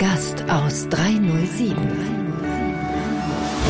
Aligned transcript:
Gast 0.00 0.42
aus 0.48 0.88
307. 0.88 1.76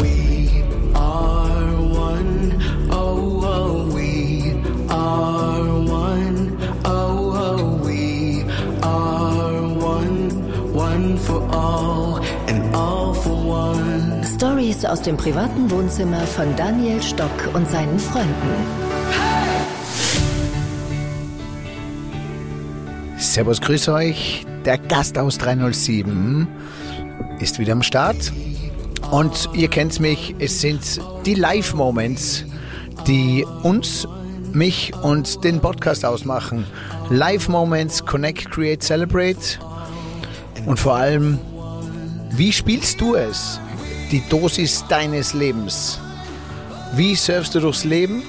We 0.00 0.62
are 0.94 1.74
one, 1.82 2.56
oh, 2.88 3.42
oh, 3.42 3.92
we 3.92 4.54
are 4.88 5.64
one, 5.88 6.56
oh, 6.84 7.34
oh, 7.34 7.84
we 7.84 8.44
are 8.80 9.60
one, 9.74 10.72
one 10.72 11.18
for 11.18 11.42
all 11.50 12.20
and 12.46 12.76
all 12.76 13.12
for 13.12 13.34
one. 13.34 14.22
Stories 14.22 14.84
aus 14.84 15.02
dem 15.02 15.16
privaten 15.16 15.68
Wohnzimmer 15.68 16.20
von 16.28 16.54
Daniel 16.54 17.02
Stock 17.02 17.50
und 17.54 17.68
seinen 17.68 17.98
Freunden. 17.98 18.54
Servus, 23.18 23.60
grüß 23.60 23.88
euch. 23.88 24.46
Der 24.64 24.76
Gast 24.76 25.16
aus 25.16 25.38
307 25.38 26.46
ist 27.40 27.58
wieder 27.58 27.72
am 27.72 27.82
Start. 27.82 28.30
Und 29.10 29.48
ihr 29.54 29.68
kennt 29.68 29.98
mich, 30.00 30.34
es 30.38 30.60
sind 30.60 31.00
die 31.24 31.34
Live-Moments, 31.34 32.44
die 33.06 33.46
uns, 33.62 34.06
mich 34.52 34.92
und 35.02 35.42
den 35.44 35.60
Podcast 35.60 36.04
ausmachen. 36.04 36.66
Live-Moments, 37.08 38.04
Connect, 38.04 38.50
Create, 38.50 38.82
Celebrate. 38.82 39.58
Und 40.66 40.78
vor 40.78 40.96
allem, 40.96 41.38
wie 42.32 42.52
spielst 42.52 43.00
du 43.00 43.14
es? 43.14 43.58
Die 44.12 44.22
Dosis 44.28 44.84
deines 44.88 45.32
Lebens. 45.32 45.98
Wie 46.94 47.14
surfst 47.14 47.54
du 47.54 47.60
durchs 47.60 47.84
Leben? 47.84 48.22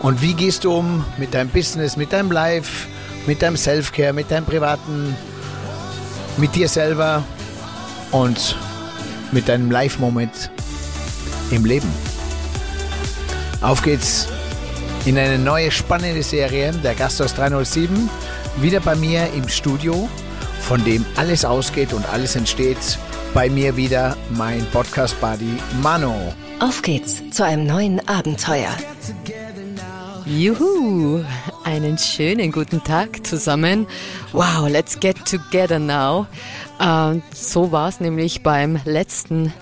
Und 0.00 0.22
wie 0.22 0.34
gehst 0.34 0.62
du 0.62 0.72
um 0.72 1.04
mit 1.18 1.34
deinem 1.34 1.48
Business, 1.48 1.96
mit 1.96 2.12
deinem 2.12 2.30
Life, 2.30 2.86
mit 3.26 3.42
deinem 3.42 3.56
Self-Care, 3.56 4.12
mit 4.12 4.30
deinem 4.30 4.44
privaten, 4.44 5.16
mit 6.36 6.54
dir 6.54 6.68
selber 6.68 7.24
und 8.10 8.56
mit 9.32 9.48
deinem 9.48 9.70
Live-Moment 9.70 10.50
im 11.50 11.64
Leben? 11.64 11.88
Auf 13.60 13.82
geht's 13.82 14.28
in 15.06 15.18
eine 15.18 15.38
neue 15.38 15.70
spannende 15.70 16.22
Serie, 16.22 16.72
der 16.72 16.94
Gast 16.94 17.22
aus 17.22 17.34
307, 17.34 18.10
wieder 18.60 18.80
bei 18.80 18.94
mir 18.96 19.32
im 19.34 19.48
Studio, 19.48 20.08
von 20.60 20.84
dem 20.84 21.04
alles 21.16 21.44
ausgeht 21.44 21.92
und 21.92 22.08
alles 22.08 22.36
entsteht. 22.36 22.98
Bei 23.32 23.48
mir 23.48 23.76
wieder 23.76 24.16
mein 24.30 24.66
Podcast-Buddy 24.72 25.58
Mano. 25.82 26.14
Auf 26.60 26.82
geht's 26.82 27.22
zu 27.30 27.44
einem 27.44 27.66
neuen 27.66 28.08
Abenteuer. 28.08 28.74
Juhu, 30.24 31.22
einen 31.66 31.98
schönen 31.98 32.52
guten 32.52 32.84
Tag 32.84 33.26
zusammen. 33.26 33.86
Wow, 34.32 34.68
let's 34.68 34.98
get 35.00 35.16
together 35.24 35.80
now. 35.80 36.26
Äh, 36.78 37.20
so 37.34 37.72
war 37.72 37.88
es 37.88 37.98
nämlich 37.98 38.42
beim 38.44 38.78
letzten 38.84 39.52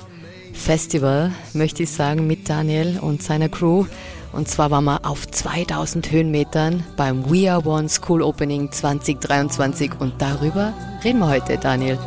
Festival, 0.52 1.32
möchte 1.54 1.84
ich 1.84 1.90
sagen, 1.90 2.26
mit 2.26 2.48
Daniel 2.48 2.98
und 3.00 3.22
seiner 3.22 3.48
Crew. 3.48 3.86
Und 4.32 4.48
zwar 4.48 4.70
waren 4.70 4.84
wir 4.84 5.06
auf 5.06 5.26
2000 5.26 6.10
Höhenmetern 6.12 6.84
beim 6.96 7.24
We 7.30 7.50
Are 7.50 7.66
One 7.66 7.88
School 7.88 8.20
Opening 8.20 8.70
2023 8.70 9.92
und 9.98 10.20
darüber 10.20 10.74
reden 11.02 11.20
wir 11.20 11.28
heute, 11.28 11.56
Daniel. 11.56 11.98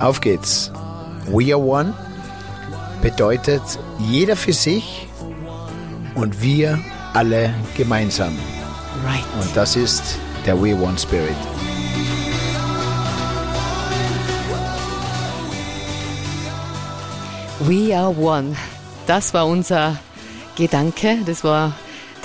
Auf 0.00 0.20
geht's. 0.20 0.72
We 1.28 1.54
are 1.54 1.62
one 1.62 1.94
bedeutet 3.00 3.62
jeder 4.00 4.34
für 4.34 4.52
sich 4.52 5.06
und 6.16 6.42
wir 6.42 6.80
alle 7.12 7.54
gemeinsam. 7.76 8.36
Right. 9.04 9.24
Und 9.40 9.54
das 9.54 9.76
ist 9.76 10.18
der 10.46 10.60
We 10.60 10.74
One 10.74 10.98
Spirit. 10.98 11.36
We 17.60 17.96
are 17.96 18.14
one. 18.16 18.56
Das 19.06 19.32
war 19.34 19.46
unser 19.46 19.98
Gedanke, 20.56 21.18
das 21.24 21.44
war 21.44 21.74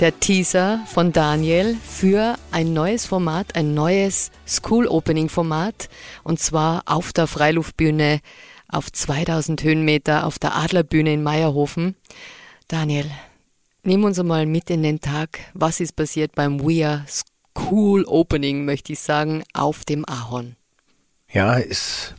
der 0.00 0.18
Teaser 0.18 0.80
von 0.86 1.12
Daniel 1.12 1.76
für 1.86 2.36
ein 2.50 2.72
neues 2.72 3.04
Format, 3.04 3.54
ein 3.54 3.74
neues 3.74 4.30
School 4.46 4.86
Opening 4.86 5.28
Format 5.28 5.88
und 6.24 6.40
zwar 6.40 6.82
auf 6.86 7.12
der 7.12 7.26
Freiluftbühne 7.26 8.20
auf 8.68 8.90
2000 8.90 9.62
Höhenmeter 9.62 10.26
auf 10.26 10.38
der 10.38 10.56
Adlerbühne 10.56 11.12
in 11.12 11.22
Meierhofen. 11.22 11.96
Daniel, 12.68 13.10
nimm 13.82 14.04
uns 14.04 14.18
einmal 14.18 14.46
mit 14.46 14.70
in 14.70 14.82
den 14.82 15.00
Tag. 15.00 15.40
Was 15.54 15.80
ist 15.80 15.96
passiert 15.96 16.34
beim 16.34 16.60
We 16.60 16.86
Are 16.86 17.04
School 17.08 18.04
Opening, 18.04 18.64
möchte 18.64 18.92
ich 18.92 19.00
sagen, 19.00 19.42
auf 19.52 19.84
dem 19.84 20.04
Ahorn? 20.08 20.56
Ja, 21.32 21.54
ist. 21.54 22.14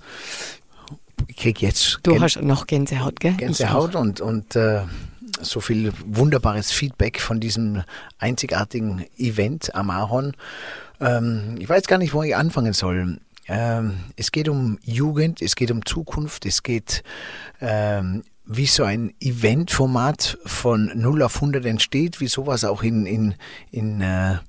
Ich 1.27 1.37
krieg 1.37 1.61
jetzt 1.61 1.99
Du 2.03 2.11
Gän- 2.13 2.21
hast 2.21 2.41
noch 2.41 2.67
Gänsehaut, 2.67 3.19
gell? 3.19 3.33
Gänsehaut 3.33 3.95
und, 3.95 4.21
und 4.21 4.55
äh, 4.55 4.81
so 5.41 5.59
viel 5.61 5.91
wunderbares 6.05 6.71
Feedback 6.71 7.19
von 7.21 7.39
diesem 7.39 7.83
einzigartigen 8.19 9.05
Event 9.17 9.73
am 9.75 9.89
Ahorn. 9.89 10.35
Ähm, 10.99 11.55
ich 11.59 11.67
weiß 11.67 11.87
gar 11.87 11.97
nicht, 11.97 12.13
wo 12.13 12.23
ich 12.23 12.35
anfangen 12.35 12.73
soll. 12.73 13.19
Ähm, 13.47 13.97
es 14.17 14.31
geht 14.31 14.49
um 14.49 14.77
Jugend, 14.83 15.41
es 15.41 15.55
geht 15.55 15.71
um 15.71 15.85
Zukunft, 15.85 16.45
es 16.45 16.63
geht 16.63 17.03
ähm, 17.59 18.23
wie 18.53 18.65
so 18.65 18.83
ein 18.83 19.13
Eventformat 19.21 20.37
von 20.45 20.91
0 20.93 21.23
auf 21.23 21.35
100 21.35 21.65
entsteht, 21.65 22.19
wie 22.19 22.27
sowas 22.27 22.65
auch 22.65 22.83
in, 22.83 23.05
in, 23.05 23.35
in, 23.71 24.01
äh, 24.01 24.39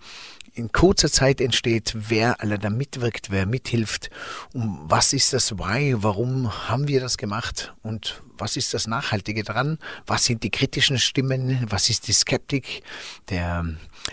in 0.54 0.72
kurzer 0.72 1.10
Zeit 1.10 1.40
entsteht, 1.40 1.94
wer 1.94 2.40
alle 2.40 2.58
da 2.58 2.68
mitwirkt, 2.68 3.30
wer 3.30 3.46
mithilft, 3.46 4.10
um 4.52 4.80
was 4.84 5.12
ist 5.12 5.32
das 5.32 5.52
Why, 5.52 5.94
warum 5.98 6.68
haben 6.68 6.88
wir 6.88 7.00
das 7.00 7.16
gemacht 7.16 7.74
und 7.82 8.22
was 8.38 8.56
ist 8.56 8.74
das 8.74 8.88
Nachhaltige 8.88 9.44
dran, 9.44 9.78
was 10.04 10.24
sind 10.24 10.42
die 10.42 10.50
kritischen 10.50 10.98
Stimmen, 10.98 11.64
was 11.70 11.88
ist 11.88 12.08
die 12.08 12.12
Skeptik 12.12 12.82
der 13.30 13.64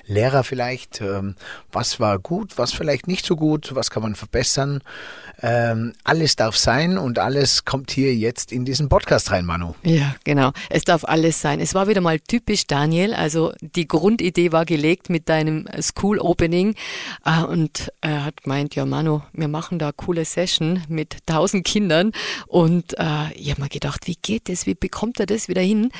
Lehrer 0.06 0.44
vielleicht, 0.44 1.02
ähm, 1.02 1.36
was 1.72 2.00
war 2.00 2.20
gut, 2.20 2.58
was 2.58 2.74
vielleicht 2.74 3.08
nicht 3.08 3.26
so 3.26 3.36
gut, 3.36 3.74
was 3.74 3.90
kann 3.90 4.04
man 4.04 4.16
verbessern. 4.16 4.82
Ähm, 5.42 5.94
alles 6.04 6.36
darf 6.36 6.58
sein 6.58 6.98
und 6.98 7.20
alles 7.20 7.66
kommt 7.66 7.92
hier 7.92 8.14
jetzt 8.16 8.52
in 8.52 8.66
diesen 8.66 8.90
Podcast 8.90 9.32
rein, 9.32 9.46
Manu. 9.46 9.74
Ja, 9.84 10.16
genau. 10.24 10.52
Es 10.70 10.84
darf 10.84 11.06
alles 11.06 11.40
sein. 11.42 11.60
Es 11.60 11.74
war 11.74 11.88
wieder 11.88 12.02
mal 12.02 12.20
typisch 12.20 12.68
Daniel. 12.68 13.14
Also 13.14 13.54
die 13.62 13.88
Grundidee 13.88 14.52
war 14.52 14.66
gelegt 14.66 15.10
mit 15.10 15.30
deinem 15.30 15.68
School 15.82 16.20
Opening 16.20 16.76
äh, 17.26 17.44
und 17.44 17.92
er 18.02 18.26
hat 18.26 18.44
gemeint, 18.44 18.76
ja 18.76 18.86
Manu, 18.86 19.22
wir 19.34 19.48
machen 19.48 19.80
da 19.80 19.92
coole 19.92 20.26
Session 20.26 20.84
mit 20.90 21.18
tausend 21.26 21.66
Kindern 21.66 22.12
und 22.48 22.98
äh, 23.00 23.32
ich 23.36 23.52
habe 23.52 23.62
mir 23.62 23.70
gedacht, 23.70 24.08
wie 24.08 24.18
geht 24.22 24.50
das, 24.50 24.66
wie 24.66 24.76
bekommt 24.76 25.20
er 25.20 25.26
das 25.26 25.48
wieder 25.48 25.62
hin? 25.62 25.92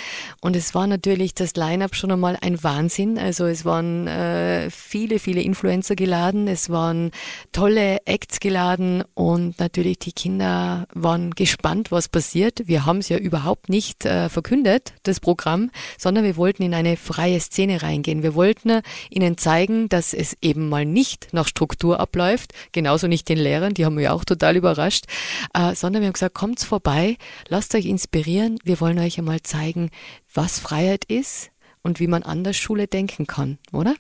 Und 0.42 0.56
es 0.56 0.76
war 0.76 0.88
natürlich 0.88 1.34
das 1.34 1.56
Line-up 1.56 1.96
schon 1.96 2.12
einmal 2.12 2.38
ein 2.42 2.62
Wahnsinn. 2.64 3.18
Also 3.18 3.46
es 3.46 3.64
waren 3.66 4.08
äh, 4.08 4.70
viele, 4.70 5.20
viele 5.20 5.42
Influencer 5.42 5.96
geladen, 5.96 6.48
es 6.48 6.70
waren 6.70 7.12
tolle 7.52 8.00
Acts 8.06 8.40
geladen 8.40 9.04
und 9.14 9.29
natürlich 9.38 10.00
die 10.00 10.12
Kinder 10.12 10.88
waren 10.94 11.32
gespannt, 11.32 11.92
was 11.92 12.08
passiert. 12.08 12.68
Wir 12.68 12.86
haben 12.86 13.00
es 13.00 13.10
ja 13.10 13.18
überhaupt 13.18 13.70
nicht 13.70 14.06
äh, 14.06 14.30
verkündet, 14.30 14.94
das 15.04 15.20
Programm, 15.20 15.72
sondern 15.98 16.24
wir 16.24 16.38
wollten 16.38 16.64
in 16.64 16.74
eine 16.74 16.98
freie 16.98 17.40
Szene 17.40 17.82
reingehen. 17.82 18.24
Wir 18.24 18.36
wollten 18.36 18.82
ihnen 19.10 19.38
zeigen, 19.38 19.90
dass 19.90 20.14
es 20.14 20.38
eben 20.42 20.70
mal 20.70 20.86
nicht 20.86 21.30
nach 21.32 21.48
Struktur 21.48 22.00
abläuft, 22.00 22.54
genauso 22.72 23.08
nicht 23.08 23.30
den 23.30 23.38
Lehrern, 23.38 23.74
die 23.74 23.86
haben 23.86 23.96
mich 23.96 24.10
auch 24.10 24.26
total 24.26 24.56
überrascht, 24.56 25.06
äh, 25.54 25.76
sondern 25.76 26.02
wir 26.02 26.08
haben 26.08 26.14
gesagt, 26.14 26.36
kommt's 26.36 26.64
vorbei, 26.64 27.18
lasst 27.48 27.76
euch 27.76 27.86
inspirieren, 27.86 28.60
wir 28.64 28.80
wollen 28.80 29.00
euch 29.00 29.18
einmal 29.18 29.42
zeigen, 29.42 29.90
was 30.34 30.60
Freiheit 30.60 31.06
ist 31.06 31.52
und 31.82 32.00
wie 32.00 32.08
man 32.08 32.24
an 32.24 32.44
der 32.44 32.54
Schule 32.54 32.88
denken 32.88 33.28
kann, 33.28 33.58
oder? 33.72 33.96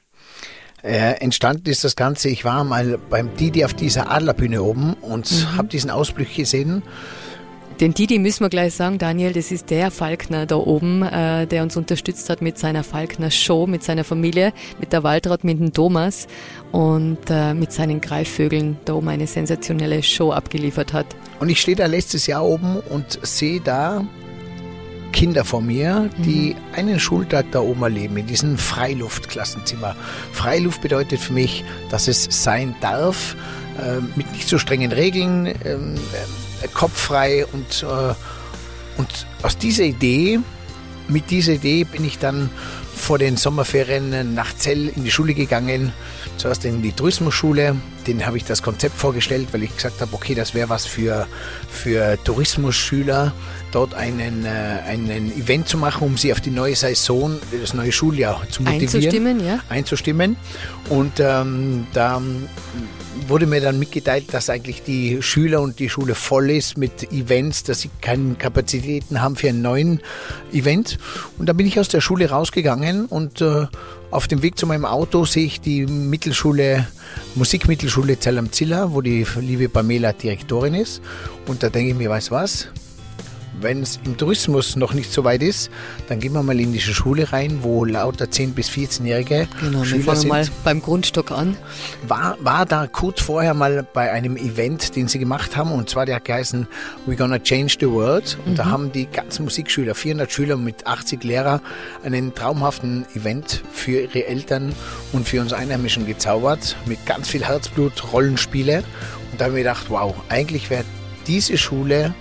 Äh, 0.83 1.19
entstanden 1.21 1.69
ist 1.69 1.83
das 1.83 1.95
Ganze, 1.95 2.29
ich 2.29 2.45
war 2.45 2.63
mal 2.63 2.97
beim 3.09 3.35
Didi 3.35 3.65
auf 3.65 3.73
dieser 3.73 4.11
Adlerbühne 4.11 4.63
oben 4.63 4.93
und 5.01 5.29
Mhm. 5.31 5.57
habe 5.57 5.67
diesen 5.67 5.89
Ausblick 5.89 6.35
gesehen. 6.35 6.83
Den 7.81 7.93
Didi 7.93 8.19
müssen 8.19 8.43
wir 8.43 8.49
gleich 8.49 8.73
sagen, 8.73 8.97
Daniel, 8.97 9.31
das 9.31 9.51
ist 9.53 9.69
der 9.69 9.89
Falkner 9.89 10.45
da 10.45 10.57
oben, 10.57 11.01
äh, 11.01 11.47
der 11.47 11.63
uns 11.63 11.77
unterstützt 11.77 12.29
hat 12.29 12.41
mit 12.41 12.57
seiner 12.57 12.83
Falkner 12.83 13.31
Show, 13.31 13.67
mit 13.67 13.83
seiner 13.83 14.03
Familie, 14.03 14.51
mit 14.81 14.91
der 14.91 15.03
Waltraud, 15.03 15.45
mit 15.45 15.59
dem 15.61 15.71
Thomas 15.71 16.27
und 16.73 17.19
äh, 17.29 17.53
mit 17.53 17.71
seinen 17.71 18.01
Greifvögeln 18.01 18.77
da 18.83 18.95
oben 18.95 19.07
eine 19.07 19.27
sensationelle 19.27 20.03
Show 20.03 20.33
abgeliefert 20.33 20.91
hat. 20.91 21.05
Und 21.39 21.47
ich 21.47 21.61
stehe 21.61 21.77
da 21.77 21.85
letztes 21.85 22.27
Jahr 22.27 22.43
oben 22.43 22.81
und 22.89 23.17
sehe 23.25 23.61
da 23.61 24.05
Kinder 25.11 25.43
vor 25.43 25.61
mir, 25.61 26.09
die 26.17 26.55
einen 26.73 26.99
Schultag 26.99 27.47
da 27.51 27.59
oben 27.59 27.83
erleben, 27.83 28.17
in 28.17 28.27
diesem 28.27 28.57
Freiluftklassenzimmer. 28.57 29.95
Freiluft 30.31 30.81
bedeutet 30.81 31.19
für 31.19 31.33
mich, 31.33 31.63
dass 31.89 32.07
es 32.07 32.27
sein 32.29 32.75
darf, 32.81 33.35
äh, 33.77 33.99
mit 34.15 34.31
nicht 34.31 34.47
so 34.47 34.57
strengen 34.57 34.91
Regeln, 34.91 35.47
ähm, 35.47 35.95
äh, 36.61 36.67
kopffrei 36.73 37.45
und, 37.45 37.83
äh, 37.83 38.13
und 38.97 39.27
aus 39.43 39.57
dieser 39.57 39.83
Idee, 39.83 40.39
mit 41.07 41.31
dieser 41.31 41.53
Idee 41.53 41.85
bin 41.85 42.05
ich 42.05 42.19
dann 42.19 42.49
vor 42.93 43.17
den 43.17 43.37
Sommerferien 43.37 44.35
nach 44.35 44.55
Zell 44.55 44.89
in 44.89 45.03
die 45.03 45.09
Schule 45.09 45.33
gegangen, 45.33 45.91
zuerst 46.37 46.65
in 46.65 46.81
die 46.81 46.91
Tourismusschule. 46.91 47.75
Den 48.05 48.25
habe 48.25 48.37
ich 48.37 48.45
das 48.45 48.61
Konzept 48.61 48.95
vorgestellt, 48.95 49.47
weil 49.51 49.63
ich 49.63 49.75
gesagt 49.75 50.01
habe, 50.01 50.13
okay, 50.13 50.35
das 50.35 50.53
wäre 50.53 50.69
was 50.69 50.85
für, 50.85 51.27
für 51.69 52.21
Tourismusschüler, 52.23 53.33
dort 53.71 53.93
einen, 53.93 54.45
äh, 54.45 54.49
einen 54.87 55.31
Event 55.37 55.67
zu 55.67 55.77
machen, 55.77 56.05
um 56.05 56.17
sie 56.17 56.31
auf 56.31 56.41
die 56.41 56.51
neue 56.51 56.75
Saison, 56.75 57.39
das 57.59 57.73
neue 57.73 57.91
Schuljahr 57.91 58.41
zu 58.49 58.63
motivieren. 58.63 58.95
Einzustimmen, 58.95 59.45
ja. 59.45 59.59
Einzustimmen. 59.69 60.35
Und 60.89 61.19
ähm, 61.19 61.87
da 61.93 62.21
wurde 63.27 63.45
mir 63.45 63.61
dann 63.61 63.79
mitgeteilt, 63.79 64.33
dass 64.33 64.49
eigentlich 64.49 64.83
die 64.83 65.21
Schüler 65.21 65.61
und 65.61 65.79
die 65.79 65.89
Schule 65.89 66.15
voll 66.15 66.49
ist 66.49 66.77
mit 66.77 67.11
Events, 67.11 67.63
dass 67.63 67.81
sie 67.81 67.89
keine 68.01 68.35
Kapazitäten 68.35 69.21
haben 69.21 69.35
für 69.35 69.49
einen 69.49 69.61
neuen 69.61 70.01
Event. 70.51 70.97
Und 71.37 71.47
da 71.47 71.53
bin 71.53 71.67
ich 71.67 71.79
aus 71.79 71.89
der 71.89 72.01
Schule 72.01 72.29
rausgegangen 72.29 73.05
und 73.05 73.41
äh, 73.41 73.67
auf 74.11 74.27
dem 74.27 74.41
Weg 74.41 74.57
zu 74.57 74.65
meinem 74.65 74.85
Auto 74.85 75.25
sehe 75.25 75.45
ich 75.45 75.61
die 75.61 75.85
Mittelschule, 75.85 76.87
Musikmittelschule 77.35 78.19
Zell 78.19 78.37
am 78.39 78.51
Ziller, 78.51 78.93
wo 78.93 79.01
die 79.01 79.25
liebe 79.39 79.69
Pamela 79.69 80.13
Direktorin 80.13 80.73
ist. 80.73 81.01
Und 81.45 81.61
da 81.61 81.69
denke 81.69 81.91
ich 81.91 81.97
mir, 81.97 82.09
weißt 82.09 82.31
was? 82.31 82.69
Wenn 83.61 83.81
es 83.83 83.99
im 84.05 84.17
Tourismus 84.17 84.75
noch 84.75 84.93
nicht 84.93 85.11
so 85.11 85.23
weit 85.23 85.41
ist, 85.43 85.69
dann 86.07 86.19
gehen 86.19 86.33
wir 86.33 86.43
mal 86.43 86.59
in 86.59 86.73
diese 86.73 86.93
Schule 86.93 87.31
rein, 87.31 87.59
wo 87.61 87.85
lauter 87.85 88.25
10- 88.25 88.53
bis 88.53 88.69
14-Jährige 88.69 89.47
Genau, 89.59 89.79
wir 89.79 89.85
Schüler 89.85 90.03
fangen 90.03 90.19
sind. 90.19 90.29
mal 90.29 90.47
beim 90.63 90.81
Grundstock 90.81 91.31
an. 91.31 91.57
War, 92.07 92.37
war 92.41 92.65
da 92.65 92.87
kurz 92.87 93.21
vorher 93.21 93.53
mal 93.53 93.85
bei 93.93 94.11
einem 94.11 94.37
Event, 94.37 94.95
den 94.95 95.07
sie 95.07 95.19
gemacht 95.19 95.55
haben, 95.57 95.71
und 95.71 95.89
zwar 95.89 96.05
der 96.05 96.15
hat 96.17 96.25
geheißen 96.25 96.67
We're 97.07 97.15
Gonna 97.15 97.39
Change 97.39 97.75
the 97.79 97.89
World. 97.89 98.37
Und 98.45 98.57
da 98.59 98.65
haben 98.65 98.91
die 98.91 99.05
ganzen 99.05 99.43
Musikschüler, 99.45 99.95
400 99.95 100.31
Schüler 100.31 100.57
mit 100.57 100.85
80 100.87 101.23
Lehrer, 101.23 101.61
einen 102.03 102.33
traumhaften 102.33 103.05
Event 103.15 103.61
für 103.71 104.01
ihre 104.01 104.25
Eltern 104.27 104.73
und 105.13 105.27
für 105.27 105.41
uns 105.41 105.53
Einheimischen 105.53 106.05
gezaubert, 106.07 106.75
mit 106.85 107.05
ganz 107.05 107.27
viel 107.29 107.45
Herzblut, 107.45 108.11
Rollenspiele. 108.13 108.83
Und 109.31 109.39
da 109.39 109.45
habe 109.45 109.51
ich 109.53 109.63
mir 109.65 109.69
gedacht, 109.69 109.85
wow, 109.89 110.15
eigentlich 110.29 110.69
wäre 110.69 110.83
diese 111.27 111.57
Schule 111.57 112.13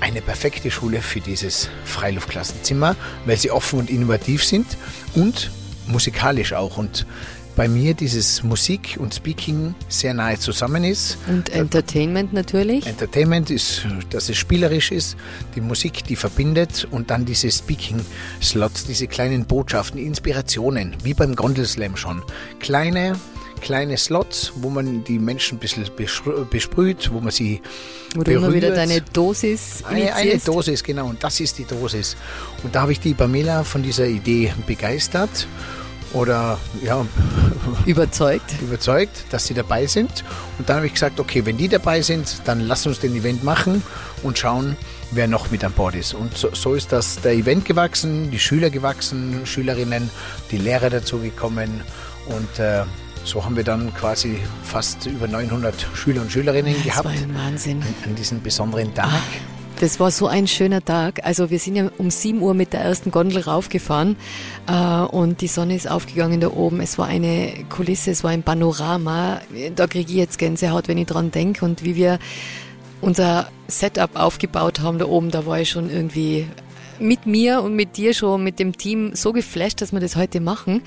eine 0.00 0.22
perfekte 0.22 0.70
Schule 0.70 1.00
für 1.00 1.20
dieses 1.20 1.68
Freiluftklassenzimmer, 1.84 2.96
weil 3.24 3.36
sie 3.36 3.50
offen 3.50 3.80
und 3.80 3.90
innovativ 3.90 4.44
sind 4.44 4.66
und 5.14 5.50
musikalisch 5.86 6.52
auch. 6.52 6.76
Und 6.76 7.06
bei 7.58 7.66
mir 7.66 7.94
dieses 7.94 8.44
Musik 8.44 8.96
und 9.00 9.12
Speaking 9.12 9.74
sehr 9.88 10.14
nahe 10.14 10.38
zusammen 10.38 10.84
ist. 10.84 11.18
Und 11.26 11.48
Entertainment 11.48 12.32
natürlich. 12.32 12.86
Entertainment 12.86 13.50
ist, 13.50 13.84
dass 14.10 14.28
es 14.28 14.36
spielerisch 14.36 14.92
ist, 14.92 15.16
die 15.56 15.60
Musik, 15.60 16.04
die 16.04 16.14
verbindet 16.14 16.86
und 16.92 17.10
dann 17.10 17.24
diese 17.24 17.50
Speaking-Slots, 17.50 18.84
diese 18.84 19.08
kleinen 19.08 19.44
Botschaften, 19.44 19.98
Inspirationen, 19.98 20.94
wie 21.02 21.14
beim 21.14 21.34
Gondelslam 21.34 21.96
schon. 21.96 22.22
Kleine, 22.60 23.16
kleine 23.60 23.96
Slots, 23.96 24.52
wo 24.56 24.70
man 24.70 25.04
die 25.04 25.18
Menschen 25.18 25.56
ein 25.56 25.60
bisschen 25.60 25.84
besprüht, 26.50 27.10
wo 27.12 27.20
man 27.20 27.30
sie 27.30 27.60
Wo 28.14 28.22
du 28.22 28.32
immer 28.32 28.52
wieder 28.52 28.68
berührt. 28.70 28.76
deine 28.90 29.00
Dosis 29.00 29.82
Eine, 29.86 30.14
eine. 30.14 30.38
Dosis, 30.38 30.82
genau. 30.82 31.06
Und 31.06 31.22
das 31.22 31.40
ist 31.40 31.58
die 31.58 31.64
Dosis. 31.64 32.16
Und 32.62 32.74
da 32.74 32.82
habe 32.82 32.92
ich 32.92 33.00
die 33.00 33.14
Pamela 33.14 33.64
von 33.64 33.82
dieser 33.82 34.06
Idee 34.06 34.52
begeistert 34.66 35.46
oder 36.14 36.58
ja, 36.82 37.04
Überzeugt. 37.86 38.54
überzeugt, 38.62 39.24
dass 39.30 39.46
sie 39.46 39.54
dabei 39.54 39.86
sind. 39.86 40.24
Und 40.58 40.68
dann 40.68 40.76
habe 40.76 40.86
ich 40.86 40.94
gesagt, 40.94 41.20
okay, 41.20 41.44
wenn 41.44 41.58
die 41.58 41.68
dabei 41.68 42.00
sind, 42.00 42.40
dann 42.46 42.60
lass 42.66 42.86
uns 42.86 42.98
den 42.98 43.14
Event 43.14 43.44
machen 43.44 43.82
und 44.22 44.38
schauen, 44.38 44.76
wer 45.10 45.26
noch 45.28 45.50
mit 45.50 45.64
an 45.64 45.72
Bord 45.72 45.94
ist. 45.94 46.14
Und 46.14 46.36
so, 46.36 46.48
so 46.54 46.74
ist 46.74 46.92
das 46.92 47.20
der 47.20 47.32
Event 47.32 47.64
gewachsen, 47.66 48.30
die 48.30 48.38
Schüler 48.38 48.70
gewachsen, 48.70 49.42
Schülerinnen, 49.44 50.10
die 50.50 50.56
Lehrer 50.58 50.88
dazu 50.90 51.18
gekommen 51.18 51.82
und 52.26 52.58
äh, 52.58 52.84
so 53.24 53.44
haben 53.44 53.56
wir 53.56 53.64
dann 53.64 53.92
quasi 53.94 54.38
fast 54.62 55.06
über 55.06 55.28
900 55.28 55.74
Schüler 55.94 56.22
und 56.22 56.30
Schülerinnen 56.32 56.74
Das 56.74 56.84
gehabt 56.84 57.04
war 57.04 57.12
ein 57.12 57.34
Wahnsinn. 57.34 57.82
an 58.04 58.14
diesem 58.14 58.40
besonderen 58.42 58.94
Tag. 58.94 59.10
Das 59.80 60.00
war 60.00 60.10
so 60.10 60.26
ein 60.26 60.48
schöner 60.48 60.84
Tag. 60.84 61.20
Also 61.24 61.50
wir 61.50 61.60
sind 61.60 61.76
ja 61.76 61.88
um 61.98 62.10
7 62.10 62.40
Uhr 62.42 62.52
mit 62.54 62.72
der 62.72 62.80
ersten 62.80 63.12
Gondel 63.12 63.42
raufgefahren 63.42 64.16
äh, 64.66 64.72
und 64.72 65.40
die 65.40 65.46
Sonne 65.46 65.76
ist 65.76 65.88
aufgegangen 65.88 66.40
da 66.40 66.48
oben. 66.50 66.80
Es 66.80 66.98
war 66.98 67.06
eine 67.06 67.52
Kulisse, 67.68 68.10
es 68.10 68.24
war 68.24 68.30
ein 68.32 68.42
Panorama. 68.42 69.40
Da 69.76 69.86
kriege 69.86 70.10
ich 70.10 70.16
jetzt 70.18 70.38
Gänsehaut, 70.38 70.88
wenn 70.88 70.98
ich 70.98 71.06
dran 71.06 71.30
denke 71.30 71.64
und 71.64 71.84
wie 71.84 71.94
wir 71.94 72.18
unser 73.00 73.48
Setup 73.68 74.10
aufgebaut 74.16 74.80
haben 74.80 74.98
da 74.98 75.04
oben, 75.06 75.30
da 75.30 75.46
war 75.46 75.60
ich 75.60 75.70
schon 75.70 75.88
irgendwie 75.90 76.46
mit 76.98 77.26
mir 77.26 77.62
und 77.62 77.76
mit 77.76 77.96
dir 77.96 78.12
schon, 78.14 78.42
mit 78.42 78.58
dem 78.58 78.76
Team 78.76 79.14
so 79.14 79.32
geflasht, 79.32 79.80
dass 79.80 79.92
wir 79.92 80.00
das 80.00 80.16
heute 80.16 80.40
machen. 80.40 80.82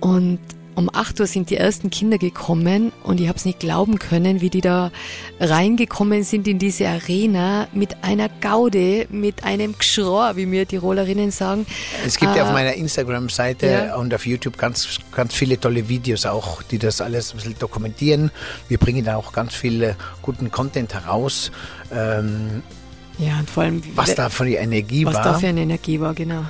Und 0.00 0.38
um 0.76 0.88
8 0.92 1.18
Uhr 1.20 1.26
sind 1.26 1.50
die 1.50 1.56
ersten 1.56 1.90
Kinder 1.90 2.18
gekommen 2.18 2.92
und 3.02 3.20
ich 3.20 3.28
habe 3.28 3.38
es 3.38 3.44
nicht 3.44 3.58
glauben 3.58 3.98
können, 3.98 4.40
wie 4.42 4.50
die 4.50 4.60
da 4.60 4.92
reingekommen 5.40 6.22
sind 6.22 6.46
in 6.46 6.58
diese 6.58 6.86
Arena 6.88 7.66
mit 7.72 8.04
einer 8.04 8.28
Gaude, 8.40 9.06
mit 9.10 9.42
einem 9.42 9.76
Gschror, 9.78 10.36
wie 10.36 10.46
mir 10.46 10.68
Tirolerinnen 10.68 11.30
sagen. 11.30 11.66
Es 12.06 12.18
gibt 12.18 12.36
ja 12.36 12.42
Äh, 12.44 12.46
auf 12.46 12.52
meiner 12.52 12.74
Instagram-Seite 12.74 13.66
ja. 13.66 13.96
und 13.96 14.14
auf 14.14 14.26
YouTube 14.26 14.58
ganz, 14.58 15.00
ganz 15.12 15.34
viele 15.34 15.58
tolle 15.58 15.88
Videos 15.88 16.26
auch, 16.26 16.62
die 16.62 16.78
das 16.78 17.00
alles 17.00 17.32
ein 17.32 17.38
bisschen 17.38 17.58
dokumentieren. 17.58 18.30
Wir 18.68 18.78
bringen 18.78 19.04
da 19.04 19.16
auch 19.16 19.32
ganz 19.32 19.54
viel 19.54 19.82
äh, 19.82 19.94
guten 20.22 20.50
Content 20.50 20.92
heraus, 20.92 21.50
ähm, 21.90 22.62
Ja, 23.18 23.38
und 23.38 23.48
vor 23.48 23.62
allem, 23.62 23.82
was 23.94 24.14
da 24.14 24.28
von 24.28 24.46
der 24.46 24.60
Energie 24.60 25.06
was 25.06 25.14
war. 25.14 25.24
da 25.24 25.34
für 25.38 25.46
eine 25.46 25.62
Energie 25.62 26.00
war, 26.00 26.12
genau. 26.12 26.44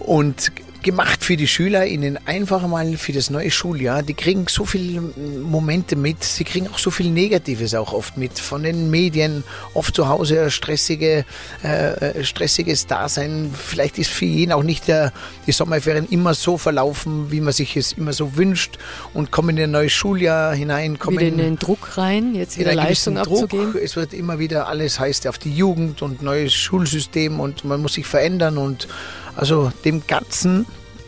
und 0.00 0.52
gemacht 0.82 1.24
für 1.24 1.36
die 1.36 1.48
Schüler, 1.48 1.86
ihnen 1.86 2.18
einfach 2.26 2.66
mal 2.66 2.96
für 2.96 3.12
das 3.12 3.30
neue 3.30 3.50
Schuljahr. 3.50 4.02
Die 4.02 4.14
kriegen 4.14 4.46
so 4.48 4.64
viele 4.64 5.00
Momente 5.00 5.96
mit, 5.96 6.22
sie 6.22 6.44
kriegen 6.44 6.68
auch 6.68 6.78
so 6.78 6.90
viel 6.90 7.10
Negatives 7.10 7.74
auch 7.74 7.92
oft 7.92 8.16
mit 8.16 8.38
von 8.38 8.62
den 8.62 8.90
Medien, 8.90 9.44
oft 9.74 9.94
zu 9.94 10.08
Hause 10.08 10.50
stressige, 10.50 11.24
äh, 11.62 12.24
stressiges 12.24 12.86
Dasein. 12.86 13.52
Vielleicht 13.54 13.98
ist 13.98 14.10
für 14.10 14.24
jeden 14.24 14.52
auch 14.52 14.62
nicht 14.62 14.88
der, 14.88 15.12
die 15.46 15.52
Sommerferien 15.52 16.06
immer 16.10 16.34
so 16.34 16.58
verlaufen, 16.58 17.30
wie 17.30 17.40
man 17.40 17.52
sich 17.52 17.76
es 17.76 17.92
immer 17.92 18.12
so 18.12 18.36
wünscht 18.36 18.78
und 19.14 19.30
kommen 19.30 19.56
in 19.56 19.64
ein 19.64 19.70
neues 19.70 19.92
Schuljahr 19.92 20.54
hinein, 20.54 20.98
kommen 20.98 21.18
Wieder 21.18 21.28
in 21.28 21.38
den 21.38 21.58
Druck 21.58 21.98
rein, 21.98 22.34
jetzt 22.34 22.56
in 22.56 22.64
wieder 22.64 22.74
Leistung 22.74 23.14
gewissen 23.14 23.28
Druck. 23.28 23.42
abzugeben. 23.44 23.82
Es 23.82 23.96
wird 23.96 24.14
immer 24.14 24.38
wieder 24.38 24.68
alles 24.68 25.00
heißt 25.00 25.26
auf 25.26 25.38
die 25.38 25.52
Jugend 25.52 26.02
und 26.02 26.22
neues 26.22 26.54
Schulsystem 26.54 27.40
und 27.40 27.64
man 27.64 27.82
muss 27.82 27.94
sich 27.94 28.06
verändern 28.06 28.58
und 28.58 28.88
also 29.38 29.70
dem 29.84 30.04
ganzen 30.06 30.66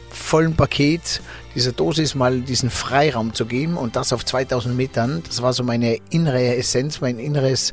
vollen 0.08 0.54
Paket 0.54 1.20
dieser 1.56 1.72
Dosis 1.72 2.14
mal 2.14 2.40
diesen 2.40 2.70
Freiraum 2.70 3.34
zu 3.34 3.44
geben 3.44 3.76
und 3.76 3.96
das 3.96 4.12
auf 4.12 4.24
2000 4.24 4.76
Metern, 4.76 5.22
das 5.26 5.42
war 5.42 5.52
so 5.52 5.64
meine 5.64 5.98
innere 6.10 6.54
Essenz, 6.54 7.00
mein 7.00 7.18
inneres, 7.18 7.72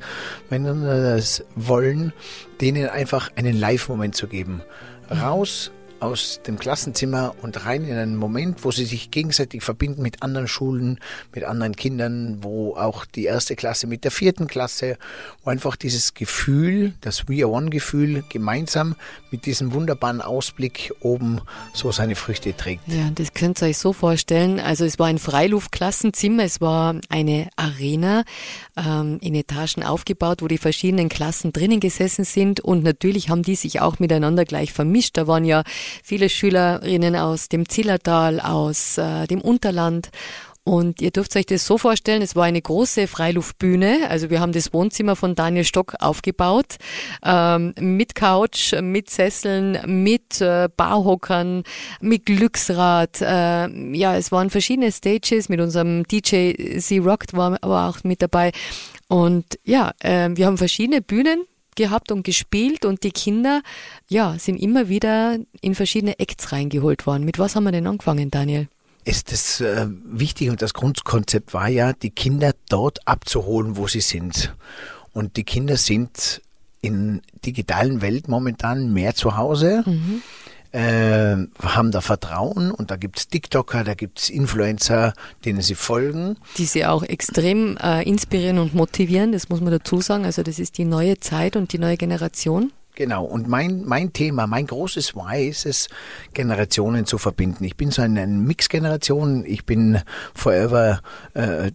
mein 0.49 0.65
inneres 0.65 1.43
Wollen, 1.55 2.11
denen 2.59 2.89
einfach 2.89 3.29
einen 3.35 3.55
Live-Moment 3.55 4.15
zu 4.15 4.27
geben. 4.27 4.63
Raus 5.11 5.71
aus 5.99 6.41
dem 6.45 6.59
Klassenzimmer 6.59 7.35
und 7.41 7.65
rein 7.65 7.83
in 7.85 7.97
einen 7.97 8.15
Moment, 8.15 8.63
wo 8.63 8.71
sie 8.71 8.85
sich 8.85 9.11
gegenseitig 9.11 9.63
verbinden 9.63 10.01
mit 10.01 10.23
anderen 10.23 10.47
Schulen, 10.47 10.99
mit 11.33 11.43
anderen 11.43 11.75
Kindern, 11.75 12.39
wo 12.41 12.75
auch 12.75 13.05
die 13.05 13.25
erste 13.25 13.55
Klasse 13.55 13.87
mit 13.87 14.03
der 14.03 14.11
vierten 14.11 14.47
Klasse, 14.47 14.97
wo 15.43 15.49
einfach 15.49 15.75
dieses 15.75 16.13
Gefühl, 16.13 16.93
das 17.01 17.27
We 17.27 17.43
Are 17.43 17.51
One 17.51 17.69
Gefühl 17.69 18.23
gemeinsam 18.29 18.95
mit 19.31 19.45
diesem 19.45 19.73
wunderbaren 19.73 20.21
Ausblick 20.21 20.93
oben 20.99 21.41
so 21.73 21.91
seine 21.91 22.15
Früchte 22.15 22.55
trägt. 22.55 22.87
Ja, 22.87 23.09
das 23.13 23.33
könnt 23.33 23.61
ihr 23.61 23.67
euch 23.67 23.77
so 23.77 23.93
vorstellen. 23.93 24.59
Also 24.59 24.85
es 24.85 24.99
war 24.99 25.07
ein 25.07 25.19
Freiluftklassenzimmer, 25.19 26.43
es 26.43 26.61
war 26.61 26.95
eine 27.09 27.49
Arena 27.55 28.23
ähm, 28.75 29.17
in 29.21 29.35
Etagen 29.35 29.83
aufgebaut, 29.83 30.41
wo 30.41 30.47
die 30.47 30.57
verschiedenen 30.57 31.09
Klassen 31.09 31.53
drinnen 31.53 31.79
gesessen 31.79 32.23
sind 32.23 32.59
und 32.59 32.83
natürlich 32.83 33.29
haben 33.29 33.43
die 33.43 33.55
sich 33.55 33.81
auch 33.81 33.99
miteinander 33.99 34.45
gleich 34.45 34.73
vermischt. 34.73 35.17
Da 35.17 35.27
waren 35.27 35.45
ja 35.45 35.63
viele 36.03 36.29
Schülerinnen 36.29 37.15
aus 37.15 37.49
dem 37.49 37.67
Zillertal, 37.69 38.39
aus 38.39 38.97
äh, 38.97 39.27
dem 39.27 39.41
Unterland 39.41 40.09
und 40.67 41.01
ihr 41.01 41.11
dürft 41.11 41.33
euch 41.37 41.45
das 41.45 41.65
so 41.65 41.77
vorstellen, 41.77 42.21
es 42.21 42.35
war 42.35 42.43
eine 42.43 42.61
große 42.61 43.07
Freiluftbühne. 43.07 44.09
Also 44.09 44.29
wir 44.29 44.41
haben 44.41 44.51
das 44.51 44.73
Wohnzimmer 44.73 45.15
von 45.15 45.33
Daniel 45.33 45.63
Stock 45.63 45.95
aufgebaut, 46.01 46.75
ähm, 47.23 47.73
mit 47.79 48.15
Couch, 48.15 48.73
mit 48.81 49.09
Sesseln, 49.09 49.79
mit 50.03 50.41
äh, 50.41 50.67
Barhockern, 50.75 51.63
mit 52.01 52.25
Glücksrad. 52.25 53.21
Äh, 53.21 53.95
ja, 53.95 54.17
es 54.17 54.33
waren 54.33 54.49
verschiedene 54.49 54.91
Stages. 54.91 55.47
Mit 55.47 55.61
unserem 55.61 56.03
DJ 56.03 56.79
Z 56.79 57.01
Rocked 57.01 57.33
war, 57.33 57.57
war 57.61 57.89
auch 57.89 58.03
mit 58.03 58.21
dabei. 58.21 58.51
Und 59.07 59.45
ja, 59.63 59.93
äh, 59.99 60.31
wir 60.33 60.47
haben 60.47 60.57
verschiedene 60.57 61.01
Bühnen 61.01 61.45
gehabt 61.77 62.11
und 62.11 62.23
gespielt 62.23 62.83
und 62.83 63.03
die 63.03 63.11
Kinder, 63.11 63.61
ja, 64.09 64.37
sind 64.37 64.57
immer 64.57 64.89
wieder 64.89 65.37
in 65.61 65.75
verschiedene 65.75 66.19
Acts 66.19 66.51
reingeholt 66.51 67.07
worden. 67.07 67.23
Mit 67.23 67.39
was 67.39 67.55
haben 67.55 67.63
wir 67.63 67.71
denn 67.71 67.87
angefangen, 67.87 68.29
Daniel? 68.29 68.67
ist 69.05 69.31
das 69.31 69.61
äh, 69.61 69.87
wichtig 70.03 70.49
und 70.49 70.61
das 70.61 70.73
Grundkonzept 70.73 71.53
war 71.53 71.69
ja, 71.69 71.93
die 71.93 72.09
Kinder 72.09 72.51
dort 72.67 73.07
abzuholen, 73.07 73.77
wo 73.77 73.87
sie 73.87 74.01
sind. 74.01 74.53
Und 75.13 75.37
die 75.37 75.45
Kinder 75.45 75.77
sind 75.77 76.41
in 76.81 77.21
digitalen 77.45 78.01
Welt 78.01 78.27
momentan 78.27 78.91
mehr 78.91 79.15
zu 79.15 79.37
Hause. 79.37 79.83
Äh, 80.71 81.35
haben 81.61 81.91
da 81.91 82.01
Vertrauen 82.01 82.71
und 82.71 82.91
da 82.91 82.95
gibt's 82.95 83.27
TikToker, 83.27 83.83
da 83.83 83.93
gibt's 83.93 84.29
Influencer, 84.29 85.13
denen 85.45 85.61
sie 85.61 85.75
folgen. 85.75 86.37
Die 86.57 86.65
sie 86.65 86.85
auch 86.85 87.03
extrem 87.03 87.77
äh, 87.77 88.03
inspirieren 88.03 88.59
und 88.59 88.73
motivieren, 88.73 89.31
das 89.31 89.49
muss 89.49 89.61
man 89.61 89.71
dazu 89.71 90.01
sagen. 90.01 90.25
Also 90.25 90.43
das 90.43 90.59
ist 90.59 90.77
die 90.77 90.85
neue 90.85 91.19
Zeit 91.19 91.55
und 91.55 91.73
die 91.73 91.79
neue 91.79 91.97
Generation. 91.97 92.71
Genau, 92.97 93.25
und 93.25 93.47
mein, 93.47 93.83
mein 93.85 94.11
Thema, 94.11 94.47
mein 94.47 94.65
großes 94.65 95.15
Why 95.15 95.47
ist 95.47 95.67
es, 95.67 95.87
Generationen 96.33 97.05
zu 97.05 97.19
verbinden. 97.19 97.63
Ich 97.63 97.77
bin 97.77 97.91
so 97.91 98.01
eine 98.01 98.25
Mixgeneration, 98.25 99.45
ich 99.45 99.67
bin 99.67 100.01
forever 100.33 101.01
äh, 101.35 101.71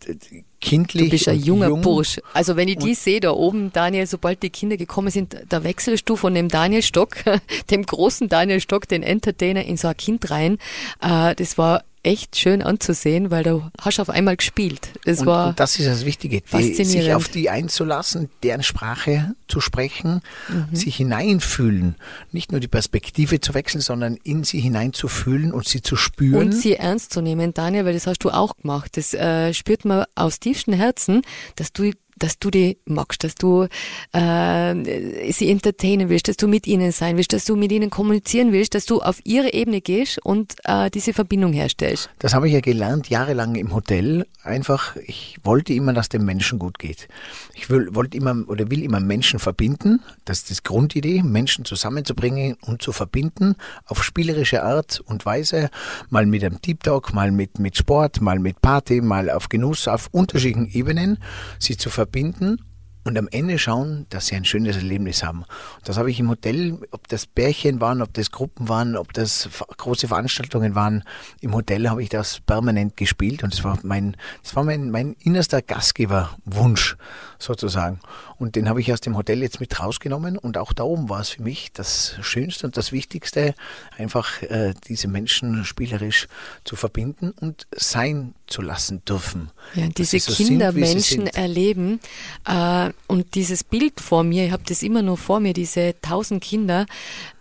kindlich. 0.62 1.04
Du 1.04 1.10
bist 1.10 1.28
ein 1.28 1.38
junger 1.38 1.68
jung. 1.68 1.82
Bursch. 1.82 2.20
Also 2.32 2.56
wenn 2.56 2.68
ich 2.68 2.78
die 2.78 2.94
sehe 2.94 3.20
da 3.20 3.32
oben, 3.32 3.72
Daniel, 3.72 4.06
sobald 4.06 4.42
die 4.42 4.48
Kinder 4.48 4.78
gekommen 4.78 5.10
sind, 5.10 5.36
da 5.48 5.62
wechselst 5.64 6.08
du 6.08 6.16
von 6.16 6.34
dem 6.34 6.48
Daniel 6.48 6.82
Stock, 6.82 7.16
dem 7.70 7.84
großen 7.84 8.30
Daniel 8.30 8.60
Stock, 8.60 8.88
den 8.88 9.02
Entertainer, 9.02 9.64
in 9.64 9.76
so 9.76 9.88
ein 9.88 9.96
Kind 9.96 10.30
rein. 10.30 10.56
Äh, 11.02 11.34
das 11.34 11.58
war 11.58 11.84
echt 12.02 12.36
schön 12.36 12.62
anzusehen, 12.62 13.30
weil 13.30 13.44
du 13.44 13.62
hast 13.80 14.00
auf 14.00 14.10
einmal 14.10 14.36
gespielt. 14.36 14.88
Das 15.04 15.20
und, 15.20 15.26
war 15.26 15.48
und 15.50 15.60
das 15.60 15.78
ist 15.78 15.86
das 15.86 16.04
Wichtige, 16.04 16.42
die, 16.52 16.84
sich 16.84 17.14
auf 17.14 17.28
die 17.28 17.48
einzulassen, 17.48 18.28
deren 18.42 18.62
Sprache 18.62 19.34
zu 19.46 19.60
sprechen, 19.60 20.20
mhm. 20.48 20.74
sich 20.74 20.96
hineinfühlen, 20.96 21.94
nicht 22.32 22.50
nur 22.50 22.60
die 22.60 22.68
Perspektive 22.68 23.40
zu 23.40 23.54
wechseln, 23.54 23.80
sondern 23.80 24.16
in 24.24 24.44
sie 24.44 24.60
hineinzufühlen 24.60 25.52
und 25.52 25.68
sie 25.68 25.82
zu 25.82 25.96
spüren. 25.96 26.46
Und 26.46 26.52
sie 26.52 26.74
ernst 26.74 27.12
zu 27.12 27.20
nehmen, 27.20 27.54
Daniel, 27.54 27.84
weil 27.84 27.94
das 27.94 28.06
hast 28.06 28.24
du 28.24 28.30
auch 28.30 28.56
gemacht. 28.56 28.96
Das 28.96 29.14
äh, 29.14 29.54
spürt 29.54 29.84
man 29.84 30.04
aus 30.14 30.40
tiefstem 30.40 30.74
Herzen, 30.74 31.22
dass 31.56 31.72
du 31.72 31.92
dass 32.16 32.38
du 32.38 32.50
die 32.50 32.78
magst, 32.84 33.24
dass 33.24 33.34
du 33.34 33.66
äh, 34.12 35.32
sie 35.32 35.50
entertainen 35.50 36.08
willst, 36.08 36.28
dass 36.28 36.36
du 36.36 36.46
mit 36.46 36.66
ihnen 36.66 36.92
sein 36.92 37.16
willst, 37.16 37.32
dass 37.32 37.44
du 37.44 37.56
mit 37.56 37.72
ihnen 37.72 37.90
kommunizieren 37.90 38.52
willst, 38.52 38.74
dass 38.74 38.86
du 38.86 39.00
auf 39.00 39.20
ihre 39.24 39.52
Ebene 39.52 39.80
gehst 39.80 40.24
und 40.24 40.54
äh, 40.64 40.90
diese 40.90 41.12
Verbindung 41.12 41.52
herstellst. 41.52 42.10
Das 42.18 42.34
habe 42.34 42.46
ich 42.46 42.54
ja 42.54 42.60
gelernt 42.60 43.08
jahrelang 43.08 43.56
im 43.56 43.74
Hotel. 43.74 44.26
Einfach, 44.44 44.96
ich 44.96 45.38
wollte 45.42 45.72
immer, 45.72 45.92
dass 45.92 46.08
dem 46.08 46.24
Menschen 46.24 46.58
gut 46.58 46.78
geht. 46.78 47.08
Ich 47.54 47.70
will, 47.70 47.94
wollte 47.94 48.16
immer 48.16 48.36
oder 48.46 48.70
will 48.70 48.82
immer 48.82 49.00
Menschen 49.00 49.38
verbinden. 49.38 50.00
Das 50.24 50.38
ist 50.38 50.50
die 50.50 50.62
Grundidee, 50.62 51.22
Menschen 51.22 51.64
zusammenzubringen 51.64 52.56
und 52.66 52.82
zu 52.82 52.92
verbinden 52.92 53.56
auf 53.86 54.04
spielerische 54.04 54.62
Art 54.62 55.00
und 55.06 55.26
Weise. 55.26 55.70
Mal 56.10 56.26
mit 56.26 56.44
einem 56.44 56.60
Deep 56.60 56.82
Talk, 56.84 57.12
mal 57.14 57.30
mit, 57.30 57.58
mit 57.58 57.76
Sport, 57.76 58.20
mal 58.20 58.38
mit 58.38 58.60
Party, 58.60 59.00
mal 59.00 59.30
auf 59.30 59.48
Genuss, 59.48 59.88
auf 59.88 60.08
unterschiedlichen 60.12 60.70
Ebenen, 60.72 61.18
sie 61.58 61.76
zu 61.76 61.90
verbinden 61.90 62.11
verbinden 62.12 62.58
und 63.04 63.18
am 63.18 63.26
Ende 63.32 63.58
schauen, 63.58 64.06
dass 64.10 64.26
sie 64.26 64.36
ein 64.36 64.44
schönes 64.44 64.76
Erlebnis 64.76 65.24
haben. 65.24 65.44
Das 65.82 65.98
habe 65.98 66.10
ich 66.10 66.20
im 66.20 66.28
Hotel, 66.28 66.78
ob 66.92 67.08
das 67.08 67.26
Bärchen 67.26 67.80
waren, 67.80 68.00
ob 68.00 68.14
das 68.14 68.30
Gruppen 68.30 68.68
waren, 68.68 68.96
ob 68.96 69.12
das 69.12 69.48
große 69.76 70.06
Veranstaltungen 70.06 70.76
waren, 70.76 71.02
im 71.40 71.52
Hotel 71.52 71.88
habe 71.88 72.02
ich 72.02 72.10
das 72.10 72.38
permanent 72.40 72.96
gespielt 72.96 73.42
und 73.42 73.52
das 73.52 73.64
war 73.64 73.76
mein, 73.82 74.16
das 74.44 74.54
war 74.54 74.62
mein, 74.62 74.90
mein 74.90 75.16
innerster 75.20 75.62
Gastgeberwunsch 75.62 76.96
sozusagen. 77.40 77.98
Und 78.38 78.54
den 78.54 78.68
habe 78.68 78.80
ich 78.80 78.92
aus 78.92 79.00
dem 79.00 79.16
Hotel 79.16 79.42
jetzt 79.42 79.58
mit 79.58 79.80
rausgenommen 79.80 80.38
und 80.38 80.56
auch 80.56 80.72
da 80.72 80.84
oben 80.84 81.08
war 81.08 81.20
es 81.20 81.30
für 81.30 81.42
mich 81.42 81.72
das 81.72 82.14
Schönste 82.20 82.66
und 82.66 82.76
das 82.76 82.92
Wichtigste, 82.92 83.54
einfach 83.96 84.42
äh, 84.42 84.74
diese 84.86 85.08
Menschen 85.08 85.64
spielerisch 85.64 86.28
zu 86.62 86.76
verbinden 86.76 87.32
und 87.32 87.66
sein 87.74 88.34
zu 88.52 88.62
lassen 88.62 89.02
dürfen. 89.04 89.50
Ja, 89.74 89.88
diese 89.88 90.20
so 90.20 90.32
Kinder 90.32 90.72
sind, 90.72 90.80
Menschen 90.80 91.26
erleben 91.26 92.00
äh, 92.46 92.90
und 93.08 93.34
dieses 93.34 93.64
Bild 93.64 94.00
vor 94.00 94.22
mir, 94.22 94.46
ich 94.46 94.52
habe 94.52 94.62
das 94.66 94.82
immer 94.82 95.02
nur 95.02 95.16
vor 95.16 95.40
mir, 95.40 95.54
diese 95.54 95.94
tausend 96.02 96.44
Kinder, 96.44 96.86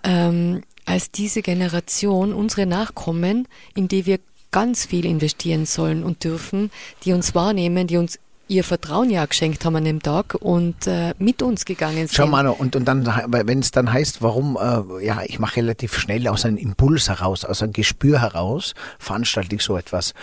ähm, 0.04 0.64
als 0.86 1.12
diese 1.12 1.42
Generation, 1.42 2.34
unsere 2.34 2.66
Nachkommen, 2.66 3.48
in 3.76 3.88
die 3.88 4.06
wir 4.06 4.20
ganz 4.52 4.86
viel 4.86 5.06
investieren 5.06 5.66
sollen 5.66 6.04
und 6.04 6.24
dürfen, 6.24 6.72
die 7.06 7.14
uns 7.14 7.36
wahrnehmen, 7.36 7.88
die 7.88 7.98
uns 7.98 8.20
ihr 8.52 8.66
Vertrauen 8.66 9.10
ja 9.10 9.26
geschenkt 9.26 9.64
haben 9.64 9.78
an 9.78 9.86
dem 9.86 10.02
Tag 10.02 10.36
und 10.36 10.86
äh, 10.86 11.14
mit 11.18 11.42
uns 11.42 11.64
gegangen 11.64 12.08
sind. 12.08 12.14
Schau 12.14 12.28
mal, 12.28 12.46
und, 12.48 12.76
und 12.76 12.86
dann, 12.86 13.06
wenn 13.28 13.60
es 13.60 13.72
dann 13.72 13.92
heißt, 13.92 14.22
warum, 14.22 14.58
äh, 14.58 15.06
ja, 15.06 15.22
ich 15.26 15.40
mache 15.40 15.58
relativ 15.58 15.98
schnell 15.98 16.28
aus 16.28 16.46
einem 16.46 16.58
Impuls 16.58 17.08
heraus, 17.08 17.46
aus 17.46 17.64
einem 17.64 17.72
Gespür 17.72 18.20
heraus, 18.20 18.74
veranstalte 19.00 19.56
ich 19.56 19.62
so 19.62 19.78
etwas. 19.78 20.14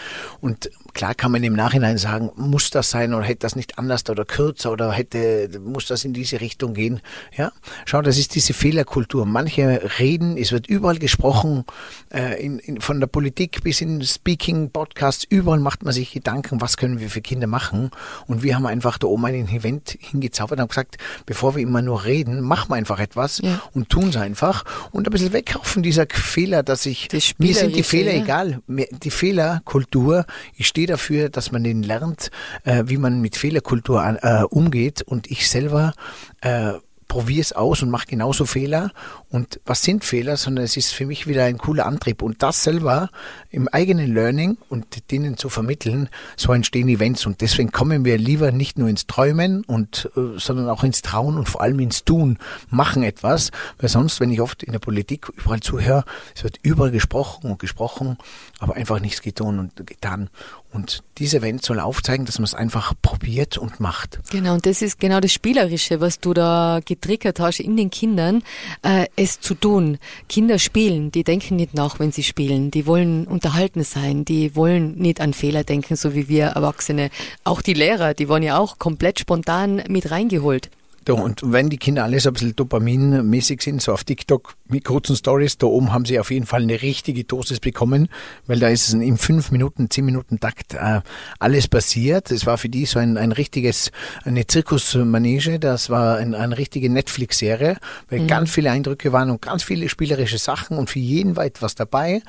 Und 0.42 0.70
klar 0.94 1.14
kann 1.14 1.32
man 1.32 1.42
im 1.44 1.54
Nachhinein 1.54 1.98
sagen, 1.98 2.30
muss 2.36 2.70
das 2.70 2.90
sein 2.90 3.14
oder 3.14 3.24
hätte 3.24 3.40
das 3.40 3.56
nicht 3.56 3.78
anders 3.78 4.08
oder 4.08 4.24
kürzer 4.24 4.72
oder 4.72 4.92
hätte, 4.92 5.48
muss 5.64 5.86
das 5.86 6.04
in 6.04 6.12
diese 6.12 6.40
Richtung 6.40 6.74
gehen. 6.74 7.00
Ja, 7.36 7.52
schau, 7.84 8.02
das 8.02 8.18
ist 8.18 8.34
diese 8.34 8.54
Fehlerkultur. 8.54 9.26
Manche 9.26 9.90
reden, 9.98 10.36
es 10.36 10.52
wird 10.52 10.66
überall 10.66 10.98
gesprochen, 10.98 11.64
äh, 12.12 12.42
in, 12.44 12.58
in, 12.58 12.80
von 12.80 13.00
der 13.00 13.06
Politik 13.06 13.62
bis 13.62 13.80
in 13.80 14.02
Speaking, 14.02 14.70
Podcasts, 14.70 15.24
überall 15.28 15.60
macht 15.60 15.84
man 15.84 15.92
sich 15.92 16.12
Gedanken, 16.12 16.60
was 16.60 16.76
können 16.76 16.98
wir 17.00 17.10
für 17.10 17.20
Kinder 17.20 17.46
machen. 17.46 17.90
Und 18.26 18.42
wir 18.42 18.56
haben 18.56 18.66
einfach 18.66 18.98
da 18.98 19.06
oben 19.06 19.24
ein 19.26 19.48
Event 19.48 19.96
hingezaubert 20.00 20.58
und 20.58 20.62
haben 20.62 20.68
gesagt, 20.68 20.96
bevor 21.26 21.54
wir 21.54 21.62
immer 21.62 21.82
nur 21.82 22.04
reden, 22.04 22.40
machen 22.40 22.70
wir 22.70 22.76
einfach 22.76 22.98
etwas 22.98 23.38
ja. 23.38 23.62
und 23.72 23.88
tun 23.88 24.08
es 24.08 24.16
einfach 24.16 24.64
und 24.90 25.06
ein 25.06 25.10
bisschen 25.10 25.32
wegkaufen 25.32 25.82
dieser 25.82 26.06
Fehler, 26.10 26.62
dass 26.62 26.86
ich, 26.86 27.08
mir 27.38 27.54
sind 27.54 27.76
die 27.76 27.82
Fehler 27.82 28.14
egal. 28.14 28.60
Die 28.66 29.10
Fehlerkultur, 29.10 30.24
ich 30.56 30.66
stehe 30.66 30.87
dafür, 30.88 31.28
dass 31.28 31.52
man 31.52 31.64
den 31.64 31.82
lernt, 31.82 32.30
äh, 32.64 32.84
wie 32.86 32.98
man 32.98 33.20
mit 33.20 33.36
Fehlerkultur 33.36 34.04
äh, 34.22 34.42
umgeht 34.44 35.02
und 35.02 35.30
ich 35.30 35.48
selber 35.48 35.92
äh, 36.40 36.72
probiere 37.08 37.40
es 37.40 37.52
aus 37.54 37.82
und 37.82 37.90
mache 37.90 38.06
genauso 38.06 38.44
Fehler. 38.44 38.92
Und 39.30 39.60
was 39.64 39.82
sind 39.82 40.04
Fehler, 40.04 40.36
sondern 40.36 40.64
es 40.64 40.76
ist 40.76 40.92
für 40.92 41.06
mich 41.06 41.26
wieder 41.26 41.44
ein 41.44 41.58
cooler 41.58 41.86
Antrieb. 41.86 42.22
Und 42.22 42.42
das 42.42 42.62
selber 42.62 43.10
im 43.50 43.66
eigenen 43.68 44.12
Learning 44.14 44.58
und 44.68 45.10
denen 45.10 45.38
zu 45.38 45.48
vermitteln, 45.48 46.10
so 46.36 46.52
entstehen 46.52 46.88
Events. 46.88 47.26
Und 47.26 47.40
deswegen 47.40 47.72
kommen 47.72 48.04
wir 48.04 48.18
lieber 48.18 48.52
nicht 48.52 48.78
nur 48.78 48.88
ins 48.88 49.06
Träumen 49.06 49.64
und, 49.64 50.10
äh, 50.16 50.38
sondern 50.38 50.68
auch 50.68 50.84
ins 50.84 51.02
Trauen 51.02 51.36
und 51.36 51.48
vor 51.48 51.62
allem 51.62 51.80
ins 51.80 52.04
Tun, 52.04 52.38
machen 52.68 53.02
etwas. 53.02 53.50
Weil 53.78 53.88
sonst, 53.88 54.20
wenn 54.20 54.30
ich 54.30 54.40
oft 54.40 54.62
in 54.62 54.72
der 54.72 54.78
Politik 54.78 55.28
überall 55.30 55.60
zuhöre, 55.60 56.04
es 56.36 56.44
wird 56.44 56.58
überall 56.62 56.90
gesprochen 56.90 57.50
und 57.50 57.58
gesprochen, 57.58 58.18
aber 58.58 58.76
einfach 58.76 59.00
nichts 59.00 59.22
getan 59.22 59.58
und 59.58 59.86
getan. 59.86 60.28
Und 60.70 61.02
dieses 61.16 61.34
Event 61.34 61.64
soll 61.64 61.80
aufzeigen, 61.80 62.26
dass 62.26 62.38
man 62.38 62.44
es 62.44 62.54
einfach 62.54 62.92
probiert 63.00 63.56
und 63.56 63.80
macht. 63.80 64.20
Genau, 64.30 64.54
und 64.54 64.66
das 64.66 64.82
ist 64.82 65.00
genau 65.00 65.18
das 65.18 65.32
Spielerische, 65.32 66.00
was 66.00 66.20
du 66.20 66.34
da 66.34 66.80
getriggert 66.84 67.40
hast 67.40 67.60
in 67.60 67.76
den 67.76 67.90
Kindern, 67.90 68.42
äh, 68.82 69.06
es 69.16 69.40
zu 69.40 69.54
tun. 69.54 69.98
Kinder 70.28 70.58
spielen, 70.58 71.10
die 71.10 71.24
denken 71.24 71.56
nicht 71.56 71.72
nach, 71.72 71.98
wenn 71.98 72.12
sie 72.12 72.22
spielen. 72.22 72.70
Die 72.70 72.86
wollen 72.86 73.26
unterhalten 73.26 73.82
sein, 73.82 74.26
die 74.26 74.54
wollen 74.56 74.96
nicht 74.96 75.22
an 75.22 75.32
Fehler 75.32 75.64
denken, 75.64 75.96
so 75.96 76.14
wie 76.14 76.28
wir 76.28 76.46
Erwachsene. 76.46 77.10
Auch 77.44 77.62
die 77.62 77.74
Lehrer, 77.74 78.12
die 78.12 78.28
waren 78.28 78.42
ja 78.42 78.58
auch 78.58 78.78
komplett 78.78 79.20
spontan 79.20 79.82
mit 79.88 80.10
reingeholt. 80.10 80.70
Und 81.14 81.40
wenn 81.44 81.68
die 81.68 81.76
Kinder 81.76 82.04
alle 82.04 82.20
so 82.20 82.30
ein 82.30 82.32
bisschen 82.32 82.56
dopaminmäßig 82.56 83.62
sind, 83.62 83.82
so 83.82 83.92
auf 83.92 84.04
TikTok 84.04 84.54
mit 84.66 84.84
kurzen 84.84 85.16
Stories, 85.16 85.58
da 85.58 85.66
oben 85.66 85.92
haben 85.92 86.04
sie 86.04 86.18
auf 86.18 86.30
jeden 86.30 86.46
Fall 86.46 86.62
eine 86.62 86.80
richtige 86.82 87.24
Dosis 87.24 87.60
bekommen, 87.60 88.08
weil 88.46 88.58
da 88.58 88.68
ist 88.68 88.88
es 88.88 88.94
in 88.94 89.16
fünf 89.16 89.50
Minuten, 89.50 89.90
zehn 89.90 90.04
Minuten 90.04 90.40
Takt 90.40 90.74
äh, 90.74 91.00
alles 91.38 91.68
passiert. 91.68 92.30
Es 92.30 92.46
war 92.46 92.58
für 92.58 92.68
die 92.68 92.86
so 92.86 92.98
ein, 92.98 93.16
ein 93.16 93.32
richtiges, 93.32 93.90
eine 94.24 94.46
Zirkusmanege, 94.46 95.58
das 95.58 95.90
war 95.90 96.16
ein, 96.16 96.34
eine 96.34 96.58
richtige 96.58 96.90
Netflix-Serie, 96.90 97.78
weil 98.08 98.20
mhm. 98.20 98.26
ganz 98.26 98.50
viele 98.50 98.70
Eindrücke 98.70 99.12
waren 99.12 99.30
und 99.30 99.42
ganz 99.42 99.62
viele 99.62 99.88
spielerische 99.88 100.38
Sachen 100.38 100.78
und 100.78 100.90
für 100.90 100.98
jeden 100.98 101.36
war 101.36 101.44
etwas 101.44 101.74
dabei. 101.74 102.22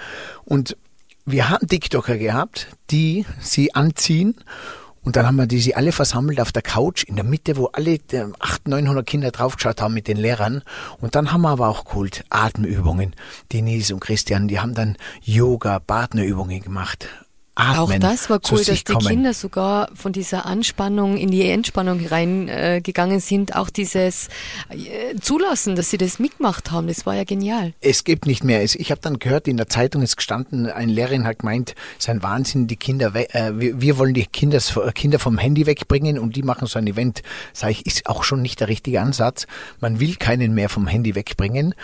Und 0.45 0.77
wir 1.25 1.49
haben 1.49 1.67
TikToker 1.67 2.17
gehabt, 2.17 2.67
die 2.89 3.25
sie 3.39 3.75
anziehen 3.75 4.35
und 5.03 5.15
dann 5.15 5.25
haben 5.25 5.37
wir 5.37 5.47
die 5.47 5.59
sie 5.59 5.75
alle 5.75 5.91
versammelt 5.91 6.41
auf 6.41 6.51
der 6.51 6.61
Couch 6.61 7.03
in 7.03 7.15
der 7.15 7.23
Mitte, 7.23 7.57
wo 7.57 7.67
alle 7.67 7.97
800, 8.39 8.67
900 8.67 9.05
Kinder 9.05 9.31
draufgeschaut 9.31 9.81
haben 9.81 9.93
mit 9.93 10.07
den 10.07 10.17
Lehrern. 10.17 10.61
Und 10.99 11.15
dann 11.15 11.31
haben 11.31 11.41
wir 11.41 11.49
aber 11.49 11.69
auch 11.69 11.85
geholt 11.85 12.25
Atemübungen. 12.29 13.15
Denise 13.51 13.93
und 13.93 14.01
Christian, 14.01 14.47
die 14.47 14.59
haben 14.59 14.73
dann 14.73 14.97
Yoga, 15.21 15.79
Partnerübungen 15.79 16.61
gemacht. 16.61 17.07
Atmen, 17.59 17.97
Auch 17.97 18.09
das 18.09 18.29
war 18.29 18.39
cool, 18.49 18.63
dass 18.63 18.83
die 18.83 18.93
kommen. 18.93 19.05
Kinder 19.05 19.33
sogar 19.33 19.89
von 19.93 20.13
dieser 20.13 20.45
Anspannung 20.45 21.17
in 21.17 21.29
die 21.29 21.47
Entspannung 21.49 22.05
reingegangen 22.05 23.17
äh, 23.17 23.21
sind. 23.21 23.55
Auch 23.55 23.69
dieses 23.69 24.29
äh, 24.69 25.15
Zulassen, 25.19 25.75
dass 25.75 25.89
sie 25.89 25.97
das 25.97 26.19
mitgemacht 26.19 26.71
haben, 26.71 26.87
das 26.87 27.05
war 27.05 27.15
ja 27.15 27.25
genial. 27.25 27.73
Es 27.81 28.05
gibt 28.05 28.25
nicht 28.25 28.43
mehr. 28.43 28.63
Ich 28.63 28.91
habe 28.91 29.01
dann 29.01 29.19
gehört, 29.19 29.47
in 29.47 29.57
der 29.57 29.67
Zeitung 29.67 30.01
ist 30.01 30.15
gestanden, 30.15 30.67
eine 30.67 30.91
Lehrerin 30.91 31.25
hat 31.25 31.39
gemeint, 31.39 31.75
es 31.97 32.05
ist 32.05 32.09
ein 32.09 32.23
Wahnsinn, 32.23 32.67
die 32.67 32.77
Kinder, 32.77 33.13
äh, 33.15 33.51
wir, 33.53 33.97
wollen 33.97 34.13
die 34.13 34.25
Kinder, 34.25 34.59
Kinder 34.93 35.19
vom 35.19 35.37
Handy 35.37 35.65
wegbringen 35.65 36.17
und 36.17 36.35
die 36.35 36.43
machen 36.43 36.67
so 36.67 36.79
ein 36.79 36.87
Event. 36.87 37.23
Sag 37.53 37.71
ich, 37.71 37.85
ist 37.85 38.07
auch 38.07 38.23
schon 38.23 38.41
nicht 38.41 38.61
der 38.61 38.69
richtige 38.69 39.01
Ansatz. 39.01 39.47
Man 39.81 39.99
will 39.99 40.15
keinen 40.15 40.53
mehr 40.53 40.69
vom 40.69 40.87
Handy 40.87 41.15
wegbringen. 41.15 41.75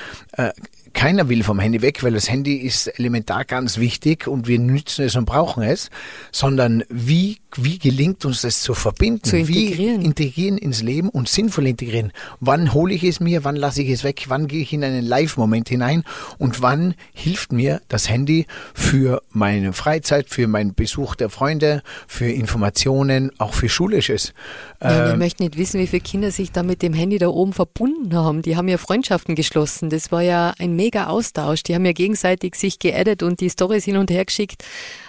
Keiner 0.96 1.28
will 1.28 1.44
vom 1.44 1.60
Handy 1.60 1.82
weg, 1.82 2.04
weil 2.04 2.14
das 2.14 2.30
Handy 2.30 2.56
ist 2.56 2.88
elementar 2.88 3.44
ganz 3.44 3.78
wichtig 3.78 4.28
und 4.28 4.48
wir 4.48 4.58
nützen 4.60 5.06
es 5.06 5.18
und 5.18 5.26
brauchen 5.26 5.62
es, 5.62 5.90
sondern 6.32 6.84
wie, 6.90 7.38
wie 7.58 7.80
gelingt 7.80 8.26
uns 8.26 8.42
das 8.42 8.62
zu 8.62 8.74
verbinden? 8.74 9.24
Zu 9.24 9.38
integrieren. 9.38 10.02
Wie 10.02 10.06
integrieren 10.06 10.58
ins 10.58 10.82
Leben 10.82 11.10
und 11.10 11.30
sinnvoll 11.30 11.68
integrieren? 11.68 12.12
Wann 12.40 12.74
hole 12.74 12.94
ich 12.94 13.04
es 13.04 13.20
mir? 13.20 13.44
Wann 13.44 13.56
lasse 13.56 13.82
ich 13.82 13.90
es 13.90 14.04
weg? 14.04 14.26
Wann 14.28 14.48
gehe 14.48 14.62
ich 14.62 14.74
in 14.74 14.84
einen 14.84 15.06
Live-Moment 15.06 15.70
hinein? 15.70 16.04
Und 16.38 16.62
wann 16.62 16.96
hilft 17.14 17.52
mir 17.52 17.82
das 17.88 18.10
Handy 18.10 18.46
für 18.74 19.22
meine 19.32 19.74
Freizeit, 19.74 20.30
für 20.30 20.48
meinen 20.48 20.74
Besuch 20.74 21.16
der 21.16 21.30
Freunde, 21.30 21.82
für 22.08 22.30
Informationen, 22.30 23.32
auch 23.38 23.54
für 23.54 23.70
Schulisches? 23.70 24.34
Ja, 24.82 25.06
wir 25.06 25.14
Ähm, 25.14 25.20
möchten 25.20 25.44
nicht 25.44 25.58
wissen, 25.58 25.80
wie 25.80 25.88
viele 25.88 26.02
Kinder 26.02 26.32
sich 26.32 26.52
da 26.52 26.64
mit 26.64 26.82
dem 26.82 26.94
Handy 26.94 27.18
da 27.18 27.28
oben 27.28 27.54
verbunden 27.54 28.16
haben. 28.16 28.42
Die 28.42 28.56
haben 28.58 28.68
ja 28.68 28.78
Freundschaften 28.78 29.36
geschlossen. 29.36 29.90
Das 29.90 30.12
war 30.12 30.22
ja 30.22 30.54
ein 30.60 30.76
mega 30.76 31.08
Austausch. 31.08 31.64
Die 31.64 31.76
haben 31.76 31.86
ja 31.86 31.94
gegenseitig 31.94 32.56
sich 32.56 32.80
geaddet 32.80 33.24
und 33.24 33.40
die 33.40 33.50
Stories 33.50 33.86
hin 33.86 33.98
und 33.98 34.12
her 34.12 34.26
geschickt. 34.26 34.64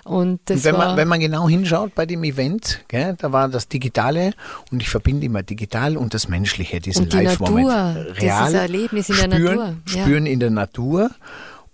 Und 0.07 0.41
das 0.45 0.59
Und 0.59 0.65
wenn 0.65 0.77
man, 0.77 0.97
wenn 0.97 1.09
man 1.09 1.19
genau 1.19 1.49
hinschaut 1.49 1.95
bei 1.95 2.07
dem 2.07 2.23
Event, 2.23 2.85
gell, 2.87 3.17
da 3.19 3.33
war 3.33 3.49
das 3.49 3.67
Digitale 3.67 4.35
und 4.71 4.81
ich 4.81 4.89
verbinde 4.89 5.27
immer 5.27 5.43
digital 5.43 5.97
und 5.97 6.15
das 6.15 6.29
Menschliche, 6.29 6.81
diesen 6.81 7.09
die 7.09 7.17
Live-Moment. 7.17 7.67
Natur, 7.67 8.05
das 8.15 8.23
Real 8.23 8.47
ein 8.47 8.55
Erlebnis 8.55 9.09
in 9.09 9.17
der 9.17 9.37
spüren, 9.37 9.57
Natur, 9.57 9.77
ja. 9.89 10.03
Spüren 10.03 10.27
in 10.27 10.41
der 10.41 10.51
Natur 10.51 11.11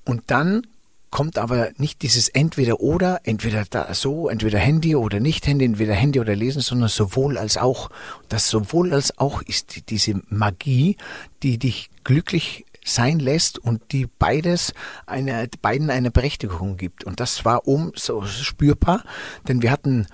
und 0.07 0.23
dann 0.29 0.67
kommt 1.11 1.37
aber 1.37 1.69
nicht 1.77 2.01
dieses 2.01 2.31
entweder 2.31 2.81
oder, 2.81 3.21
entweder 3.25 3.65
da 3.69 3.93
so, 3.93 4.31
entweder 4.31 4.59
Handy 4.59 4.97
oder 4.97 5.21
nicht 5.21 5.47
Handy, 5.47 5.67
entweder 5.67 5.93
Handy 5.93 6.19
oder 6.19 6.35
lesen, 6.35 6.63
sondern 6.63 6.89
sowohl 6.89 7.37
als 7.37 7.59
auch. 7.59 7.91
Das 8.31 8.49
sowohl 8.49 8.95
als 8.95 9.19
auch 9.19 9.43
ist 9.43 9.77
die, 9.77 9.83
diese 9.83 10.23
Magie, 10.31 10.97
die 11.43 11.59
dich 11.59 11.91
glücklich 12.03 12.65
sein 12.85 13.19
lässt 13.19 13.59
und 13.59 13.93
die 13.93 14.07
beides 14.07 14.75
eine, 15.07 15.49
beiden 15.61 15.91
eine 15.91 16.11
Berechtigung 16.11 16.77
gibt. 16.77 17.05
Und 17.05 17.21
das 17.21 17.45
war 17.45 17.67
um 17.67 17.93
so 17.95 18.25
spürbar, 18.25 19.05
denn 19.49 19.63
wir 19.63 19.71
hatten 19.71 20.07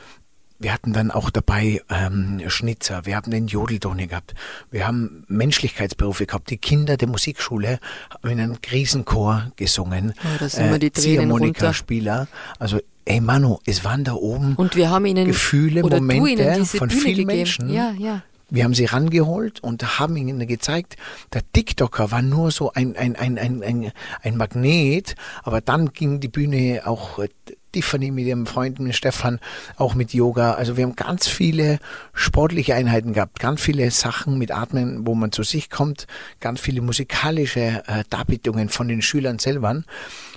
wir 0.60 0.72
hatten 0.72 0.92
dann 0.92 1.10
auch 1.12 1.30
dabei 1.30 1.80
ähm, 1.88 2.42
Schnitzer, 2.48 3.06
wir 3.06 3.14
haben 3.14 3.30
den 3.30 3.46
Jodeldoni 3.46 4.08
gehabt, 4.08 4.34
wir 4.70 4.86
haben 4.86 5.24
Menschlichkeitsberufe 5.28 6.26
gehabt, 6.26 6.50
die 6.50 6.58
Kinder 6.58 6.96
der 6.96 7.06
Musikschule 7.06 7.78
haben 8.10 8.28
in 8.28 8.40
einem 8.40 8.56
Riesenchor 8.70 9.52
gesungen, 9.54 10.14
Oh, 10.18 10.44
runter. 10.72 10.92
Ziehharmonika-Spieler, 10.92 12.26
also 12.58 12.80
ey 13.04 13.20
Manu, 13.20 13.58
es 13.66 13.84
waren 13.84 14.02
da 14.02 14.14
oben 14.14 14.56
Und 14.56 14.74
wir 14.74 14.90
haben 14.90 15.06
ihnen 15.06 15.26
Gefühle, 15.26 15.82
Momente 15.82 16.64
von 16.64 16.90
vielen 16.90 17.04
gegeben. 17.04 17.26
Menschen. 17.28 17.72
Ja, 17.72 17.92
ja. 17.96 18.22
Wir 18.50 18.64
haben 18.64 18.74
sie 18.74 18.86
rangeholt 18.86 19.62
und 19.62 19.98
haben 19.98 20.16
ihnen 20.16 20.46
gezeigt, 20.46 20.96
der 21.34 21.42
TikToker 21.52 22.10
war 22.10 22.22
nur 22.22 22.50
so 22.50 22.72
ein, 22.72 22.96
ein, 22.96 23.14
ein, 23.14 23.38
ein, 23.38 23.62
ein, 23.62 23.92
ein 24.22 24.36
Magnet, 24.36 25.16
aber 25.42 25.60
dann 25.60 25.92
ging 25.92 26.20
die 26.20 26.28
Bühne 26.28 26.82
auch 26.86 27.18
äh, 27.18 27.28
Tiffany 27.72 28.10
mit 28.10 28.26
ihrem 28.26 28.46
Freund, 28.46 28.78
mit 28.80 28.94
Stefan, 28.94 29.40
auch 29.76 29.94
mit 29.94 30.14
Yoga. 30.14 30.52
Also 30.52 30.76
wir 30.76 30.84
haben 30.84 30.96
ganz 30.96 31.28
viele 31.28 31.78
sportliche 32.14 32.74
Einheiten 32.74 33.12
gehabt, 33.12 33.38
ganz 33.38 33.60
viele 33.60 33.90
Sachen 33.90 34.38
mit 34.38 34.50
Atmen, 34.50 35.06
wo 35.06 35.14
man 35.14 35.32
zu 35.32 35.42
sich 35.42 35.68
kommt, 35.68 36.06
ganz 36.40 36.60
viele 36.60 36.80
musikalische 36.80 37.82
äh, 37.86 38.04
Darbietungen 38.08 38.68
von 38.68 38.88
den 38.88 39.02
Schülern 39.02 39.38
selber. 39.38 39.82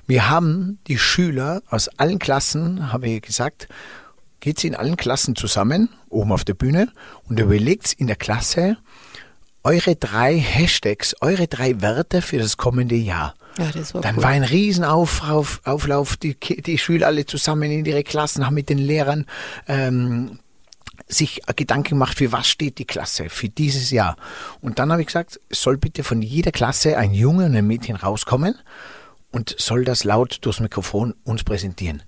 Wir 0.08 0.30
haben 0.30 0.80
die 0.88 0.98
Schüler 0.98 1.62
aus 1.70 1.88
allen 1.88 2.20
Klassen, 2.20 2.92
habe 2.92 3.08
ich 3.08 3.22
gesagt, 3.22 3.70
geht's 4.42 4.66
in 4.66 4.76
allen 4.76 4.98
Klassen 4.98 5.36
zusammen, 5.36 5.88
oben 6.10 6.34
auf 6.34 6.44
der 6.44 6.56
Bühne, 6.56 6.90
und 7.30 7.40
überlegt's 7.40 7.94
in 7.94 8.08
der 8.08 8.18
Klasse 8.18 8.78
eure 9.64 9.96
drei 9.96 10.38
Hashtags, 10.38 11.16
eure 11.22 11.48
drei 11.48 11.82
Werte 11.82 12.22
für 12.22 12.40
das 12.40 12.58
kommende 12.58 12.96
Jahr. 12.96 13.36
Ja, 13.58 13.70
das 13.72 13.94
war 13.94 14.02
Dann 14.02 14.18
cool. 14.18 14.24
war 14.24 14.30
ein 14.32 14.44
Riesenauflauf, 14.44 15.62
Auflauf, 15.66 16.18
die, 16.18 16.36
die 16.40 16.78
Schüler 16.78 17.08
alle 17.08 17.26
zusammen 17.26 17.70
in 17.72 17.86
ihre 17.86 18.04
Klassen, 18.04 18.46
haben 18.46 18.56
mit 18.56 18.70
den 18.70 18.80
Lehrern 18.80 19.26
ähm, 19.68 20.40
sich 21.08 21.42
Gedanken 21.56 21.90
gemacht, 21.90 22.18
für 22.18 22.32
was 22.32 22.48
steht 22.48 22.78
die 22.80 22.86
Klasse 22.86 23.30
für 23.30 23.50
dieses 23.50 23.92
Jahr. 23.92 24.16
Und 24.62 24.80
dann 24.80 24.92
habe 24.92 25.02
ich 25.02 25.08
gesagt, 25.08 25.40
es 25.50 25.62
soll 25.62 25.78
bitte 25.78 26.04
von 26.04 26.22
jeder 26.22 26.52
Klasse 26.52 26.98
ein 26.98 27.14
Junge 27.14 27.46
und 27.46 27.56
ein 27.56 27.68
Mädchen 27.68 27.98
rauskommen 27.98 28.56
und 29.32 29.56
soll 29.60 29.84
das 29.86 30.04
laut 30.04 30.40
durchs 30.42 30.60
Mikrofon 30.60 31.14
uns 31.24 31.44
präsentieren. 31.44 32.04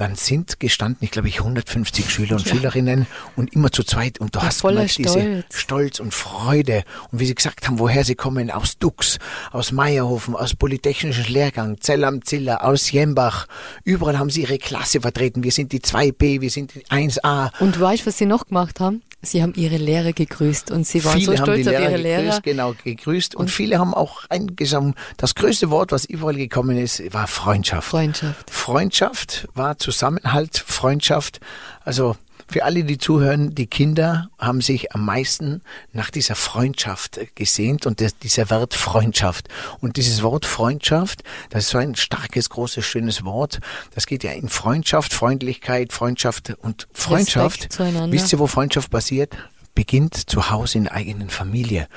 Dann 0.00 0.14
sind 0.14 0.58
gestanden, 0.60 1.04
ich 1.04 1.10
glaube 1.10 1.28
ich, 1.28 1.40
150 1.40 2.08
Schüler 2.10 2.36
und 2.36 2.48
Schülerinnen 2.48 3.06
und 3.36 3.52
immer 3.52 3.70
zu 3.70 3.82
zweit. 3.84 4.18
Und 4.18 4.34
du 4.34 4.38
Ja, 4.38 4.46
hast 4.46 4.62
gemerkt, 4.62 4.96
diese 4.96 5.10
Stolz. 5.10 5.44
Stolz 5.52 6.00
und 6.00 6.14
Freude. 6.14 6.84
Und 7.12 7.20
wie 7.20 7.26
sie 7.26 7.34
gesagt 7.34 7.66
haben, 7.66 7.78
woher 7.78 8.02
sie 8.02 8.14
kommen, 8.14 8.50
aus 8.50 8.78
Dux, 8.78 9.18
aus 9.52 9.72
Meierhofen, 9.72 10.34
aus 10.34 10.54
Polytechnischen 10.54 11.26
Lehrgang, 11.30 11.82
Zell 11.82 12.04
am 12.04 12.24
Ziller, 12.24 12.64
aus 12.64 12.90
Jembach. 12.90 13.46
Überall 13.84 14.18
haben 14.18 14.30
sie 14.30 14.40
ihre 14.40 14.56
Klasse 14.56 15.02
vertreten. 15.02 15.42
Wir 15.42 15.52
sind 15.52 15.72
die 15.72 15.80
2b, 15.80 16.40
wir 16.40 16.50
sind 16.50 16.72
die 16.74 16.86
1a. 16.86 17.50
Und 17.60 17.78
weißt 17.78 18.02
du, 18.02 18.06
was 18.06 18.16
sie 18.16 18.24
noch 18.24 18.46
gemacht 18.46 18.80
haben? 18.80 19.02
Sie 19.22 19.42
haben 19.42 19.52
ihre 19.54 19.76
Lehrer 19.76 20.12
gegrüßt 20.12 20.70
und 20.70 20.86
sie 20.86 21.04
waren 21.04 21.18
viele 21.18 21.36
so 21.36 21.42
haben 21.42 21.54
die 21.54 21.62
stolz 21.62 21.66
auf 21.66 21.72
Lehrer 21.72 21.90
ihre 21.90 22.02
Lehrer. 22.02 22.22
gegrüßt, 22.22 22.42
genau, 22.42 22.74
gegrüßt. 22.84 23.34
Und, 23.34 23.50
viele 23.50 23.78
haben 23.78 23.92
auch 23.92 24.24
eingesammelt. 24.30 24.96
Das 25.18 25.34
größte 25.34 25.70
Wort, 25.70 25.92
was 25.92 26.06
überall 26.06 26.36
gekommen 26.36 26.78
ist, 26.78 27.02
war 27.12 27.26
Freundschaft. 27.26 27.88
Freundschaft. 27.88 28.50
Freundschaft 28.50 29.48
war 29.54 29.76
Zusammenhalt, 29.76 30.56
Freundschaft. 30.56 31.40
Also 31.84 32.16
für 32.50 32.64
alle, 32.64 32.82
die 32.82 32.98
zuhören, 32.98 33.54
die 33.54 33.68
Kinder 33.68 34.28
haben 34.38 34.60
sich 34.60 34.92
am 34.92 35.04
meisten 35.04 35.62
nach 35.92 36.10
dieser 36.10 36.34
Freundschaft 36.34 37.20
gesehnt 37.36 37.86
und 37.86 38.00
das, 38.00 38.18
dieser 38.18 38.50
Wert 38.50 38.74
Freundschaft. 38.74 39.48
Und 39.80 39.96
dieses 39.96 40.22
Wort 40.22 40.46
Freundschaft, 40.46 41.22
das 41.50 41.64
ist 41.64 41.70
so 41.70 41.78
ein 41.78 41.94
starkes, 41.94 42.50
großes, 42.50 42.84
schönes 42.84 43.24
Wort. 43.24 43.60
Das 43.94 44.06
geht 44.06 44.24
ja 44.24 44.32
in 44.32 44.48
Freundschaft, 44.48 45.12
Freundlichkeit, 45.12 45.92
Freundschaft 45.92 46.52
und 46.60 46.88
Freundschaft. 46.92 47.78
Wisst 47.78 48.32
ihr, 48.32 48.40
wo 48.40 48.48
Freundschaft 48.48 48.90
passiert? 48.90 49.36
Beginnt 49.74 50.28
zu 50.28 50.50
Hause 50.50 50.78
in 50.78 50.84
der 50.84 50.94
eigenen 50.94 51.30
Familie 51.30 51.88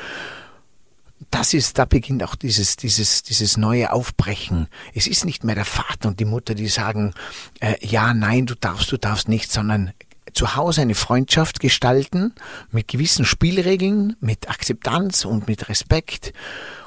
das 1.32 1.54
ist, 1.54 1.80
da 1.80 1.86
beginnt 1.86 2.22
auch 2.22 2.36
dieses, 2.36 2.76
dieses, 2.76 3.24
dieses 3.24 3.58
neue 3.58 3.92
Aufbrechen. 3.92 4.68
Es 4.94 5.08
ist 5.08 5.26
nicht 5.26 5.44
mehr 5.44 5.56
der 5.56 5.66
Vater 5.66 6.10
und 6.10 6.20
die 6.20 6.26
Mutter, 6.26 6.54
die 6.54 6.68
sagen, 6.68 7.14
äh, 7.60 7.76
ja, 7.82 8.14
nein, 8.14 8.46
du 8.46 8.56
darfst, 8.56 8.92
du 8.92 8.98
darfst 8.98 9.30
nicht, 9.30 9.52
sondern 9.52 9.94
zu 10.34 10.56
Hause 10.56 10.82
eine 10.82 10.96
Freundschaft 10.96 11.60
gestalten 11.60 12.34
mit 12.72 12.88
gewissen 12.88 13.26
Spielregeln, 13.26 14.16
mit 14.20 14.50
Akzeptanz 14.50 15.26
und 15.26 15.48
mit 15.48 15.70
Respekt 15.70 16.34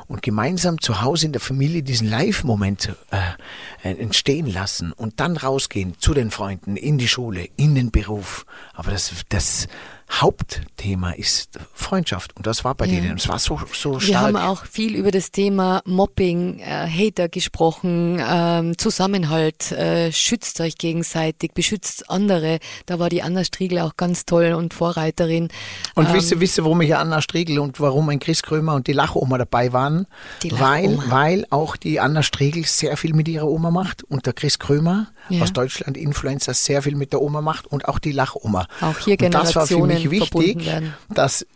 und 0.08 0.22
gemeinsam 0.22 0.80
zu 0.80 1.02
Hause 1.02 1.26
in 1.26 1.32
der 1.32 1.40
Familie 1.40 1.82
diesen 1.82 2.08
Live-Moment 2.08 2.94
äh, 3.10 3.88
äh, 3.88 3.98
entstehen 3.98 4.46
lassen 4.46 4.92
und 4.92 5.20
dann 5.20 5.36
rausgehen 5.36 5.98
zu 5.98 6.14
den 6.14 6.30
Freunden, 6.30 6.76
in 6.76 6.98
die 6.98 7.08
Schule, 7.08 7.48
in 7.56 7.74
den 7.74 7.90
Beruf. 7.90 8.46
Aber 8.74 8.90
das, 8.90 9.12
das 9.28 9.66
Hauptthema 10.10 11.10
ist 11.12 11.58
Freundschaft 11.74 12.36
und 12.36 12.46
das 12.46 12.64
war 12.64 12.74
bei 12.74 12.86
Ja. 12.86 13.00
denen. 13.00 13.16
Es 13.16 13.28
war 13.28 13.38
so, 13.38 13.60
so 13.72 13.94
Wir 13.94 14.00
stark. 14.00 14.22
haben 14.22 14.36
auch 14.36 14.64
viel 14.64 14.94
über 14.94 15.10
das 15.10 15.30
Thema 15.32 15.82
Mobbing, 15.84 16.60
äh, 16.60 16.88
Hater 16.88 17.28
gesprochen, 17.28 18.22
ähm, 18.26 18.78
Zusammenhalt, 18.78 19.72
äh, 19.72 20.12
schützt 20.12 20.60
euch 20.60 20.78
gegenseitig, 20.78 21.52
beschützt 21.54 22.08
andere. 22.08 22.58
Da 22.86 22.98
war 22.98 23.08
die 23.08 23.22
Anna 23.22 23.44
Striegel 23.44 23.80
auch 23.80 23.96
ganz 23.96 24.24
toll 24.26 24.52
und 24.52 24.74
Vorreiterin. 24.74 25.48
Und 25.94 26.08
Ähm, 26.08 26.14
wisst 26.14 26.30
ihr, 26.30 26.40
wisst 26.40 26.58
ihr, 26.58 26.64
warum 26.64 26.80
ich 26.82 26.94
Anna 26.96 27.20
Striegel 27.20 27.58
und 27.58 27.80
warum 27.80 28.08
ein 28.08 28.18
Chris 28.20 28.42
Krömer 28.42 28.74
und 28.74 28.86
die 28.86 28.92
Lachoma 28.92 29.38
dabei 29.38 29.72
waren? 29.72 30.06
Die 30.42 30.52
weil, 30.52 30.92
Lachoma. 30.94 31.04
weil 31.10 31.46
auch 31.50 31.76
die 31.76 32.00
Anna 32.00 32.22
Striegel 32.22 32.64
sehr 32.64 32.96
viel 32.96 33.12
mit 33.14 33.28
ihrer 33.28 33.46
Oma 33.48 33.70
macht 33.70 34.04
und 34.04 34.26
der 34.26 34.32
Chris 34.32 34.58
Krömer 34.58 35.08
Ja. 35.28 35.42
aus 35.42 35.52
Deutschland, 35.52 35.96
Influencer, 35.96 36.54
sehr 36.54 36.82
viel 36.82 36.94
mit 36.96 37.12
der 37.12 37.20
Oma 37.20 37.40
macht 37.40 37.66
und 37.66 37.88
auch 37.88 37.98
die 37.98 38.12
Lachoma. 38.12 38.66
Auch 38.80 38.98
hier 38.98 39.16
und 39.20 39.34
das 39.34 39.56
war 39.56 39.66
für 39.66 39.84
mich 39.86 40.04
Generationen 40.04 40.10
wichtig, 40.10 40.70
dass 41.08 41.46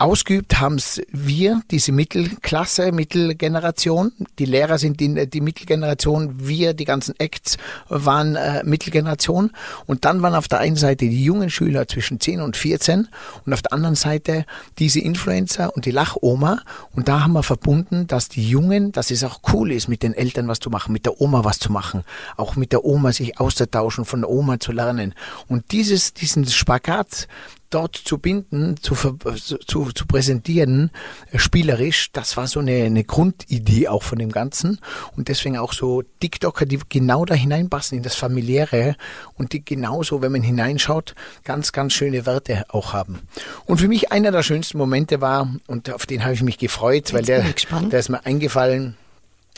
Ausgeübt 0.00 0.60
haben 0.60 0.76
es 0.76 1.02
wir, 1.10 1.60
diese 1.72 1.90
Mittelklasse, 1.90 2.92
Mittelgeneration. 2.92 4.12
Die 4.38 4.44
Lehrer 4.44 4.78
sind 4.78 5.00
die, 5.00 5.28
die 5.28 5.40
Mittelgeneration, 5.40 6.46
wir, 6.46 6.72
die 6.72 6.84
ganzen 6.84 7.18
Acts, 7.18 7.56
waren 7.88 8.36
äh, 8.36 8.62
Mittelgeneration. 8.62 9.50
Und 9.86 10.04
dann 10.04 10.22
waren 10.22 10.36
auf 10.36 10.46
der 10.46 10.60
einen 10.60 10.76
Seite 10.76 11.08
die 11.08 11.24
jungen 11.24 11.50
Schüler 11.50 11.88
zwischen 11.88 12.20
10 12.20 12.42
und 12.42 12.56
14 12.56 13.08
und 13.44 13.52
auf 13.52 13.62
der 13.62 13.72
anderen 13.72 13.96
Seite 13.96 14.44
diese 14.78 15.00
Influencer 15.00 15.74
und 15.74 15.84
die 15.84 15.90
Lachoma. 15.90 16.62
Und 16.94 17.08
da 17.08 17.22
haben 17.22 17.32
wir 17.32 17.42
verbunden, 17.42 18.06
dass 18.06 18.28
die 18.28 18.48
Jungen, 18.48 18.92
dass 18.92 19.10
es 19.10 19.24
auch 19.24 19.40
cool 19.52 19.72
ist, 19.72 19.88
mit 19.88 20.04
den 20.04 20.14
Eltern 20.14 20.46
was 20.46 20.60
zu 20.60 20.70
machen, 20.70 20.92
mit 20.92 21.06
der 21.06 21.20
Oma 21.20 21.42
was 21.42 21.58
zu 21.58 21.72
machen, 21.72 22.04
auch 22.36 22.54
mit 22.54 22.70
der 22.70 22.84
Oma 22.84 23.10
sich 23.10 23.40
auszutauschen, 23.40 24.04
von 24.04 24.20
der 24.20 24.30
Oma 24.30 24.60
zu 24.60 24.70
lernen. 24.70 25.16
Und 25.48 25.72
dieses, 25.72 26.14
diesen 26.14 26.46
Spagat 26.46 27.26
dort 27.70 27.96
zu 27.96 28.18
binden, 28.18 28.76
zu, 28.80 28.94
zu, 28.94 29.92
zu 29.92 30.06
präsentieren, 30.06 30.90
äh, 31.30 31.38
spielerisch, 31.38 32.10
das 32.12 32.36
war 32.36 32.46
so 32.46 32.60
eine, 32.60 32.84
eine 32.84 33.04
Grundidee 33.04 33.88
auch 33.88 34.02
von 34.02 34.18
dem 34.18 34.30
Ganzen. 34.30 34.78
Und 35.16 35.28
deswegen 35.28 35.58
auch 35.58 35.72
so 35.72 36.02
TikToker, 36.20 36.66
die 36.66 36.78
genau 36.88 37.24
da 37.24 37.34
hineinpassen 37.34 37.98
in 37.98 38.02
das 38.02 38.14
Familiäre 38.14 38.96
und 39.34 39.52
die 39.52 39.64
genauso, 39.64 40.22
wenn 40.22 40.32
man 40.32 40.42
hineinschaut, 40.42 41.14
ganz, 41.44 41.72
ganz 41.72 41.92
schöne 41.92 42.26
Werte 42.26 42.64
auch 42.68 42.92
haben. 42.92 43.20
Und 43.66 43.78
für 43.78 43.88
mich 43.88 44.12
einer 44.12 44.32
der 44.32 44.42
schönsten 44.42 44.78
Momente 44.78 45.20
war, 45.20 45.52
und 45.66 45.90
auf 45.92 46.06
den 46.06 46.24
habe 46.24 46.34
ich 46.34 46.42
mich 46.42 46.58
gefreut, 46.58 47.12
weil 47.12 47.20
Jetzt 47.20 47.28
der, 47.28 47.44
ich 47.46 47.54
gespannt. 47.54 47.92
der 47.92 48.00
ist 48.00 48.08
mir 48.08 48.24
eingefallen, 48.24 48.96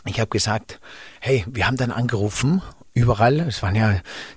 ich 0.07 0.19
habe 0.19 0.31
gesagt, 0.31 0.81
hey, 1.21 1.45
wir 1.49 1.67
haben 1.67 1.77
dann 1.77 1.91
angerufen 1.91 2.63
überall. 2.95 3.41
Es 3.41 3.63
waren 3.63 3.75
ja 3.75 3.95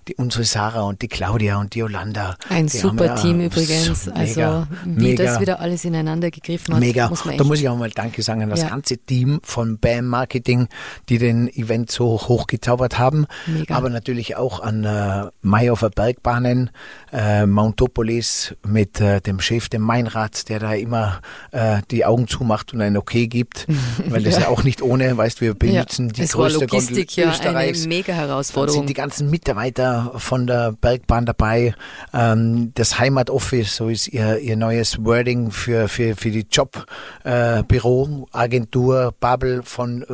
die, 0.07 0.15
unsere 0.15 0.43
Sarah 0.43 0.83
und 0.83 1.01
die 1.01 1.07
Claudia 1.07 1.57
und 1.57 1.73
die 1.73 1.79
Yolanda. 1.79 2.35
Ein 2.49 2.67
die 2.67 2.77
super 2.77 3.05
ja- 3.05 3.15
Team 3.15 3.41
übrigens. 3.41 4.05
Mega, 4.07 4.17
also 4.19 4.67
wie 4.85 5.09
mega. 5.09 5.23
das 5.23 5.39
wieder 5.39 5.59
alles 5.59 5.85
ineinander 5.85 6.29
gegriffen 6.31 6.73
hat, 6.75 6.79
Mega. 6.81 7.09
muss 7.09 7.23
Da 7.23 7.43
muss 7.43 7.59
ich 7.59 7.69
auch 7.69 7.77
mal 7.77 7.89
Danke 7.89 8.21
sagen 8.21 8.43
an 8.43 8.49
das 8.49 8.61
Ja. 8.61 8.69
ganze 8.69 8.97
Team 8.97 9.39
von 9.43 9.77
BAM 9.79 10.05
Marketing, 10.07 10.67
die 11.09 11.17
den 11.17 11.47
Event 11.47 11.91
so 11.91 12.19
hochgezaubert 12.21 12.99
haben. 12.99 13.25
Mega. 13.47 13.75
Aber 13.75 13.89
natürlich 13.89 14.35
auch 14.35 14.59
an 14.59 14.83
äh, 14.83 15.25
Mayhofer 15.41 15.89
Bergbahnen, 15.89 16.69
äh, 17.11 17.45
Mountopolis 17.45 18.55
mit 18.65 18.99
äh, 19.01 19.19
dem 19.21 19.39
Chef, 19.39 19.69
dem 19.69 19.81
Meinrad, 19.81 20.49
der 20.49 20.59
da 20.59 20.73
immer 20.73 21.21
äh, 21.51 21.81
die 21.91 22.05
Augen 22.05 22.27
zumacht 22.27 22.73
und 22.73 22.81
ein 22.81 22.97
Okay 22.97 23.27
gibt, 23.27 23.67
weil 24.09 24.23
das 24.23 24.39
ja. 24.39 24.47
auch 24.47 24.63
nicht 24.63 24.81
ohne, 24.81 25.17
weißt 25.17 25.41
wir 25.41 25.53
benutzen 25.53 26.09
die 26.09 26.21
es 26.21 26.35
war 26.35 26.43
größte 26.49 26.61
Logistik 26.61 27.07
Gondel 27.09 27.13
ja 27.15 27.23
eine 27.25 27.33
Österreichs. 27.33 27.87
mega 27.87 28.13
Dann 28.27 28.42
Herausforderung. 28.49 28.79
sind 28.81 28.89
die 28.89 28.93
ganzen 28.93 29.29
Mitarbeiter 29.29 30.13
von 30.17 30.47
der 30.47 30.73
Bergbahn 30.73 31.25
dabei. 31.25 31.75
Ähm, 32.13 32.71
das 32.75 32.99
Heimatoffice, 32.99 33.75
so 33.75 33.89
ist 33.89 34.07
ihr, 34.09 34.39
ihr 34.39 34.55
neues 34.57 35.03
Wording 35.03 35.51
für, 35.51 35.87
für, 35.87 36.15
für 36.15 36.31
die 36.31 36.45
Jobbüro, 36.51 36.85
äh, 37.23 37.63
Büro, 37.63 38.27
Agentur, 38.31 39.13
Bubble 39.19 39.61
von 39.63 40.05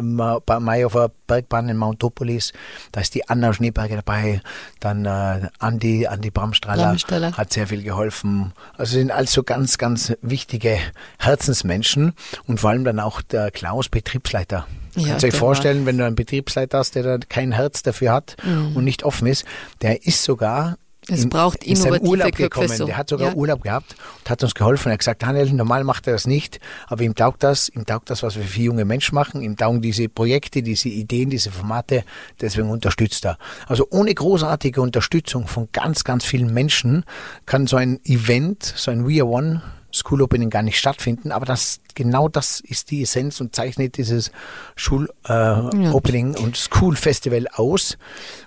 Ba- 0.45 0.59
Mayhofer 0.59 1.11
Bergbahn 1.29 1.69
in 1.69 1.77
Mountopolis. 1.77 2.51
Da 2.91 2.99
ist 2.99 3.15
die 3.15 3.29
Anna 3.29 3.53
Schneeberger 3.53 3.95
dabei. 3.95 4.41
Dann 4.81 5.05
äh, 5.05 5.47
Andi, 5.59 6.07
Andi 6.07 6.29
Bramstraller, 6.31 6.87
Bramstraller. 6.87 7.37
hat 7.37 7.53
sehr 7.53 7.67
viel 7.67 7.83
geholfen. 7.83 8.51
Also 8.77 8.93
sind 8.97 9.11
also 9.11 9.43
ganz, 9.43 9.77
ganz 9.77 10.11
wichtige 10.21 10.77
Herzensmenschen 11.19 12.13
und 12.47 12.59
vor 12.59 12.71
allem 12.71 12.83
dann 12.83 12.99
auch 12.99 13.21
der 13.21 13.51
Klaus, 13.51 13.87
Betriebsleiter. 13.87 14.65
Ja, 14.95 15.09
Kannst 15.09 15.23
du 15.23 15.31
war- 15.31 15.37
vorstellen, 15.37 15.85
wenn 15.85 15.97
du 15.97 16.05
einen 16.05 16.15
Betriebsleiter 16.15 16.79
hast, 16.79 16.95
der 16.95 17.03
da 17.03 17.17
kein 17.29 17.51
Herz 17.51 17.83
dafür 17.83 18.11
hat 18.11 18.35
und 18.73 18.83
nicht 18.83 19.03
offen 19.03 19.27
ist, 19.27 19.45
der 19.83 20.05
ist 20.05 20.23
sogar 20.23 20.71
Mhm. 20.71 20.75
Es 21.11 21.23
in, 21.23 21.29
braucht 21.29 21.63
in 21.63 21.75
innovative 21.75 22.07
Urlaub 22.07 22.27
Köpfe 22.27 22.43
gekommen. 22.43 22.67
so. 22.69 22.85
Der 22.85 22.97
hat 22.97 23.09
sogar 23.09 23.29
Ja. 23.29 23.33
Urlaub 23.35 23.63
gehabt 23.63 23.95
und 24.19 24.29
hat 24.29 24.43
uns 24.43 24.55
geholfen. 24.55 24.89
Er 24.89 24.93
hat 24.93 24.99
gesagt, 24.99 25.23
Daniel, 25.23 25.51
normal 25.53 25.83
macht 25.83 26.07
er 26.07 26.13
das 26.13 26.27
nicht, 26.27 26.59
aber 26.87 27.03
ihm 27.03 27.15
taugt 27.15 27.43
das, 27.43 27.69
ihm 27.69 27.85
taugt 27.85 28.09
das, 28.09 28.23
was 28.23 28.35
wir 28.35 28.43
für 28.43 28.61
junge 28.61 28.85
Menschen 28.85 29.15
machen, 29.15 29.41
ihm 29.41 29.57
taugen 29.57 29.81
diese 29.81 30.09
Projekte, 30.09 30.61
diese 30.63 30.89
Ideen, 30.89 31.29
diese 31.29 31.51
Formate, 31.51 32.03
deswegen 32.41 32.69
unterstützt 32.69 33.25
er. 33.25 33.37
Also 33.67 33.87
ohne 33.89 34.13
großartige 34.13 34.81
Unterstützung 34.81 35.47
von 35.47 35.69
ganz, 35.71 36.03
ganz 36.03 36.25
vielen 36.25 36.53
Menschen 36.53 37.03
kann 37.45 37.67
so 37.67 37.77
ein 37.77 37.99
Event, 38.05 38.63
so 38.63 38.91
ein 38.91 39.07
We 39.07 39.21
Are 39.21 39.29
One 39.29 39.61
School 39.93 40.21
Opening 40.21 40.49
gar 40.49 40.61
nicht 40.61 40.77
stattfinden, 40.77 41.31
aber 41.31 41.45
das 41.45 41.79
genau 41.95 42.29
das 42.29 42.59
ist 42.61 42.91
die 42.91 43.01
Essenz 43.01 43.41
und 43.41 43.55
zeichnet 43.55 43.97
dieses 43.97 44.31
Schul 44.75 45.09
äh, 45.27 45.33
Opening 45.33 46.35
und 46.37 46.55
School 46.55 46.95
Festival 46.95 47.47
aus. 47.53 47.97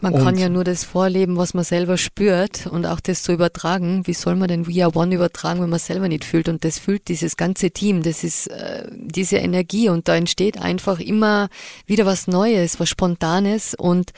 Man 0.01 0.15
und 0.15 0.25
kann 0.25 0.39
ja 0.39 0.49
nur 0.49 0.65
das 0.65 0.85
vorleben, 0.85 1.37
was 1.37 1.53
man 1.53 1.65
selber 1.65 1.99
spürt 1.99 2.67
und 2.67 2.87
auch 2.87 3.01
das 3.01 3.23
zu 3.23 3.33
übertragen. 3.33 4.07
Wie 4.07 4.15
soll 4.15 4.37
man 4.37 4.49
denn 4.49 4.67
We 4.67 4.85
Are 4.85 4.97
One 4.97 5.15
übertragen, 5.15 5.61
wenn 5.61 5.71
man 5.71 5.79
selber 5.79 6.09
nicht 6.09 6.25
fühlt? 6.25 6.49
Und 6.49 6.65
das 6.65 6.79
fühlt 6.79 7.09
dieses 7.09 7.37
ganze 7.37 7.71
Team, 7.71 8.03
das 8.03 8.25
ist 8.25 8.47
äh, 8.47 8.89
diese 8.93 9.37
Energie 9.37 9.89
und 9.89 10.09
da 10.09 10.17
entsteht 10.17 10.59
einfach 10.59 11.01
immer 11.01 11.49
wieder 11.87 12.07
was 12.07 12.29
Neues, 12.29 12.81
was 12.81 12.89
Spontanes 12.89 13.75
und 13.75 14.13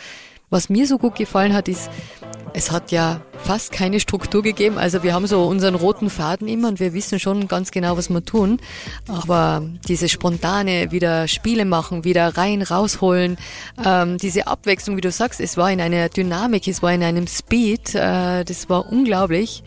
was 0.50 0.68
mir 0.68 0.86
so 0.86 0.98
gut 0.98 1.16
gefallen 1.16 1.52
hat, 1.52 1.66
ist, 1.66 1.90
es 2.54 2.70
hat 2.70 2.92
ja 2.92 3.20
fast 3.36 3.72
keine 3.72 3.98
Struktur 3.98 4.42
gegeben. 4.42 4.78
Also 4.78 5.02
wir 5.02 5.12
haben 5.12 5.26
so 5.26 5.44
unseren 5.44 5.74
roten 5.74 6.08
Faden 6.08 6.46
immer 6.48 6.68
und 6.68 6.80
wir 6.80 6.94
wissen 6.94 7.18
schon 7.18 7.48
ganz 7.48 7.72
genau, 7.72 7.96
was 7.96 8.08
wir 8.08 8.24
tun. 8.24 8.58
Aber 9.08 9.62
diese 9.88 10.08
spontane, 10.08 10.92
wieder 10.92 11.26
Spiele 11.26 11.64
machen, 11.64 12.04
wieder 12.04 12.36
rein, 12.36 12.62
rausholen, 12.62 13.36
ähm, 13.84 14.18
diese 14.18 14.46
Abwechslung, 14.46 14.96
wie 14.96 15.00
du 15.00 15.10
sagst, 15.10 15.40
es 15.40 15.56
war 15.56 15.70
in 15.70 15.80
einer 15.80 16.08
Dynamik, 16.08 16.68
es 16.68 16.80
war 16.80 16.92
in 16.92 17.02
einem 17.02 17.26
Speed, 17.26 17.96
äh, 17.96 18.44
das 18.44 18.68
war 18.68 18.90
unglaublich. 18.90 19.64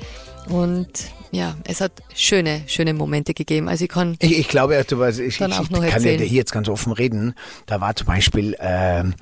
Und 0.47 0.88
ja, 1.32 1.58
es 1.65 1.82
hat 1.82 1.91
schöne, 2.15 2.62
schöne 2.67 2.93
Momente 2.93 3.34
gegeben. 3.34 3.67
Also 3.67 3.84
ich 3.84 3.89
kann 3.89 4.15
Ich, 4.21 4.39
ich 4.39 4.47
glaube, 4.47 4.82
du 4.88 4.97
weißt, 4.97 5.19
ich, 5.19 5.41
ich, 5.41 5.41
ich 5.41 5.89
kann 5.89 6.04
ja 6.04 6.12
hier 6.12 6.28
jetzt 6.28 6.54
ganz 6.54 6.69
offen 6.69 6.93
reden. 6.93 7.36
Da 7.65 7.82
war 7.82 7.93
zum 7.97 8.08
Beispiel 8.08 8.56
ähm, 8.62 9.13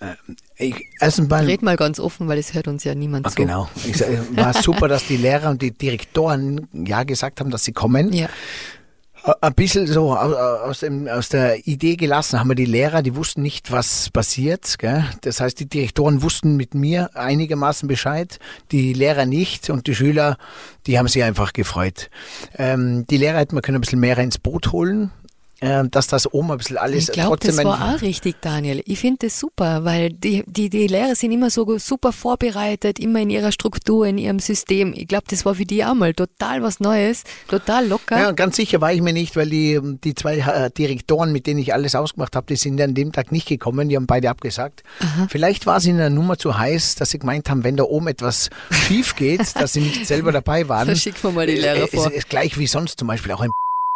äh, 0.00 0.06
ich, 0.58 0.74
mal 1.28 1.44
red 1.44 1.62
mal 1.62 1.76
ganz 1.76 2.00
offen, 2.00 2.28
weil 2.28 2.38
es 2.38 2.54
hört 2.54 2.68
uns 2.68 2.82
ja 2.84 2.94
niemand 2.94 3.26
Ah, 3.26 3.30
zu. 3.30 3.36
Genau. 3.36 3.68
Ich, 3.84 4.00
war 4.36 4.54
super, 4.54 4.88
dass 4.88 5.06
die 5.06 5.16
Lehrer 5.16 5.50
und 5.50 5.60
die 5.62 5.70
Direktoren 5.72 6.68
ja 6.72 7.02
gesagt 7.04 7.40
haben, 7.40 7.50
dass 7.50 7.64
sie 7.64 7.72
kommen. 7.72 8.12
Ja. 8.12 8.28
Ein 9.40 9.54
bisschen 9.54 9.88
so 9.88 10.12
au- 10.12 10.34
aus, 10.68 10.80
dem, 10.80 11.08
aus 11.08 11.28
der 11.30 11.66
Idee 11.66 11.96
gelassen 11.96 12.38
haben 12.38 12.48
wir 12.48 12.54
die 12.54 12.64
Lehrer, 12.64 13.02
die 13.02 13.16
wussten 13.16 13.42
nicht, 13.42 13.72
was 13.72 14.08
passiert. 14.10 14.78
Gell? 14.78 15.04
Das 15.22 15.40
heißt, 15.40 15.58
die 15.58 15.68
Direktoren 15.68 16.22
wussten 16.22 16.56
mit 16.56 16.74
mir 16.74 17.10
einigermaßen 17.16 17.88
Bescheid, 17.88 18.38
die 18.70 18.92
Lehrer 18.92 19.26
nicht 19.26 19.68
und 19.68 19.88
die 19.88 19.96
Schüler, 19.96 20.36
die 20.86 20.96
haben 20.96 21.08
sich 21.08 21.24
einfach 21.24 21.52
gefreut. 21.54 22.08
Ähm, 22.56 23.04
die 23.10 23.16
Lehrer 23.16 23.38
hätten 23.38 23.56
wir 23.56 23.62
können 23.62 23.78
ein 23.78 23.80
bisschen 23.80 23.98
mehr 24.00 24.16
ins 24.18 24.38
Boot 24.38 24.70
holen, 24.70 25.10
dass 25.60 26.06
das 26.06 26.32
oben 26.32 26.50
ein 26.52 26.58
bisschen 26.58 26.76
alles 26.76 27.08
Ich 27.08 27.14
glaube, 27.14 27.38
trotzdem 27.38 27.56
das 27.56 27.64
war 27.64 27.94
auch 27.94 28.02
richtig, 28.02 28.36
Daniel. 28.42 28.82
Ich 28.84 28.98
finde 28.98 29.26
das 29.26 29.40
super, 29.40 29.84
weil 29.84 30.10
die, 30.10 30.44
die, 30.46 30.68
die 30.68 30.86
Lehrer 30.86 31.14
sind 31.14 31.32
immer 31.32 31.48
so 31.50 31.78
super 31.78 32.12
vorbereitet, 32.12 32.98
immer 32.98 33.20
in 33.20 33.30
ihrer 33.30 33.52
Struktur, 33.52 34.06
in 34.06 34.18
ihrem 34.18 34.38
System. 34.38 34.92
Ich 34.94 35.08
glaube, 35.08 35.24
das 35.28 35.44
war 35.44 35.54
für 35.54 35.64
die 35.64 35.84
auch 35.84 35.94
mal 35.94 36.12
total 36.14 36.62
was 36.62 36.80
Neues, 36.80 37.24
total 37.48 37.86
locker. 37.86 38.18
Ja, 38.20 38.32
ganz 38.32 38.56
sicher 38.56 38.80
war 38.80 38.92
ich 38.92 39.00
mir 39.00 39.12
nicht, 39.12 39.36
weil 39.36 39.48
die, 39.48 39.80
die 40.04 40.14
zwei 40.14 40.36
äh, 40.38 40.70
Direktoren, 40.70 41.32
mit 41.32 41.46
denen 41.46 41.60
ich 41.60 41.72
alles 41.72 41.94
ausgemacht 41.94 42.36
habe, 42.36 42.46
die 42.46 42.56
sind 42.56 42.80
an 42.80 42.94
dem 42.94 43.12
Tag 43.12 43.32
nicht 43.32 43.48
gekommen, 43.48 43.88
die 43.88 43.96
haben 43.96 44.06
beide 44.06 44.28
abgesagt. 44.30 44.82
Vielleicht 45.28 45.66
war 45.66 45.78
es 45.78 45.86
ihnen 45.86 46.00
eine 46.00 46.14
Nummer 46.14 46.36
zu 46.38 46.58
heiß, 46.58 46.96
dass 46.96 47.10
sie 47.10 47.18
gemeint 47.18 47.48
haben, 47.48 47.64
wenn 47.64 47.76
da 47.76 47.84
oben 47.84 48.08
etwas 48.08 48.50
schief 48.70 49.16
geht, 49.16 49.56
dass 49.56 49.72
sie 49.72 49.80
nicht 49.80 50.06
selber 50.06 50.32
dabei 50.32 50.68
waren. 50.68 50.86
Da 50.88 50.94
schicken 50.94 51.22
wir 51.22 51.30
mal 51.32 51.46
die 51.46 51.54
Lehrer 51.54 51.84
Äh, 51.84 51.86
vor. 51.88 52.06
Ist, 52.08 52.16
ist 52.16 52.28
gleich 52.28 52.58
wie 52.58 52.66
sonst 52.66 52.98
zum 52.98 53.08
Beispiel 53.08 53.32
auch 53.32 53.40
ein 53.40 53.50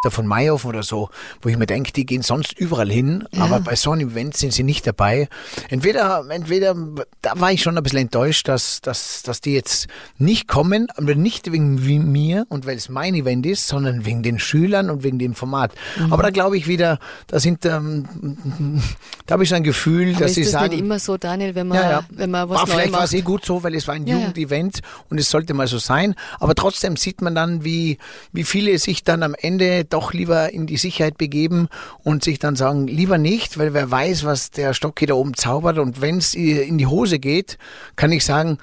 von 0.08 0.26
Mayhof 0.26 0.64
oder 0.64 0.82
so, 0.82 1.10
wo 1.42 1.50
ich 1.50 1.58
mir 1.58 1.66
denke, 1.66 1.92
die 1.92 2.06
gehen 2.06 2.22
sonst 2.22 2.58
überall 2.58 2.90
hin, 2.90 3.24
Ja. 3.32 3.44
aber 3.44 3.60
bei 3.60 3.76
so 3.76 3.90
einem 3.90 4.08
Event 4.08 4.34
sind 4.34 4.54
sie 4.54 4.62
nicht 4.62 4.86
dabei. 4.86 5.28
Entweder, 5.68 6.24
entweder, 6.30 6.74
da 7.20 7.38
war 7.38 7.52
ich 7.52 7.62
schon 7.62 7.76
ein 7.76 7.82
bisschen 7.82 7.98
enttäuscht, 7.98 8.48
dass, 8.48 8.80
dass, 8.80 9.22
dass 9.22 9.42
die 9.42 9.52
jetzt 9.52 9.88
nicht 10.16 10.48
kommen, 10.48 10.88
aber 10.96 11.14
nicht 11.14 11.52
wegen 11.52 11.74
mir 12.10 12.46
und 12.48 12.64
weil 12.64 12.78
es 12.78 12.88
mein 12.88 13.14
Event 13.14 13.44
ist, 13.44 13.68
sondern 13.68 14.06
wegen 14.06 14.22
den 14.22 14.38
Schülern 14.38 14.88
und 14.88 15.02
wegen 15.02 15.18
dem 15.18 15.34
Format. 15.34 15.74
Mhm. 15.98 16.14
Aber 16.14 16.22
da 16.22 16.30
glaube 16.30 16.56
ich 16.56 16.66
wieder, 16.66 16.98
da 17.26 17.38
sind, 17.38 17.66
ähm, 17.66 18.80
da 19.26 19.34
habe 19.34 19.42
ich 19.42 19.50
so 19.50 19.54
ein 19.56 19.64
Gefühl, 19.64 20.14
Aber 20.14 20.24
dass 20.24 20.34
sie 20.34 20.44
das 20.44 20.52
sagen, 20.52 20.70
nicht 20.70 20.80
immer 20.80 20.98
so, 20.98 21.18
Daniel, 21.18 21.54
wenn 21.54 21.68
man, 21.68 21.76
ja, 21.76 21.90
ja. 21.90 22.04
wenn 22.08 22.30
man 22.30 22.48
was 22.48 22.60
war 22.60 22.66
vielleicht 22.66 22.92
war 22.94 23.04
es 23.04 23.12
eh 23.12 23.20
gut 23.20 23.44
so, 23.44 23.62
weil 23.62 23.74
es 23.74 23.86
war 23.86 23.94
ein. 23.94 24.06
Jugendevent 24.06 24.80
und 25.10 25.18
es 25.18 25.28
sollte 25.28 25.52
mal 25.52 25.66
so 25.66 25.76
sein. 25.78 26.14
Aber 26.38 26.54
trotzdem 26.54 26.96
sieht 26.96 27.20
man 27.20 27.34
dann, 27.34 27.64
wie, 27.64 27.98
wie 28.32 28.44
viele 28.44 28.78
sich 28.78 29.04
dann 29.04 29.22
am 29.22 29.34
Ende 29.34 29.84
doch 29.90 30.12
lieber 30.12 30.52
in 30.52 30.66
die 30.66 30.76
Sicherheit 30.76 31.18
begeben 31.18 31.68
und 32.02 32.24
sich 32.24 32.38
dann 32.38 32.56
sagen, 32.56 32.86
lieber 32.86 33.18
nicht, 33.18 33.58
weil 33.58 33.74
wer 33.74 33.90
weiß, 33.90 34.24
was 34.24 34.50
der 34.50 34.74
Stocki 34.74 35.06
da 35.06 35.14
oben 35.14 35.34
zaubert. 35.34 35.78
Und 35.78 36.00
wenn 36.00 36.18
es 36.18 36.34
in 36.34 36.78
die 36.78 36.86
Hose 36.86 37.18
geht, 37.18 37.58
kann 37.96 38.12
ich 38.12 38.24
sagen, 38.24 38.58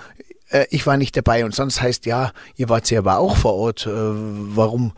äh, 0.50 0.66
ich 0.70 0.88
war 0.88 0.98
nicht 0.98 1.16
dabei 1.16 1.46
und 1.46 1.54
sonst 1.54 1.82
heißt 1.82 2.06
ja, 2.06 2.32
ihr 2.56 2.70
wart 2.70 2.90
ja 2.90 3.00
aber 3.00 3.18
auch 3.20 3.38
vor 3.38 3.54
Ort. 3.54 3.86
Äh, 3.86 3.92
warum? 3.92 4.94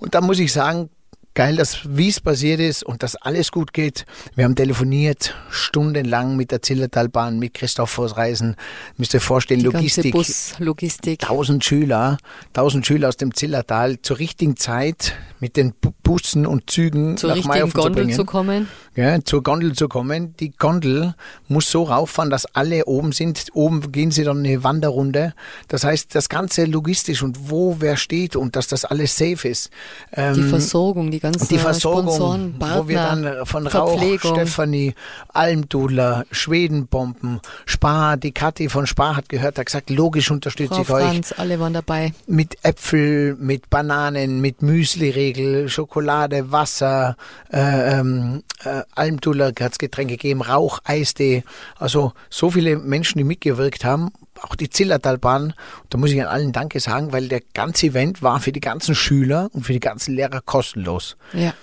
Und 0.00 0.14
da 0.14 0.20
muss 0.20 0.38
ich 0.38 0.52
sagen, 0.52 0.90
geil, 1.34 1.56
dass 1.56 1.80
wie 1.88 2.08
es 2.08 2.20
passiert 2.20 2.60
ist 2.60 2.82
und 2.84 3.02
dass 3.02 3.16
alles 3.16 3.50
gut 3.52 3.72
geht. 3.72 4.04
Wir 4.34 4.44
haben 4.44 4.54
telefoniert 4.54 5.34
stundenlang 5.50 6.36
mit 6.36 6.50
der 6.50 6.62
Zillertalbahn, 6.62 7.38
mit 7.38 7.54
Christophos 7.54 8.16
Reisen. 8.16 8.56
Müsst 8.96 9.14
ihr 9.14 9.18
euch 9.18 9.24
vorstellen, 9.24 9.60
Die 9.60 9.66
Logistik. 9.66 10.12
ganze 10.12 10.32
Buslogistik. 10.32 11.20
Tausend 11.20 11.64
Schüler, 11.64 12.18
tausend 12.52 12.86
Schüler 12.86 13.08
aus 13.08 13.16
dem 13.16 13.34
Zillertal 13.34 14.00
zur 14.02 14.18
richtigen 14.18 14.56
Zeit 14.56 15.14
mit 15.40 15.56
den 15.56 15.72
Bu- 15.80 15.92
Bussen 16.02 16.46
und 16.46 16.70
Zügen 16.70 17.16
Zur 17.16 17.28
nach 17.30 17.36
richtigen 17.36 17.54
Mayhofen 17.54 17.72
zu 17.72 17.78
Gondel 17.80 18.04
bringen 18.04 18.16
zu 18.16 18.24
kommen. 18.24 18.68
Ja, 18.94 19.24
zur 19.24 19.42
Gondel 19.42 19.72
zu 19.74 19.88
kommen. 19.88 20.34
Die 20.38 20.50
Gondel 20.50 21.14
muss 21.48 21.70
so 21.70 21.84
rauffahren, 21.84 22.30
dass 22.30 22.46
alle 22.54 22.84
oben 22.84 23.12
sind. 23.12 23.46
Oben 23.54 23.92
gehen 23.92 24.10
sie 24.10 24.24
dann 24.24 24.38
eine 24.38 24.62
Wanderrunde. 24.64 25.34
Das 25.68 25.84
heißt, 25.84 26.14
das 26.14 26.28
Ganze 26.28 26.64
logistisch 26.64 27.22
und 27.22 27.50
wo 27.50 27.76
wer 27.80 27.96
steht 27.96 28.36
und 28.36 28.56
dass 28.56 28.66
das 28.66 28.84
alles 28.84 29.16
safe 29.16 29.48
ist. 29.48 29.70
Ähm, 30.12 30.34
Die 30.34 30.42
Versorgung, 30.42 31.10
die 31.10 31.20
ganzen 31.20 31.48
die 31.48 31.58
Versorgung, 31.58 32.02
Sponsoren, 32.04 32.58
Partner, 32.58 32.78
wo 32.78 32.88
wir 32.88 32.96
dann 32.96 33.46
von 33.46 33.66
Rauch. 33.66 34.02
Stefanie, 34.20 34.94
Almdudler, 35.28 36.24
Schwedenbomben, 36.30 37.40
Spar, 37.66 38.16
die 38.16 38.32
Kathi 38.32 38.68
von 38.68 38.86
Spar 38.86 39.16
hat 39.16 39.28
gehört, 39.28 39.58
hat 39.58 39.66
gesagt, 39.66 39.90
logisch 39.90 40.30
unterstütze 40.30 40.84
Frau 40.84 40.98
ich 40.98 41.04
euch 41.04 41.10
Franz, 41.10 41.34
alle 41.36 41.58
waren 41.60 41.72
dabei. 41.72 42.12
mit 42.26 42.58
Äpfel, 42.62 43.36
mit 43.38 43.70
Bananen, 43.70 44.40
mit 44.40 44.62
Müsli-Regel, 44.62 45.68
Schokolade, 45.68 46.52
Wasser, 46.52 47.16
äh, 47.52 47.98
ähm, 47.98 48.42
äh, 48.64 48.82
Almdudler 48.94 49.52
hat 49.60 49.72
es 49.72 49.78
Getränke 49.78 50.14
gegeben, 50.14 50.42
Rauch, 50.42 50.80
Eistee. 50.84 51.44
Also 51.76 52.12
so 52.30 52.50
viele 52.50 52.76
Menschen, 52.76 53.18
die 53.18 53.24
mitgewirkt 53.24 53.84
haben, 53.84 54.10
auch 54.40 54.54
die 54.56 54.70
Zillertalbahn. 54.70 55.54
Da 55.90 55.98
muss 55.98 56.10
ich 56.10 56.20
an 56.20 56.28
allen 56.28 56.52
Danke 56.52 56.80
sagen, 56.80 57.12
weil 57.12 57.28
der 57.28 57.42
ganze 57.54 57.86
Event 57.86 58.22
war 58.22 58.40
für 58.40 58.52
die 58.52 58.60
ganzen 58.60 58.94
Schüler 58.94 59.50
und 59.52 59.66
für 59.66 59.72
die 59.72 59.80
ganzen 59.80 60.14
Lehrer 60.14 60.40
kostenlos. 60.40 61.16
Ja. 61.32 61.54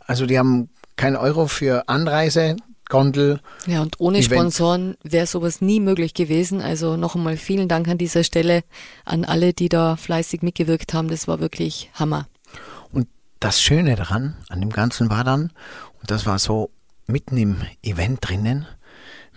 Also 0.00 0.26
die 0.26 0.38
haben 0.38 0.68
keinen 0.96 1.16
Euro 1.16 1.46
für 1.46 1.88
Anreise, 1.88 2.56
Gondel. 2.88 3.40
Ja, 3.66 3.82
und 3.82 3.98
ohne 3.98 4.18
Event. 4.18 4.32
Sponsoren 4.32 4.96
wäre 5.02 5.26
sowas 5.26 5.60
nie 5.60 5.80
möglich 5.80 6.14
gewesen. 6.14 6.60
Also 6.60 6.96
noch 6.96 7.14
einmal 7.14 7.36
vielen 7.36 7.68
Dank 7.68 7.88
an 7.88 7.98
dieser 7.98 8.24
Stelle 8.24 8.62
an 9.04 9.24
alle, 9.24 9.52
die 9.52 9.68
da 9.68 9.96
fleißig 9.96 10.42
mitgewirkt 10.42 10.92
haben. 10.94 11.08
Das 11.08 11.26
war 11.26 11.40
wirklich 11.40 11.90
Hammer. 11.94 12.28
Und 12.92 13.08
das 13.40 13.60
Schöne 13.60 13.96
daran, 13.96 14.36
an 14.48 14.60
dem 14.60 14.70
Ganzen 14.70 15.10
war 15.10 15.24
dann, 15.24 15.50
das 16.06 16.26
war 16.26 16.38
so 16.38 16.70
mitten 17.06 17.36
im 17.36 17.56
Event 17.82 18.18
drinnen, 18.20 18.66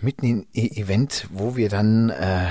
mitten 0.01 0.25
im 0.25 0.47
E- 0.53 0.81
Event, 0.81 1.27
wo 1.31 1.55
wir 1.55 1.69
dann 1.69 2.09
äh, 2.09 2.47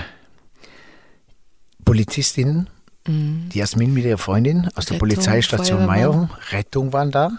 Polizistinnen, 1.84 2.68
die 3.08 3.58
Jasmin 3.58 3.94
mit 3.94 4.04
ihrer 4.04 4.18
Freundin 4.18 4.68
aus 4.74 4.86
der 4.86 4.96
Rettung, 4.96 4.98
Polizeistation 4.98 5.78
Feuerwehrmann. 5.78 5.96
Mayerung, 5.96 6.30
Rettung 6.50 6.92
waren 6.92 7.12
da. 7.12 7.30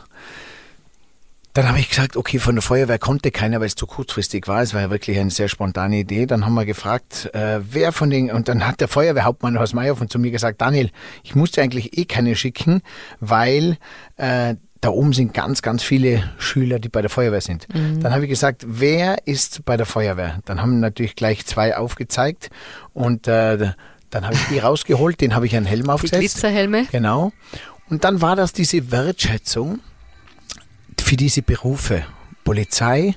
Dann 1.51 1.67
habe 1.67 1.79
ich 1.79 1.89
gesagt, 1.89 2.15
okay, 2.15 2.39
von 2.39 2.55
der 2.55 2.61
Feuerwehr 2.61 2.99
konnte 2.99 3.31
keiner, 3.31 3.59
weil 3.59 3.67
es 3.67 3.75
zu 3.75 3.87
kurzfristig 3.87 4.47
war. 4.47 4.61
Es 4.61 4.73
war 4.73 4.81
ja 4.81 4.89
wirklich 4.91 5.19
eine 5.19 5.31
sehr 5.31 5.49
spontane 5.49 5.97
Idee. 5.97 6.25
Dann 6.27 6.45
haben 6.45 6.53
wir 6.53 6.65
gefragt, 6.65 7.31
äh, 7.33 7.59
wer 7.69 7.91
von 7.91 8.09
den, 8.11 8.31
und 8.31 8.47
dann 8.47 8.65
hat 8.65 8.79
der 8.79 8.87
Feuerwehrhauptmann 8.87 9.57
aus 9.57 9.73
Mayerhofen 9.73 10.07
zu 10.07 10.19
mir 10.19 10.31
gesagt, 10.31 10.61
Daniel, 10.61 10.91
ich 11.23 11.35
musste 11.35 11.61
eigentlich 11.61 11.97
eh 11.97 12.05
keine 12.05 12.35
schicken, 12.35 12.81
weil 13.19 13.77
äh, 14.17 14.55
da 14.81 14.89
oben 14.89 15.13
sind 15.13 15.33
ganz, 15.33 15.61
ganz 15.61 15.83
viele 15.83 16.29
Schüler, 16.37 16.79
die 16.79 16.89
bei 16.89 17.01
der 17.01 17.09
Feuerwehr 17.09 17.41
sind. 17.41 17.67
Dann 17.73 18.13
habe 18.13 18.25
ich 18.25 18.29
gesagt, 18.29 18.63
wer 18.67 19.27
ist 19.27 19.65
bei 19.65 19.77
der 19.77 19.85
Feuerwehr? 19.85 20.39
Dann 20.45 20.61
haben 20.61 20.79
natürlich 20.79 21.15
gleich 21.15 21.45
zwei 21.45 21.75
aufgezeigt 21.75 22.49
und 22.93 23.27
äh, 23.27 23.71
dann 24.09 24.25
habe 24.25 24.35
ich 24.35 24.45
die 24.49 24.59
rausgeholt, 24.59 25.19
den 25.19 25.35
habe 25.35 25.45
ich 25.45 25.55
einen 25.55 25.65
Helm 25.65 25.83
Die 25.85 25.89
aufgesetzt. 25.89 26.19
Glitzerhelme. 26.19 26.85
Genau. 26.91 27.31
Und 27.89 28.03
dann 28.03 28.21
war 28.21 28.35
das 28.35 28.53
diese 28.53 28.91
Wertschätzung 28.91 29.79
für 30.99 31.15
diese 31.15 31.41
Berufe. 31.41 32.03
Polizei, 32.43 33.15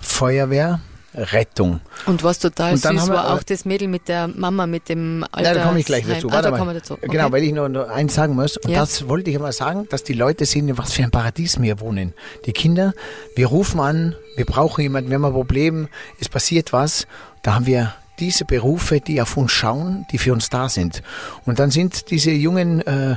Feuerwehr, 0.00 0.80
Rettung. 1.14 1.80
Und 2.06 2.24
was 2.24 2.38
total 2.38 2.72
Und 2.74 2.84
dann 2.84 2.94
süß 2.96 3.02
haben 3.02 3.08
wir- 3.10 3.16
war 3.16 3.34
auch 3.34 3.42
das 3.42 3.64
Mädel 3.64 3.86
mit 3.88 4.08
der 4.08 4.28
Mama, 4.28 4.66
mit 4.66 4.88
dem 4.88 5.24
Alter. 5.30 5.50
Ja, 5.50 5.54
da 5.58 5.66
komme 5.66 5.80
ich 5.80 5.86
gleich 5.86 6.06
dazu. 6.06 6.28
Ah, 6.30 6.34
Warte 6.34 6.50
da 6.50 6.64
mal. 6.64 6.72
dazu. 6.74 6.94
Okay. 6.94 7.08
Genau, 7.08 7.30
weil 7.32 7.44
ich 7.44 7.52
nur, 7.52 7.68
nur 7.68 7.90
eins 7.90 8.14
sagen 8.14 8.34
muss. 8.34 8.56
Und 8.56 8.70
Ja. 8.70 8.80
das 8.80 9.08
wollte 9.08 9.28
ich 9.30 9.36
immer 9.36 9.52
sagen, 9.52 9.86
dass 9.90 10.04
die 10.04 10.14
Leute 10.14 10.46
sehen, 10.46 10.68
in 10.68 10.78
was 10.78 10.92
für 10.92 11.02
ein 11.02 11.10
Paradies 11.10 11.60
wir 11.60 11.80
wohnen. 11.80 12.14
Die 12.46 12.52
Kinder, 12.52 12.94
wir 13.36 13.46
rufen 13.48 13.80
an, 13.80 14.16
wir 14.36 14.46
brauchen 14.46 14.80
jemanden, 14.80 15.10
wir 15.10 15.16
haben 15.16 15.24
ein 15.26 15.32
Problem, 15.32 15.88
es 16.20 16.28
passiert 16.28 16.72
was. 16.72 17.06
Da 17.42 17.54
haben 17.54 17.66
wir 17.66 17.92
diese 18.18 18.44
Berufe, 18.44 19.00
die 19.00 19.20
auf 19.20 19.36
uns 19.36 19.52
schauen, 19.52 20.06
die 20.12 20.18
für 20.18 20.32
uns 20.32 20.48
da 20.48 20.68
sind. 20.68 21.02
Und 21.44 21.58
dann 21.58 21.70
sind 21.70 22.10
diese 22.10 22.30
jungen 22.30 22.80
äh, 22.86 23.12
äh, 23.12 23.16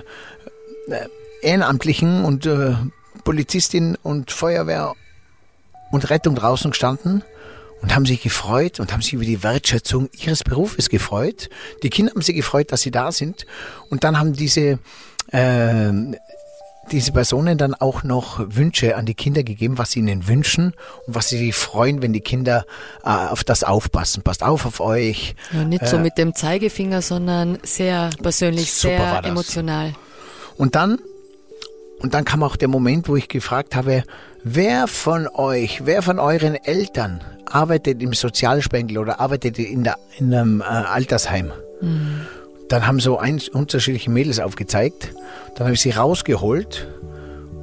Ehrenamtlichen 1.41 2.23
und 2.25 2.45
äh, 2.45 2.73
Polizistin 3.23 3.97
und 4.03 4.31
Feuerwehr 4.31 4.93
und 5.91 6.09
Rettung 6.09 6.35
draußen 6.35 6.71
gestanden 6.71 7.23
und 7.85 7.93
haben 7.93 8.07
sich 8.07 8.23
gefreut 8.23 8.79
und 8.79 8.91
haben 8.91 9.03
sich 9.03 9.13
über 9.13 9.25
die 9.25 9.43
Wertschätzung 9.43 10.09
ihres 10.17 10.43
Berufes 10.43 10.89
gefreut. 10.89 11.49
Die 11.83 11.91
Kinder 11.91 12.11
haben 12.13 12.21
sich 12.23 12.35
gefreut, 12.35 12.71
dass 12.71 12.81
sie 12.81 12.89
da 12.89 13.11
sind. 13.11 13.45
Und 13.91 14.03
dann 14.03 14.17
haben 14.17 14.33
diese, 14.33 14.79
äh, 15.31 15.91
diese 16.91 17.11
Personen 17.11 17.59
dann 17.59 17.75
auch 17.75 18.01
noch 18.01 18.39
Wünsche 18.43 18.95
an 18.95 19.05
die 19.05 19.13
Kinder 19.13 19.43
gegeben, 19.43 19.77
was 19.77 19.91
sie 19.91 19.99
ihnen 19.99 20.27
wünschen 20.27 20.73
und 21.05 21.13
was 21.13 21.29
sie 21.29 21.37
sich 21.37 21.53
freuen, 21.53 22.01
wenn 22.01 22.11
die 22.11 22.21
Kinder 22.21 22.65
äh, 23.03 23.09
auf 23.09 23.43
das 23.43 23.63
aufpassen. 23.63 24.23
Passt 24.23 24.41
auf 24.41 24.65
auf 24.65 24.79
euch. 24.79 25.35
Ja, 25.53 25.63
nicht 25.63 25.85
so 25.87 25.97
Äh, 25.97 25.99
mit 25.99 26.17
dem 26.17 26.33
Zeigefinger, 26.33 27.03
sondern 27.03 27.59
sehr 27.61 28.09
persönlich, 28.19 28.73
Super 28.73 28.97
war 28.97 29.11
sehr 29.11 29.21
das. 29.21 29.29
emotional. 29.31 29.93
Und 30.57 30.73
dann, 30.73 30.97
und 31.99 32.15
dann 32.15 32.25
kam 32.25 32.41
auch 32.41 32.55
der 32.55 32.67
Moment, 32.67 33.07
wo 33.07 33.15
ich 33.15 33.27
gefragt 33.27 33.75
habe, 33.75 34.03
wer 34.45 34.87
von 34.87 35.27
euch, 35.27 35.81
wer 35.85 36.01
von 36.01 36.19
euren 36.19 36.55
Eltern 36.55 37.19
arbeitet 37.45 38.01
im 38.01 38.13
Sozialspendel 38.13 38.99
oder 38.99 39.19
arbeitet 39.19 39.59
in, 39.59 39.83
der, 39.83 39.97
in 40.17 40.33
einem 40.33 40.61
äh, 40.61 40.63
Altersheim? 40.63 41.51
Dann 42.69 42.87
haben 42.87 42.99
so 42.99 43.17
ein, 43.17 43.41
unterschiedliche 43.51 44.09
Mädels 44.09 44.39
aufgezeigt. 44.39 45.13
Dann 45.55 45.65
habe 45.65 45.73
ich 45.73 45.81
sie 45.81 45.91
rausgeholt 45.91 46.87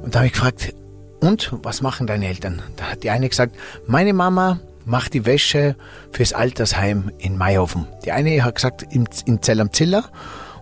und 0.03 0.13
da 0.13 0.19
habe 0.19 0.27
ich 0.27 0.33
gefragt, 0.33 0.73
und 1.21 1.53
was 1.63 1.81
machen 1.81 2.05
deine 2.05 2.27
Eltern? 2.27 2.61
Da 2.75 2.91
hat 2.91 3.03
die 3.03 3.09
eine 3.09 3.29
gesagt, 3.29 3.55
meine 3.87 4.13
Mama 4.13 4.59
macht 4.85 5.13
die 5.13 5.25
Wäsche 5.25 5.77
fürs 6.11 6.33
Altersheim 6.33 7.11
in 7.17 7.37
Mayhofen. 7.37 7.87
Die 8.03 8.11
eine 8.11 8.43
hat 8.43 8.55
gesagt, 8.55 8.83
in, 8.91 9.07
in 9.25 9.41
Zell 9.41 9.61
am 9.61 9.71
Ziller. 9.71 10.03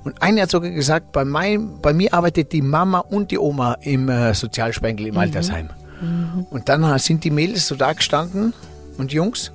Und 0.04 0.22
eine 0.22 0.44
hat 0.44 0.52
sogar 0.52 0.70
gesagt, 0.70 1.12
bei, 1.14 1.26
mein, 1.26 1.82
bei 1.82 1.94
mir 1.94 2.14
arbeitet 2.14 2.52
die 2.52 2.62
Mama 2.62 3.00
und 3.00 3.32
die 3.32 3.40
Oma 3.40 3.78
im 3.82 4.10
äh, 4.10 4.36
Sozialspengel 4.36 5.08
im 5.08 5.18
Altersheim. 5.18 5.70
Und 6.50 6.70
dann 6.70 6.98
sind 7.00 7.24
die 7.24 7.32
Mädels 7.32 7.68
so 7.68 7.76
da 7.76 7.94
gestanden 7.94 8.54
und 8.98 9.12
Jungs 9.14 9.52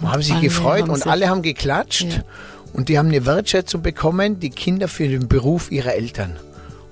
und 0.00 0.10
haben 0.10 0.22
sich 0.22 0.32
alle 0.32 0.42
gefreut 0.42 0.82
haben 0.82 0.90
und 0.90 0.96
sich- 1.02 1.06
alle 1.06 1.28
haben 1.28 1.42
geklatscht. 1.42 2.12
Ja. 2.12 2.22
Und 2.72 2.88
die 2.88 2.98
haben 2.98 3.08
eine 3.08 3.26
Wertschätzung 3.26 3.82
bekommen, 3.82 4.38
die 4.40 4.50
Kinder 4.50 4.88
für 4.88 5.08
den 5.08 5.26
Beruf 5.28 5.70
ihrer 5.72 5.94
Eltern. 5.94 6.36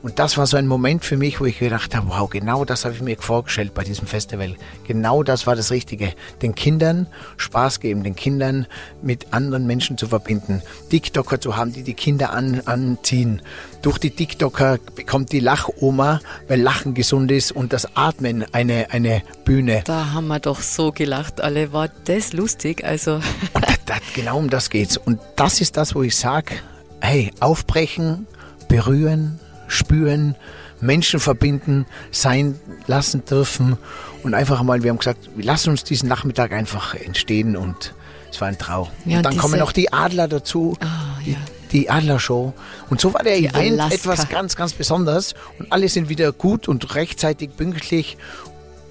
Und 0.00 0.20
das 0.20 0.38
war 0.38 0.46
so 0.46 0.56
ein 0.56 0.68
Moment 0.68 1.04
für 1.04 1.16
mich, 1.16 1.40
wo 1.40 1.44
ich 1.44 1.58
gedacht 1.58 1.94
habe, 1.94 2.08
wow, 2.08 2.30
genau 2.30 2.64
das 2.64 2.84
habe 2.84 2.94
ich 2.94 3.02
mir 3.02 3.16
vorgestellt 3.18 3.74
bei 3.74 3.82
diesem 3.82 4.06
Festival. 4.06 4.54
Genau 4.86 5.24
das 5.24 5.46
war 5.46 5.56
das 5.56 5.72
Richtige. 5.72 6.12
Den 6.40 6.54
Kindern 6.54 7.08
Spaß 7.36 7.80
geben, 7.80 8.04
den 8.04 8.14
Kindern 8.14 8.66
mit 9.02 9.32
anderen 9.32 9.66
Menschen 9.66 9.98
zu 9.98 10.06
verbinden. 10.06 10.62
TikToker 10.90 11.40
zu 11.40 11.56
haben, 11.56 11.72
die 11.72 11.82
die 11.82 11.94
Kinder 11.94 12.30
an, 12.30 12.62
anziehen. 12.64 13.42
Durch 13.82 13.98
die 13.98 14.10
TikToker 14.10 14.78
bekommt 14.94 15.32
die 15.32 15.40
Lachoma, 15.40 16.20
weil 16.46 16.60
Lachen 16.60 16.94
gesund 16.94 17.32
ist 17.32 17.50
und 17.50 17.72
das 17.72 17.96
Atmen 17.96 18.44
eine, 18.52 18.90
eine 18.90 19.22
Bühne. 19.44 19.82
Da 19.84 20.12
haben 20.12 20.28
wir 20.28 20.38
doch 20.38 20.60
so 20.60 20.92
gelacht 20.92 21.40
alle. 21.40 21.72
War 21.72 21.88
das 22.04 22.32
lustig? 22.32 22.84
Also, 22.84 23.16
Und 23.52 23.66
das, 23.66 23.84
das, 23.84 23.98
genau 24.14 24.38
um 24.38 24.48
das 24.48 24.70
geht's. 24.70 24.96
Und 24.96 25.18
das 25.34 25.60
ist 25.60 25.76
das, 25.76 25.96
wo 25.96 26.02
ich 26.02 26.16
sage, 26.16 26.54
hey, 27.00 27.32
aufbrechen, 27.40 28.28
berühren, 28.68 29.40
spüren, 29.68 30.34
Menschen 30.80 31.20
verbinden, 31.20 31.86
sein 32.10 32.58
lassen 32.86 33.24
dürfen. 33.24 33.78
Und 34.22 34.34
einfach 34.34 34.62
mal, 34.62 34.82
wir 34.82 34.90
haben 34.90 34.98
gesagt, 34.98 35.30
wir 35.36 35.44
lassen 35.44 35.70
uns 35.70 35.84
diesen 35.84 36.08
Nachmittag 36.08 36.52
einfach 36.52 36.94
entstehen 36.94 37.56
und 37.56 37.94
es 38.30 38.40
war 38.40 38.48
ein 38.48 38.58
Trau. 38.58 38.88
Ja, 39.04 39.18
und 39.18 39.22
dann 39.22 39.32
diese- 39.32 39.40
kommen 39.42 39.58
noch 39.58 39.72
die 39.72 39.92
Adler 39.92 40.28
dazu. 40.28 40.76
Die, 41.24 41.32
ja. 41.32 41.38
die 41.72 41.88
Adlershow. 41.90 42.52
Und 42.90 43.00
so 43.00 43.14
war 43.14 43.22
der 43.22 43.36
Die 43.38 43.46
Event 43.46 43.80
Alaska. 43.80 43.94
etwas 43.94 44.28
ganz, 44.28 44.56
ganz 44.56 44.72
Besonderes. 44.72 45.34
Und 45.58 45.72
alle 45.72 45.88
sind 45.88 46.08
wieder 46.08 46.32
gut 46.32 46.68
und 46.68 46.94
rechtzeitig 46.94 47.50
pünktlich 47.56 48.16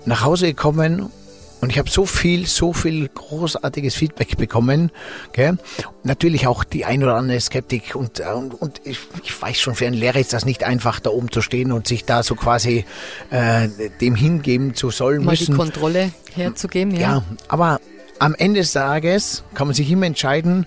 nach 0.05 0.23
Hause 0.23 0.47
gekommen 0.47 1.09
und 1.61 1.71
ich 1.71 1.79
habe 1.79 1.89
so 1.89 2.05
viel, 2.05 2.45
so 2.45 2.73
viel 2.73 3.07
großartiges 3.07 3.95
Feedback 3.95 4.37
bekommen. 4.37 4.91
Gell? 5.33 5.57
Natürlich 6.03 6.47
auch 6.47 6.63
die 6.63 6.85
ein 6.85 7.03
oder 7.03 7.15
andere 7.15 7.39
Skeptik 7.39 7.95
und, 7.95 8.19
äh, 8.19 8.25
und, 8.25 8.53
und 8.53 8.81
ich, 8.83 8.99
ich 9.23 9.41
weiß 9.41 9.59
schon, 9.59 9.75
für 9.75 9.87
einen 9.87 9.95
Lehrer 9.95 10.19
ist 10.19 10.33
das 10.33 10.45
nicht 10.45 10.63
einfach, 10.63 10.99
da 10.99 11.09
oben 11.09 11.31
zu 11.31 11.41
stehen 11.41 11.71
und 11.71 11.87
sich 11.87 12.05
da 12.05 12.23
so 12.23 12.35
quasi 12.35 12.85
äh, 13.31 13.69
dem 14.01 14.15
hingeben 14.15 14.75
zu 14.75 14.91
sollen 14.91 15.23
mal 15.23 15.35
die 15.35 15.43
müssen. 15.43 15.57
Kontrolle 15.57 16.11
herzugeben. 16.33 16.93
Ja. 16.93 16.99
Ja, 16.99 17.23
aber 17.47 17.79
am 18.19 18.35
Ende 18.35 18.61
des 18.61 18.73
Tages 18.73 19.43
kann 19.53 19.67
man 19.67 19.73
sich 19.73 19.89
immer 19.89 20.05
entscheiden, 20.05 20.65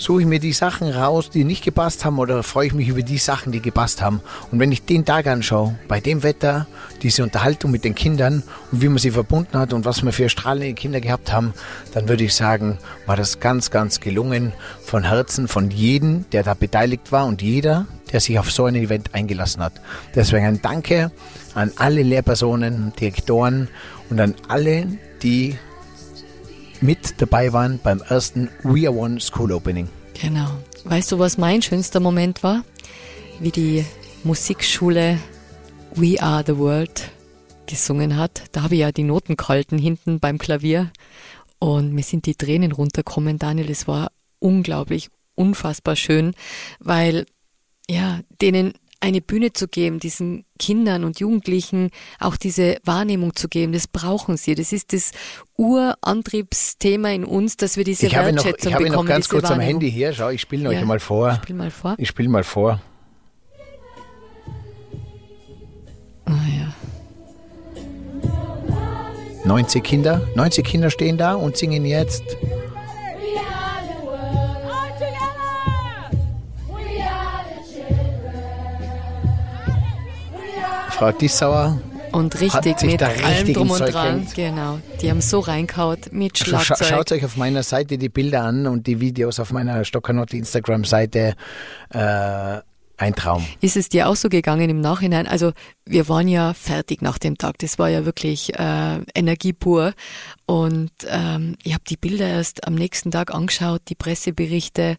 suche 0.00 0.22
ich 0.22 0.26
mir 0.26 0.40
die 0.40 0.54
Sachen 0.54 0.90
raus, 0.90 1.28
die 1.28 1.44
nicht 1.44 1.62
gepasst 1.62 2.04
haben 2.04 2.18
oder 2.18 2.42
freue 2.42 2.68
ich 2.68 2.72
mich 2.72 2.88
über 2.88 3.02
die 3.02 3.18
Sachen, 3.18 3.52
die 3.52 3.60
gepasst 3.60 4.00
haben. 4.00 4.22
Und 4.50 4.58
wenn 4.58 4.72
ich 4.72 4.82
den 4.82 5.04
Tag 5.04 5.26
anschaue, 5.26 5.78
bei 5.88 6.00
dem 6.00 6.22
Wetter, 6.22 6.66
diese 7.02 7.22
Unterhaltung 7.22 7.70
mit 7.70 7.84
den 7.84 7.94
Kindern 7.94 8.42
und 8.72 8.80
wie 8.80 8.88
man 8.88 8.96
sie 8.96 9.10
verbunden 9.10 9.58
hat 9.58 9.74
und 9.74 9.84
was 9.84 10.02
wir 10.02 10.12
für 10.12 10.30
strahlende 10.30 10.72
Kinder 10.72 11.00
gehabt 11.00 11.30
haben, 11.32 11.52
dann 11.92 12.08
würde 12.08 12.24
ich 12.24 12.34
sagen, 12.34 12.78
war 13.04 13.16
das 13.16 13.40
ganz, 13.40 13.70
ganz 13.70 14.00
gelungen 14.00 14.54
von 14.82 15.04
Herzen 15.04 15.48
von 15.48 15.70
jedem, 15.70 16.24
der 16.32 16.44
da 16.44 16.54
beteiligt 16.54 17.12
war 17.12 17.26
und 17.26 17.42
jeder, 17.42 17.86
der 18.10 18.20
sich 18.20 18.38
auf 18.38 18.50
so 18.50 18.64
ein 18.64 18.76
Event 18.76 19.14
eingelassen 19.14 19.62
hat. 19.62 19.74
Deswegen 20.14 20.46
ein 20.46 20.62
Danke 20.62 21.12
an 21.54 21.72
alle 21.76 22.02
Lehrpersonen, 22.02 22.94
Direktoren 22.98 23.68
und 24.08 24.18
an 24.18 24.34
alle, 24.48 24.86
die 25.22 25.58
mit 26.80 27.20
dabei 27.20 27.52
waren 27.52 27.78
beim 27.82 28.00
ersten 28.00 28.48
We 28.62 28.88
Are 28.88 28.96
One 28.96 29.20
School 29.20 29.52
Opening. 29.52 29.88
Genau. 30.20 30.50
Weißt 30.84 31.12
du, 31.12 31.18
was 31.18 31.38
mein 31.38 31.62
schönster 31.62 32.00
Moment 32.00 32.42
war? 32.42 32.64
Wie 33.38 33.50
die 33.50 33.84
Musikschule 34.24 35.18
We 35.94 36.20
Are 36.20 36.42
the 36.46 36.56
World 36.56 37.10
gesungen 37.66 38.16
hat. 38.16 38.42
Da 38.52 38.62
habe 38.62 38.74
ich 38.74 38.80
ja 38.80 38.92
die 38.92 39.04
Noten 39.04 39.36
gehalten 39.36 39.78
hinten 39.78 40.20
beim 40.20 40.38
Klavier 40.38 40.90
und 41.58 41.92
mir 41.92 42.02
sind 42.02 42.26
die 42.26 42.34
Tränen 42.34 42.72
runtergekommen, 42.72 43.38
Daniel. 43.38 43.70
Es 43.70 43.86
war 43.86 44.10
unglaublich, 44.38 45.08
unfassbar 45.34 45.96
schön, 45.96 46.34
weil 46.78 47.26
ja, 47.88 48.20
denen 48.40 48.74
eine 49.02 49.20
Bühne 49.22 49.52
zu 49.52 49.66
geben, 49.66 49.98
diesen 49.98 50.44
Kindern 50.58 51.04
und 51.04 51.20
Jugendlichen 51.20 51.90
auch 52.18 52.36
diese 52.36 52.76
Wahrnehmung 52.84 53.34
zu 53.34 53.48
geben, 53.48 53.72
das 53.72 53.88
brauchen 53.88 54.36
sie. 54.36 54.54
Das 54.54 54.72
ist 54.72 54.92
das 54.92 55.12
Urantriebsthema 55.56 57.08
in 57.10 57.24
uns, 57.24 57.56
dass 57.56 57.76
wir 57.78 57.84
diese 57.84 58.06
Ich 58.06 58.16
habe 58.16 58.32
noch, 58.32 58.44
Wertschätzung 58.44 58.68
ich 58.68 58.74
habe 58.74 58.84
noch 58.84 58.90
bekommen. 58.90 59.08
ganz 59.08 59.26
diese 59.28 59.40
kurz 59.40 59.50
am. 59.50 59.60
Handy 59.60 59.90
hier. 59.90 60.12
Schau, 60.12 60.28
ich 60.28 60.42
spiele 60.42 60.68
euch 60.68 60.76
Ja. 60.80 60.84
mal 60.84 61.00
vor. 61.00 61.34
Spiel 61.42 61.56
mal 61.56 61.70
vor. 61.70 61.94
Ich 61.98 62.08
spiele 62.08 62.28
mal 62.28 62.44
vor. 62.44 62.80
Ah, 66.26 66.32
ja. 66.58 66.74
90 69.44 69.82
Kinder. 69.82 70.28
90 70.34 70.64
Kinder 70.64 70.90
stehen 70.90 71.16
da 71.16 71.34
und 71.34 71.56
singen 71.56 71.84
jetzt. 71.86 72.22
Frau 81.00 81.12
Dissauer 81.12 81.80
Und 82.12 82.38
richtig 82.42 82.82
mit 82.82 83.02
allem 83.02 83.54
drum 83.54 83.70
und 83.70 83.80
dran. 83.80 84.26
Genau. 84.36 84.80
Die 85.00 85.08
haben 85.08 85.22
so 85.22 85.40
reinkaut 85.40 86.12
mit 86.12 86.38
Also 86.38 86.58
scha 86.58 86.62
Schlagzeug. 86.62 86.88
schaut 86.88 87.12
euch 87.12 87.24
auf 87.24 87.38
meiner 87.38 87.62
Seite 87.62 87.96
die 87.96 88.10
Bilder 88.10 88.42
an 88.42 88.66
und 88.66 88.86
die 88.86 89.00
Videos 89.00 89.40
auf 89.40 89.50
meiner 89.50 89.82
Stockanotte 89.86 90.36
Instagram-Seite. 90.36 91.36
Äh, 91.88 92.58
ein 92.98 93.14
Traum. 93.16 93.46
Ist 93.62 93.78
es 93.78 93.88
dir 93.88 94.10
auch 94.10 94.14
so 94.14 94.28
gegangen 94.28 94.68
im 94.68 94.82
Nachhinein? 94.82 95.26
Also 95.26 95.52
wir 95.86 96.06
waren 96.10 96.28
ja 96.28 96.52
fertig 96.52 97.00
nach 97.00 97.16
dem 97.18 97.38
Tag. 97.38 97.56
Das 97.60 97.78
war 97.78 97.88
ja 97.88 98.04
wirklich 98.04 98.52
äh, 98.58 98.98
Energie 99.14 99.54
pur. 99.54 99.94
Und 100.44 100.92
ähm, 101.08 101.56
ich 101.62 101.72
habe 101.72 101.84
die 101.88 101.96
Bilder 101.96 102.28
erst 102.28 102.66
am 102.66 102.74
nächsten 102.74 103.10
Tag 103.10 103.34
angeschaut, 103.34 103.80
die 103.88 103.94
Presseberichte. 103.94 104.98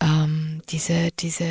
Ähm, 0.00 0.62
diese, 0.68 1.10
diese 1.18 1.46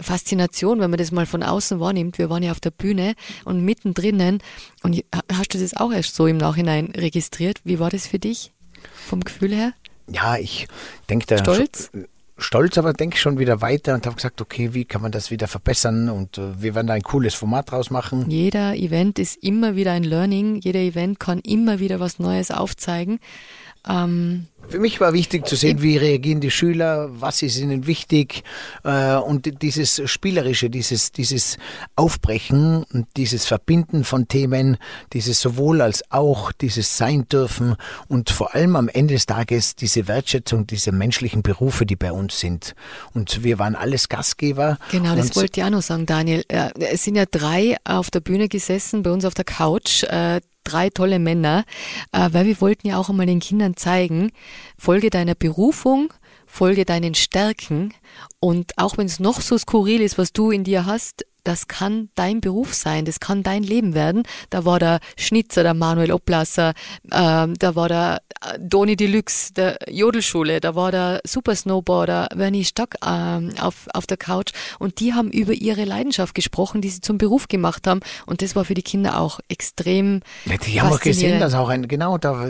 Faszination, 0.00 0.80
wenn 0.80 0.90
man 0.90 0.98
das 0.98 1.10
mal 1.10 1.26
von 1.26 1.42
außen 1.42 1.80
wahrnimmt. 1.80 2.18
Wir 2.18 2.30
waren 2.30 2.42
ja 2.42 2.52
auf 2.52 2.60
der 2.60 2.70
Bühne 2.70 3.14
und 3.44 3.64
mittendrin. 3.64 4.38
Und 4.82 5.04
hast 5.32 5.54
du 5.54 5.58
das 5.58 5.76
auch 5.76 5.92
erst 5.92 6.14
so 6.14 6.26
im 6.26 6.36
Nachhinein 6.36 6.92
registriert? 6.96 7.60
Wie 7.64 7.78
war 7.78 7.90
das 7.90 8.06
für 8.06 8.18
dich 8.18 8.52
vom 9.08 9.22
Gefühl 9.22 9.54
her? 9.54 9.72
Ja, 10.08 10.36
ich 10.36 10.68
denke 11.08 11.26
da. 11.26 11.38
Stolz? 11.38 11.90
Stolz, 12.36 12.78
aber 12.78 12.92
denke 12.92 13.16
schon 13.16 13.38
wieder 13.38 13.60
weiter 13.60 13.94
und 13.94 14.06
habe 14.06 14.16
gesagt, 14.16 14.40
okay, 14.40 14.74
wie 14.74 14.84
kann 14.84 15.00
man 15.00 15.12
das 15.12 15.30
wieder 15.30 15.46
verbessern 15.46 16.10
und 16.10 16.36
äh, 16.36 16.60
wir 16.60 16.74
werden 16.74 16.88
da 16.88 16.94
ein 16.94 17.02
cooles 17.02 17.34
Format 17.34 17.70
draus 17.70 17.90
machen. 17.90 18.28
Jeder 18.28 18.74
Event 18.74 19.20
ist 19.20 19.36
immer 19.36 19.76
wieder 19.76 19.92
ein 19.92 20.02
Learning. 20.02 20.56
Jeder 20.56 20.80
Event 20.80 21.20
kann 21.20 21.38
immer 21.38 21.78
wieder 21.78 22.00
was 22.00 22.18
Neues 22.18 22.50
aufzeigen. 22.50 23.20
Ähm, 23.86 24.46
Für 24.68 24.78
mich 24.78 24.98
war 25.00 25.12
wichtig 25.12 25.46
zu 25.46 25.56
sehen, 25.56 25.82
wie 25.82 25.98
reagieren 25.98 26.40
die 26.40 26.50
Schüler, 26.50 27.10
was 27.10 27.42
ist 27.42 27.58
ihnen 27.58 27.86
wichtig 27.86 28.42
äh, 28.82 29.16
und 29.16 29.62
dieses 29.62 30.00
Spielerische, 30.10 30.70
dieses, 30.70 31.12
dieses 31.12 31.58
Aufbrechen 31.94 32.84
und 32.92 33.06
dieses 33.18 33.44
Verbinden 33.44 34.04
von 34.04 34.26
Themen, 34.26 34.78
dieses 35.12 35.40
sowohl 35.40 35.82
als 35.82 36.02
auch, 36.10 36.50
dieses 36.50 36.96
Sein 36.96 37.28
dürfen 37.28 37.76
und 38.08 38.30
vor 38.30 38.54
allem 38.54 38.74
am 38.76 38.88
Ende 38.88 39.14
des 39.14 39.26
Tages 39.26 39.76
diese 39.76 40.08
Wertschätzung, 40.08 40.66
diese 40.66 40.90
menschlichen 40.90 41.42
Berufe, 41.42 41.84
die 41.84 41.96
bei 41.96 42.12
uns 42.12 42.40
sind. 42.40 42.74
Und 43.12 43.44
wir 43.44 43.58
waren 43.58 43.74
alles 43.74 44.08
Gastgeber. 44.08 44.78
genau, 44.90 45.14
das 45.14 45.36
wollte 45.36 45.60
ich 45.60 45.66
auch 45.66 45.70
noch 45.70 45.82
sagen, 45.82 46.06
Daniel. 46.06 46.42
Äh, 46.48 46.70
Es 46.78 47.04
sind 47.04 47.16
ja 47.16 47.26
drei 47.30 47.76
auf 47.84 48.10
der 48.10 48.20
Bühne 48.20 48.48
gesessen, 48.48 49.02
bei 49.02 49.10
uns 49.10 49.26
auf 49.26 49.34
der 49.34 49.44
Couch. 49.44 50.04
Drei 50.64 50.90
tolle 50.90 51.18
Männer, 51.18 51.64
äh, 52.12 52.28
weil 52.32 52.46
wir 52.46 52.60
wollten 52.60 52.88
ja 52.88 52.98
auch 52.98 53.10
einmal 53.10 53.26
den 53.26 53.40
Kindern 53.40 53.76
zeigen, 53.76 54.32
folge 54.78 55.10
deiner 55.10 55.34
Berufung, 55.34 56.12
folge 56.46 56.84
deinen 56.84 57.14
Stärken. 57.14 57.94
Und 58.40 58.72
auch 58.78 58.96
wenn 58.96 59.06
es 59.06 59.20
noch 59.20 59.40
so 59.40 59.58
skurril 59.58 60.00
ist, 60.00 60.18
was 60.18 60.32
du 60.32 60.50
in 60.50 60.64
dir 60.64 60.86
hast, 60.86 61.26
das 61.44 61.68
kann 61.68 62.08
dein 62.14 62.40
Beruf 62.40 62.74
sein, 62.74 63.04
das 63.04 63.20
kann 63.20 63.42
dein 63.42 63.62
Leben 63.62 63.94
werden. 63.94 64.22
Da 64.50 64.64
war 64.64 64.78
der 64.78 65.00
Schnitzer, 65.16 65.62
der 65.62 65.74
Manuel 65.74 66.12
Oblasser, 66.12 66.72
ähm, 67.12 67.54
da 67.58 67.74
war 67.76 67.88
der 67.88 68.22
äh, 68.42 68.58
Doni 68.58 68.96
Deluxe, 68.96 69.52
der 69.52 69.78
Jodelschule, 69.88 70.60
da 70.60 70.74
war 70.74 70.90
der 70.90 71.20
Super 71.24 71.54
Snowboarder 71.54 72.28
Wernie 72.34 72.64
Stock 72.64 72.94
ähm, 73.06 73.52
auf, 73.60 73.86
auf 73.92 74.06
der 74.06 74.16
Couch 74.16 74.52
und 74.78 75.00
die 75.00 75.14
haben 75.14 75.30
über 75.30 75.52
ihre 75.52 75.84
Leidenschaft 75.84 76.34
gesprochen, 76.34 76.80
die 76.80 76.88
sie 76.88 77.00
zum 77.00 77.18
Beruf 77.18 77.48
gemacht 77.48 77.86
haben 77.86 78.00
und 78.26 78.42
das 78.42 78.56
war 78.56 78.64
für 78.64 78.74
die 78.74 78.82
Kinder 78.82 79.20
auch 79.20 79.40
extrem 79.48 80.20
Ja, 80.46 80.56
die 80.56 80.80
haben 80.80 80.92
auch 80.92 81.00
gesehen, 81.00 81.40
dass 81.40 81.54
auch 81.54 81.68
ein, 81.68 81.88
genau, 81.88 82.18
da, 82.18 82.48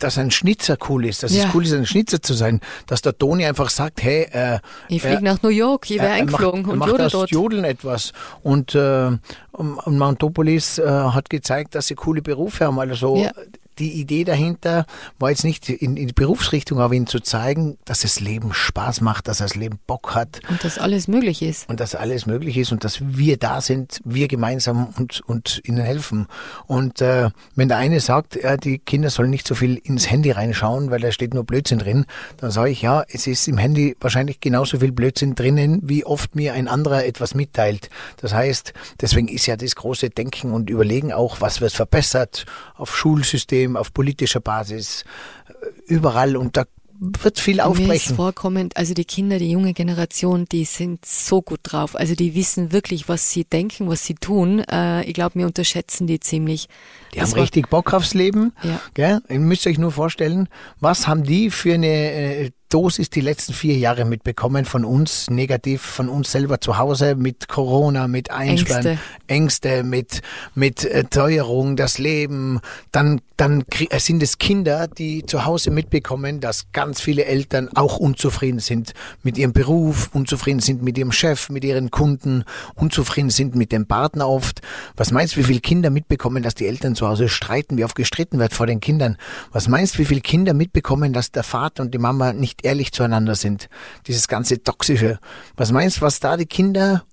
dass 0.00 0.18
ein 0.18 0.30
Schnitzer 0.30 0.76
cool 0.88 1.04
ist, 1.06 1.22
dass 1.22 1.34
Ja. 1.34 1.48
es 1.48 1.54
cool 1.54 1.64
ist, 1.64 1.72
ein 1.72 1.86
Schnitzer 1.86 2.22
zu 2.22 2.34
sein, 2.34 2.60
dass 2.86 3.02
der 3.02 3.16
Toni 3.18 3.44
einfach 3.44 3.70
sagt, 3.70 4.02
hey, 4.02 4.22
äh, 4.30 4.58
Ich 4.88 5.02
fliege 5.02 5.24
nach 5.24 5.42
New 5.42 5.48
York, 5.48 5.90
ich 5.90 5.98
wäre 5.98 6.12
eingeflogen 6.12 6.62
macht, 6.62 6.72
und 6.72 6.78
macht 6.78 6.90
jodel 6.90 7.08
dort. 7.10 7.30
Jodeln 7.30 7.64
etwas. 7.64 8.12
Und, 8.42 8.74
äh, 8.74 9.10
und 9.52 9.78
und 9.78 9.98
Mountopolis 9.98 10.78
äh, 10.78 10.86
hat 10.86 11.30
gezeigt, 11.30 11.74
dass 11.74 11.86
sie 11.88 11.94
coole 11.94 12.22
Berufe 12.22 12.64
haben. 12.66 12.78
Also 12.78 13.16
Ja. 13.16 13.32
Die 13.78 13.92
Idee 14.00 14.24
dahinter 14.24 14.86
war 15.18 15.30
jetzt 15.30 15.44
nicht 15.44 15.68
in, 15.68 15.96
in 15.96 16.08
die 16.08 16.12
Berufsrichtung, 16.12 16.80
aber 16.80 16.94
ihnen 16.94 17.06
zu 17.06 17.20
zeigen, 17.20 17.78
dass 17.84 18.00
das 18.00 18.20
Leben 18.20 18.52
Spaß 18.54 19.00
macht, 19.00 19.28
dass 19.28 19.38
das 19.38 19.54
Leben 19.54 19.78
Bock 19.86 20.14
hat 20.14 20.40
Und 20.48 20.64
dass 20.64 20.78
alles 20.78 21.08
möglich 21.08 21.42
ist. 21.42 21.68
und 21.68 21.80
dass 21.80 21.94
alles 21.94 22.26
möglich 22.26 22.56
ist 22.56 22.72
und 22.72 22.84
dass 22.84 23.00
wir 23.00 23.36
da 23.36 23.60
sind, 23.60 24.00
wir 24.04 24.28
gemeinsam 24.28 24.92
und, 24.96 25.20
und 25.26 25.60
ihnen 25.64 25.82
helfen. 25.82 26.26
Und 26.66 27.00
äh, 27.00 27.30
wenn 27.54 27.68
der 27.68 27.78
eine 27.78 28.00
sagt, 28.00 28.36
ja, 28.42 28.56
die 28.56 28.78
Kinder 28.78 29.10
sollen 29.10 29.30
nicht 29.30 29.46
so 29.46 29.54
viel 29.54 29.76
ins 29.76 30.10
Handy 30.10 30.30
reinschauen, 30.30 30.90
weil 30.90 31.00
da 31.00 31.12
steht 31.12 31.34
nur 31.34 31.44
Blödsinn 31.44 31.78
drin, 31.78 32.06
dann 32.38 32.50
sage 32.50 32.70
ich, 32.70 32.82
ja, 32.82 33.04
es 33.08 33.26
ist 33.26 33.48
im 33.48 33.58
Handy 33.58 33.96
wahrscheinlich 34.00 34.40
genauso 34.40 34.78
viel 34.78 34.92
Blödsinn 34.92 35.34
drinnen, 35.34 35.80
wie 35.82 36.04
oft 36.04 36.34
mir 36.34 36.54
ein 36.54 36.68
anderer 36.68 37.04
etwas 37.04 37.34
mitteilt. 37.34 37.90
Das 38.18 38.32
heißt, 38.32 38.72
deswegen 39.00 39.28
ist 39.28 39.46
ja 39.46 39.56
das 39.56 39.74
große 39.74 40.10
Denken 40.10 40.52
und 40.52 40.70
Überlegen 40.70 41.12
auch, 41.12 41.40
was 41.40 41.60
wird 41.60 41.72
verbessert 41.72 42.46
auf 42.76 42.96
Schulsystem, 42.96 43.65
auf 43.74 43.92
politischer 43.92 44.40
Basis, 44.40 45.04
äh, 45.48 45.92
überall 45.92 46.36
und 46.36 46.56
da 46.56 46.64
wird 46.98 47.38
viel 47.38 47.56
Mir 47.56 47.62
ist 47.62 47.66
aufbrechen. 47.66 48.16
vorkommend, 48.16 48.76
also 48.76 48.94
die 48.94 49.04
Kinder, 49.04 49.38
die 49.38 49.50
junge 49.50 49.74
Generation, 49.74 50.46
die 50.50 50.64
sind 50.64 51.04
so 51.04 51.42
gut 51.42 51.60
drauf. 51.62 51.94
Also 51.96 52.14
die 52.14 52.34
wissen 52.34 52.72
wirklich, 52.72 53.08
was 53.08 53.30
sie 53.30 53.44
denken, 53.44 53.88
was 53.88 54.04
sie 54.04 54.14
tun. 54.14 54.60
Äh, 54.60 55.04
ich 55.04 55.14
glaube, 55.14 55.34
wir 55.38 55.46
unterschätzen 55.46 56.06
die 56.06 56.20
ziemlich. 56.20 56.68
Die 57.12 57.18
Das 57.18 57.32
haben 57.32 57.40
richtig 57.40 57.68
Bock 57.68 57.92
aufs 57.92 58.14
Leben. 58.14 58.52
Ja. 58.62 58.80
Gell? 58.94 59.20
Ihr 59.28 59.40
müsst 59.40 59.66
euch 59.66 59.78
nur 59.78 59.92
vorstellen, 59.92 60.48
was 60.80 61.06
haben 61.06 61.24
die 61.24 61.50
für 61.50 61.74
eine 61.74 61.86
äh, 61.86 62.50
Dosis 62.68 63.10
die 63.10 63.20
letzten 63.20 63.52
vier 63.52 63.76
Jahre 63.76 64.04
mitbekommen 64.04 64.64
von 64.64 64.84
uns, 64.84 65.30
negativ 65.30 65.82
von 65.82 66.08
uns 66.08 66.32
selber 66.32 66.60
zu 66.60 66.78
Hause, 66.78 67.14
mit 67.14 67.48
Corona, 67.48 68.08
mit 68.08 68.30
Einsperren, 68.30 68.98
Ängste, 69.28 69.84
mit, 69.84 70.20
mit 70.54 70.84
äh, 70.84 71.04
Teuerung, 71.04 71.76
das 71.76 71.98
Leben. 71.98 72.60
Dann, 72.90 73.20
dann 73.36 73.64
äh, 73.90 74.00
sind 74.00 74.22
es 74.22 74.38
Kinder, 74.38 74.88
die 74.88 75.24
zu 75.24 75.44
Hause 75.44 75.70
mitbekommen, 75.70 76.40
dass 76.40 76.72
ganz 76.72 77.00
viele 77.00 77.24
Eltern 77.26 77.68
auch 77.74 77.98
unzufrieden 77.98 78.58
sind 78.58 78.94
mit 79.22 79.38
ihrem 79.38 79.52
Beruf, 79.52 80.10
unzufrieden 80.12 80.60
sind 80.60 80.82
mit 80.82 80.98
ihrem 80.98 81.12
Chef, 81.12 81.48
mit 81.50 81.64
ihren 81.64 81.92
Kunden, 81.92 82.44
unzufrieden 82.74 83.30
sind 83.30 83.54
mit 83.54 83.70
dem 83.70 83.86
Partner 83.86 84.28
oft. 84.28 84.60
Was 84.96 85.12
meinst 85.12 85.36
du, 85.36 85.40
wie 85.40 85.44
viele 85.44 85.60
Kinder 85.60 85.90
mitbekommen, 85.90 86.42
dass 86.42 86.56
die 86.56 86.66
Eltern 86.66 86.96
zu 86.96 87.06
Hause 87.06 87.28
streiten, 87.28 87.76
wie 87.78 87.84
oft 87.84 87.94
gestritten 87.94 88.40
wird 88.40 88.52
vor 88.52 88.66
den 88.66 88.80
Kindern? 88.80 89.16
Was 89.52 89.68
meinst 89.68 89.94
du, 89.94 89.98
wie 90.00 90.04
viele 90.04 90.20
Kinder 90.20 90.52
mitbekommen, 90.52 91.12
dass 91.12 91.30
der 91.30 91.44
Vater 91.44 91.82
und 91.84 91.94
die 91.94 91.98
Mama 91.98 92.32
nicht 92.32 92.55
ehrlich 92.62 92.92
zueinander 92.92 93.34
sind? 93.34 93.68
Dieses 94.06 94.28
ganze 94.28 94.62
Toxische. 94.62 95.18
Was 95.56 95.72
meinst 95.72 95.98
du, 95.98 96.00
was 96.02 96.20
da 96.20 96.36
die 96.36 96.46
Kinder 96.46 97.04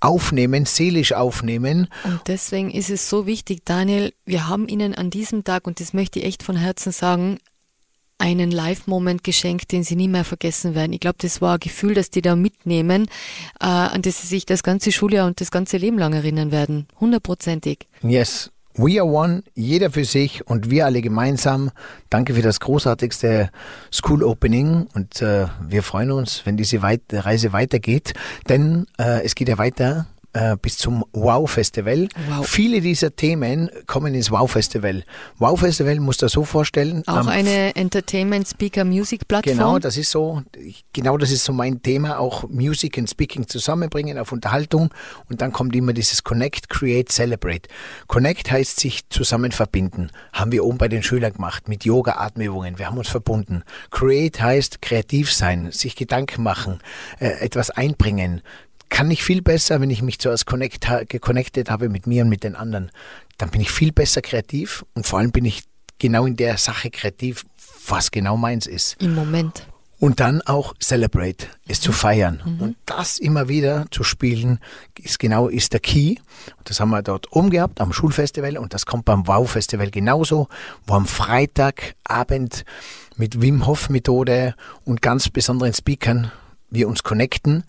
aufnehmen, 0.00 0.64
seelisch 0.66 1.12
aufnehmen? 1.12 1.88
Und 2.04 2.20
deswegen 2.26 2.70
ist 2.70 2.90
es 2.90 3.08
so 3.08 3.26
wichtig, 3.26 3.62
Daniel, 3.64 4.12
wir 4.24 4.48
haben 4.48 4.68
Ihnen 4.68 4.94
an 4.94 5.10
diesem 5.10 5.44
Tag, 5.44 5.66
und 5.66 5.80
das 5.80 5.92
möchte 5.92 6.18
ich 6.18 6.24
echt 6.24 6.42
von 6.42 6.56
Herzen 6.56 6.92
sagen, 6.92 7.38
einen 8.20 8.50
Live-Moment 8.50 9.24
geschenkt, 9.24 9.72
den 9.72 9.82
Sie 9.82 9.96
nie 9.96 10.08
mehr 10.08 10.24
vergessen 10.24 10.74
werden. 10.74 10.92
Ich 10.92 11.00
glaube, 11.00 11.16
das 11.20 11.40
war 11.40 11.54
ein 11.54 11.60
Gefühl, 11.60 11.94
das 11.94 12.10
die 12.10 12.20
da 12.20 12.36
mitnehmen, 12.36 13.06
äh, 13.60 13.64
an 13.64 14.02
das 14.02 14.20
Sie 14.20 14.26
sich 14.26 14.44
das 14.44 14.62
ganze 14.62 14.92
Schuljahr 14.92 15.26
und 15.26 15.40
das 15.40 15.50
ganze 15.50 15.78
Leben 15.78 15.98
lang 15.98 16.12
erinnern 16.12 16.52
werden. 16.52 16.86
Hundertprozentig. 17.00 17.86
Yes. 18.02 18.50
We 18.74 19.00
are 19.00 19.06
one, 19.06 19.42
jeder 19.54 19.90
für 19.90 20.04
sich 20.04 20.46
und 20.46 20.70
wir 20.70 20.86
alle 20.86 21.02
gemeinsam. 21.02 21.70
Danke 22.08 22.34
für 22.34 22.42
das 22.42 22.60
großartigste 22.60 23.50
School 23.92 24.22
Opening 24.22 24.86
und 24.94 25.20
äh, 25.20 25.46
wir 25.68 25.82
freuen 25.82 26.12
uns, 26.12 26.42
wenn 26.44 26.56
diese 26.56 26.80
Weit 26.80 27.02
Reise 27.10 27.52
weitergeht, 27.52 28.14
denn 28.48 28.86
äh, 28.98 29.24
es 29.24 29.34
geht 29.34 29.48
ja 29.48 29.58
weiter 29.58 30.06
äh, 30.32 30.56
bis 30.56 30.78
zum 30.78 31.04
Wow 31.12 31.50
Festival. 31.50 32.08
Wow. 32.28 32.46
Viele 32.46 32.80
dieser 32.80 33.14
Themen 33.14 33.70
kommen 33.86 34.14
ins 34.14 34.30
Wow 34.30 34.50
Festival. 34.50 35.02
Wow 35.38 35.60
Festival 35.60 35.98
musst 36.00 36.22
du 36.22 36.26
dir 36.26 36.30
so 36.30 36.44
vorstellen. 36.44 37.02
Auch 37.06 37.16
am 37.16 37.28
eine 37.28 37.74
Entertainment-Speaker-Music-Plattform. 37.74 39.56
Genau, 39.56 39.78
das 39.78 39.96
ist 39.96 40.10
so, 40.10 40.42
genau 40.92 41.18
das 41.18 41.30
ist 41.30 41.44
so 41.44 41.52
mein 41.52 41.82
Thema, 41.82 42.18
auch 42.18 42.48
Music 42.48 42.96
und 42.98 43.10
Speaking 43.10 43.48
zusammenbringen 43.48 44.18
auf 44.18 44.32
Unterhaltung 44.32 44.90
und 45.28 45.40
dann 45.40 45.52
kommt 45.52 45.74
immer 45.74 45.92
dieses 45.92 46.22
Connect, 46.22 46.68
Create, 46.68 47.10
Celebrate. 47.10 47.68
Connect 48.06 48.50
heißt 48.50 48.78
sich 48.78 49.08
zusammen 49.08 49.52
verbinden. 49.52 50.10
Haben 50.32 50.52
wir 50.52 50.64
oben 50.64 50.78
bei 50.78 50.88
den 50.88 51.02
Schülern 51.02 51.32
gemacht 51.32 51.68
mit 51.68 51.84
Yoga, 51.84 52.18
Atemübungen. 52.18 52.78
Wir 52.78 52.86
haben 52.86 52.98
uns 52.98 53.08
verbunden. 53.08 53.62
Create 53.90 54.40
heißt 54.40 54.82
kreativ 54.82 55.32
sein, 55.32 55.72
sich 55.72 55.96
Gedanken 55.96 56.42
machen, 56.42 56.80
äh, 57.18 57.28
etwas 57.40 57.70
einbringen. 57.70 58.42
Kann 58.90 59.10
ich 59.10 59.24
viel 59.24 59.40
besser, 59.40 59.80
wenn 59.80 59.88
ich 59.88 60.02
mich 60.02 60.18
zuerst 60.18 60.46
connect, 60.46 60.86
geconnected 61.08 61.70
habe 61.70 61.88
mit 61.88 62.06
mir 62.06 62.24
und 62.24 62.28
mit 62.28 62.44
den 62.44 62.54
anderen. 62.54 62.90
Dann 63.38 63.50
bin 63.50 63.62
ich 63.62 63.70
viel 63.70 63.92
besser 63.92 64.20
kreativ 64.20 64.84
und 64.94 65.06
vor 65.06 65.18
allem 65.18 65.32
bin 65.32 65.46
ich 65.46 65.62
genau 65.98 66.26
in 66.26 66.36
der 66.36 66.58
Sache 66.58 66.90
kreativ, 66.90 67.46
was 67.86 68.10
genau 68.10 68.36
meins 68.36 68.66
ist. 68.66 69.00
Im 69.00 69.14
Moment. 69.14 69.66
Und 70.00 70.18
dann 70.18 70.40
auch 70.40 70.74
Celebrate, 70.80 71.46
es 71.68 71.82
zu 71.82 71.92
feiern. 71.92 72.40
Und 72.58 72.76
das 72.86 73.18
immer 73.18 73.48
wieder 73.48 73.84
zu 73.90 74.02
spielen, 74.02 74.58
ist 74.98 75.18
genau, 75.18 75.48
ist 75.48 75.74
der 75.74 75.80
Key. 75.80 76.14
Das 76.64 76.80
haben 76.80 76.88
wir 76.88 77.02
dort 77.02 77.30
oben 77.32 77.50
gehabt, 77.50 77.82
am 77.82 77.92
Schulfestival. 77.92 78.56
Und 78.56 78.72
das 78.72 78.86
kommt 78.86 79.04
beim 79.04 79.26
Wow-Festival 79.26 79.90
genauso, 79.90 80.48
wo 80.86 80.94
am 80.94 81.04
Freitagabend 81.04 82.64
mit 83.16 83.42
Wim 83.42 83.66
Hof 83.66 83.90
Methode 83.90 84.54
und 84.86 85.02
ganz 85.02 85.28
besonderen 85.28 85.74
Speakern 85.74 86.32
wir 86.70 86.88
uns 86.88 87.02
connecten. 87.02 87.64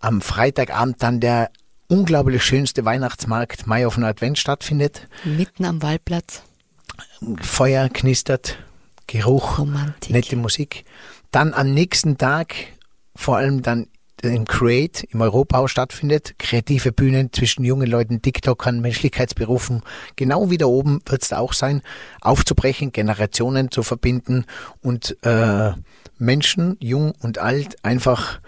Am 0.00 0.20
Freitagabend 0.20 1.02
dann 1.02 1.20
der 1.20 1.50
unglaublich 1.88 2.42
schönste 2.42 2.84
Weihnachtsmarkt 2.84 3.66
Mai 3.66 3.86
auf 3.86 3.98
Advent 3.98 4.38
stattfindet. 4.38 5.08
Mitten 5.24 5.64
am 5.64 5.82
Waldplatz. 5.82 6.42
Feuer 7.40 7.88
knistert, 7.88 8.58
Geruch, 9.06 9.58
Romantik. 9.58 10.10
nette 10.10 10.36
Musik. 10.36 10.84
Dann 11.30 11.54
am 11.54 11.72
nächsten 11.72 12.18
Tag, 12.18 12.54
vor 13.16 13.36
allem 13.36 13.62
dann 13.62 13.88
im 14.22 14.46
Create 14.46 15.04
im 15.04 15.20
Europahaus 15.20 15.70
stattfindet, 15.70 16.38
kreative 16.38 16.92
Bühnen 16.92 17.32
zwischen 17.32 17.64
jungen 17.64 17.88
Leuten, 17.88 18.20
TikTokern, 18.20 18.80
Menschlichkeitsberufen. 18.80 19.82
Genau 20.16 20.50
wie 20.50 20.58
da 20.58 20.66
oben 20.66 21.00
wird 21.06 21.22
es 21.22 21.32
auch 21.32 21.52
sein, 21.52 21.82
aufzubrechen, 22.20 22.92
Generationen 22.92 23.70
zu 23.70 23.82
verbinden 23.82 24.44
und 24.82 25.16
äh, 25.24 25.72
Menschen, 26.18 26.76
jung 26.80 27.12
und 27.20 27.38
alt, 27.38 27.84
einfach 27.84 28.40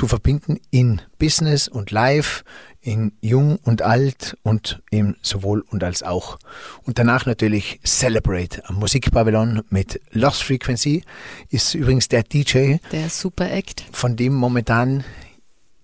zu 0.00 0.08
verbinden 0.08 0.58
in 0.70 1.02
Business 1.18 1.68
und 1.68 1.90
Life, 1.90 2.42
in 2.80 3.12
Jung 3.20 3.58
und 3.64 3.82
Alt 3.82 4.34
und 4.42 4.80
im 4.90 5.16
sowohl 5.20 5.60
und 5.68 5.84
als 5.84 6.02
auch. 6.02 6.38
Und 6.84 6.98
danach 6.98 7.26
natürlich 7.26 7.80
Celebrate 7.84 8.66
am 8.66 8.76
Musikpavillon 8.76 9.60
mit 9.68 10.00
Lost 10.12 10.42
Frequency 10.42 11.04
ist 11.50 11.74
übrigens 11.74 12.08
der 12.08 12.22
DJ, 12.22 12.76
Der 12.90 13.10
Super 13.10 13.52
Act. 13.52 13.84
von 13.92 14.16
dem 14.16 14.32
momentan 14.32 15.04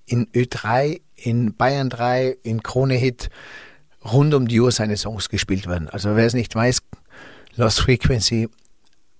in 0.07 0.29
Ö3, 0.29 1.03
in 1.17 1.55
Bayern 1.55 1.91
3, 1.91 2.39
in 2.43 2.62
Krone 2.62 2.95
Hit 2.95 3.29
rund 4.03 4.33
um 4.33 4.49
die 4.49 4.61
Uhr 4.62 4.73
seine 4.73 4.97
Songs 4.97 5.29
gespielt 5.29 5.67
werden. 5.67 5.91
Also 5.91 6.17
wer 6.17 6.25
es 6.25 6.33
nicht 6.33 6.55
weiß, 6.55 6.79
Lost 7.57 7.81
Frequency 7.81 8.49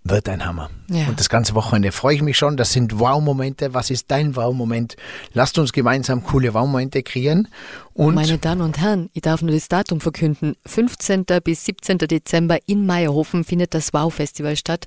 wird 0.09 0.29
ein 0.29 0.45
Hammer. 0.47 0.71
Ja. 0.89 1.07
Und 1.09 1.19
das 1.19 1.29
ganze 1.29 1.55
Wochenende 1.55 1.93
freue 1.93 2.15
ich 2.15 2.23
mich 2.23 2.37
schon. 2.37 2.57
Das 2.57 2.73
sind 2.73 2.99
Wow-Momente. 2.99 3.75
Was 3.75 3.91
ist 3.91 4.11
dein 4.11 4.37
Wow-Moment? 4.37 4.97
Lasst 5.33 5.59
uns 5.59 5.73
gemeinsam 5.73 6.23
coole 6.23 6.55
Wow-Momente 6.55 7.03
kreieren. 7.03 7.49
Und 7.95 8.15
Meine 8.15 8.39
Damen 8.39 8.61
und 8.63 8.79
Herren, 8.79 9.11
ich 9.15 9.23
darf 9.23 9.43
nur 9.43 9.53
das 9.53 9.69
Datum 9.69 10.01
verkünden. 10.01 10.57
15. 10.67 11.25
bis 11.43 11.65
17. 11.65 11.99
Dezember 11.99 12.59
in 12.67 12.87
Meierhofen 12.87 13.45
findet 13.45 13.75
das 13.75 13.93
Wow-Festival 13.93 14.57
statt. 14.57 14.87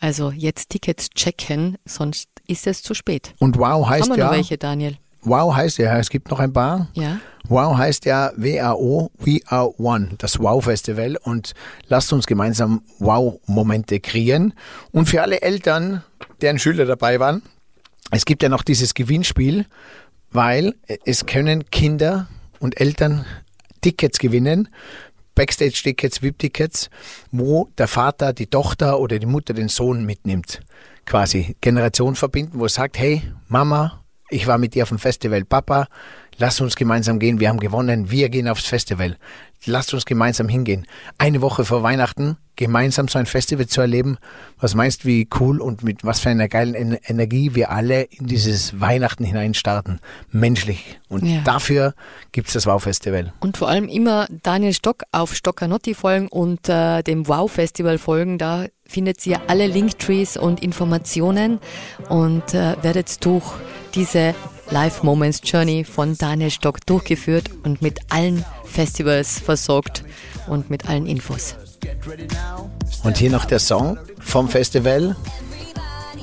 Also 0.00 0.30
jetzt 0.30 0.70
Tickets 0.70 1.10
checken, 1.10 1.78
sonst 1.84 2.28
ist 2.46 2.66
es 2.66 2.82
zu 2.82 2.94
spät. 2.94 3.34
und 3.38 3.58
Wow 3.58 3.88
heißt 3.88 4.04
Haben 4.04 4.16
wir 4.16 4.18
ja, 4.18 4.26
noch 4.26 4.32
welche, 4.32 4.58
Daniel? 4.58 4.96
Wow 5.28 5.54
heißt 5.54 5.78
ja, 5.78 5.98
es 5.98 6.10
gibt 6.10 6.30
noch 6.30 6.40
ein 6.40 6.52
paar. 6.52 6.88
Ja. 6.94 7.18
Wow 7.48 7.76
heißt 7.76 8.04
ja 8.04 8.32
WAO, 8.36 9.10
We 9.18 9.40
Are 9.46 9.72
One, 9.80 10.10
das 10.18 10.38
Wow-Festival. 10.38 11.16
Und 11.22 11.54
lasst 11.86 12.12
uns 12.12 12.26
gemeinsam 12.26 12.82
Wow-Momente 12.98 14.00
kreieren. 14.00 14.54
Und 14.92 15.08
für 15.08 15.22
alle 15.22 15.42
Eltern, 15.42 16.02
deren 16.40 16.58
Schüler 16.58 16.84
dabei 16.84 17.20
waren, 17.20 17.42
es 18.10 18.24
gibt 18.24 18.42
ja 18.42 18.48
noch 18.48 18.62
dieses 18.62 18.94
Gewinnspiel, 18.94 19.66
weil 20.30 20.74
es 21.04 21.26
können 21.26 21.70
Kinder 21.70 22.28
und 22.58 22.80
Eltern 22.80 23.24
Tickets 23.80 24.18
gewinnen, 24.18 24.68
Backstage-Tickets, 25.34 26.22
VIP-Tickets, 26.22 26.90
wo 27.30 27.68
der 27.78 27.86
Vater 27.86 28.32
die 28.32 28.46
Tochter 28.46 28.98
oder 28.98 29.18
die 29.18 29.26
Mutter 29.26 29.54
den 29.54 29.68
Sohn 29.68 30.04
mitnimmt. 30.04 30.60
Quasi 31.06 31.56
Generation 31.60 32.16
verbinden, 32.16 32.58
wo 32.58 32.66
es 32.66 32.74
sagt, 32.74 32.98
hey 32.98 33.22
Mama, 33.46 33.97
ich 34.30 34.46
war 34.46 34.58
mit 34.58 34.74
dir 34.74 34.82
auf 34.82 34.90
dem 34.90 34.98
Festival, 34.98 35.44
Papa, 35.44 35.88
lass 36.36 36.60
uns 36.60 36.76
gemeinsam 36.76 37.18
gehen, 37.18 37.40
wir 37.40 37.48
haben 37.48 37.60
gewonnen, 37.60 38.10
wir 38.10 38.28
gehen 38.28 38.48
aufs 38.48 38.66
Festival. 38.66 39.16
Lasst 39.66 39.92
uns 39.92 40.04
gemeinsam 40.06 40.48
hingehen. 40.48 40.86
Eine 41.18 41.40
Woche 41.42 41.64
vor 41.64 41.82
Weihnachten 41.82 42.36
gemeinsam 42.56 43.08
so 43.08 43.18
ein 43.18 43.26
Festival 43.26 43.66
zu 43.66 43.80
erleben. 43.80 44.18
Was 44.58 44.74
meinst 44.74 45.04
wie 45.04 45.28
cool 45.38 45.60
und 45.60 45.82
mit 45.82 46.04
was 46.04 46.20
für 46.20 46.28
einer 46.30 46.48
geilen 46.48 46.74
En 46.74 46.98
Energie 47.04 47.54
wir 47.54 47.70
alle 47.70 48.02
in 48.02 48.26
dieses 48.26 48.80
Weihnachten 48.80 49.24
hinein 49.24 49.54
starten. 49.54 50.00
Menschlich. 50.30 50.98
Und 51.08 51.24
Ja. 51.24 51.40
dafür 51.42 51.94
gibt's 52.32 52.52
das 52.52 52.66
Wow-Festival. 52.66 53.32
Und 53.40 53.56
vor 53.56 53.68
allem 53.68 53.88
immer 53.88 54.26
Daniel 54.42 54.72
Stock 54.72 55.02
auf 55.12 55.34
Stoccanotti 55.34 55.94
folgen 55.94 56.28
und 56.28 56.68
äh, 56.68 57.02
dem 57.02 57.26
Wow-Festival 57.28 57.98
folgen. 57.98 58.38
Da 58.38 58.66
findet 58.86 59.24
ihr 59.26 59.40
alle 59.48 59.66
Linktrees 59.66 60.36
und 60.36 60.62
Informationen 60.62 61.58
und 62.08 62.54
äh, 62.54 62.76
werdet 62.82 63.24
durch 63.24 63.44
diese 63.94 64.34
Live 64.70 65.02
Moments 65.02 65.40
Journey 65.44 65.84
von 65.84 66.16
Daniel 66.18 66.50
Stock 66.50 66.84
durchgeführt 66.86 67.50
und 67.64 67.80
mit 67.80 68.00
allen 68.10 68.44
Festivals 68.64 69.38
versorgt 69.38 70.04
und 70.46 70.68
mit 70.70 70.88
allen 70.88 71.06
Infos. 71.06 71.54
Und 73.02 73.16
hier 73.16 73.30
noch 73.30 73.44
der 73.46 73.58
Song 73.58 73.98
vom 74.20 74.48
Festival. 74.48 75.16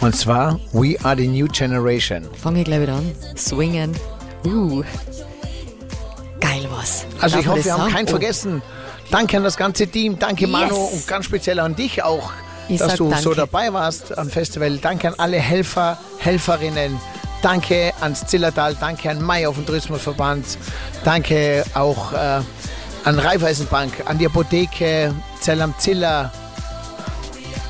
Und 0.01 0.15
zwar 0.15 0.59
We 0.73 0.95
Are 1.03 1.15
the 1.17 1.27
New 1.27 1.47
Generation. 1.47 2.27
Fange 2.41 2.59
ich 2.59 2.65
gleich 2.65 2.81
wieder 2.81 2.95
an. 2.95 3.11
Swingen. 3.35 3.95
Uh. 4.45 4.83
Geil 6.39 6.67
was. 6.69 7.05
Also 7.19 7.37
Darf 7.37 7.41
ich 7.45 7.47
hoffe, 7.49 7.65
wir 7.65 7.73
haben 7.73 7.81
sagen? 7.81 7.93
keinen 7.93 8.07
Oh. 8.07 8.11
vergessen. 8.11 8.61
Danke 9.09 9.37
an 9.37 9.43
das 9.43 9.57
ganze 9.57 9.87
Team. 9.87 10.19
Danke 10.19 10.45
Manu 10.47 10.75
Yes. 10.75 10.93
und 10.93 11.07
ganz 11.07 11.25
speziell 11.25 11.59
an 11.59 11.75
dich 11.75 12.03
auch, 12.03 12.31
Ich 12.67 12.79
dass 12.79 12.95
du 12.95 13.05
so 13.05 13.09
danke. 13.33 13.35
dabei 13.35 13.71
warst 13.73 14.15
am 14.17 14.29
Festival. 14.29 14.77
Danke 14.77 15.07
an 15.07 15.13
alle 15.17 15.37
Helfer, 15.37 15.97
Helferinnen. 16.19 16.99
Danke 17.45 17.93
ans 18.01 18.25
Zillertal, 18.25 18.73
danke 18.73 19.07
an 19.07 19.21
Mai 19.21 19.47
auf 19.47 19.53
dem 19.53 19.67
Tourismusverband. 19.67 20.57
Danke 21.03 21.63
auch 21.75 22.11
äh, 22.11 22.41
an 23.03 23.19
Raiffeisenbank, 23.19 24.01
an 24.05 24.17
die 24.17 24.25
Apotheke 24.25 25.13
Zell 25.41 25.61
am 25.61 25.77
Ziller. 25.77 26.31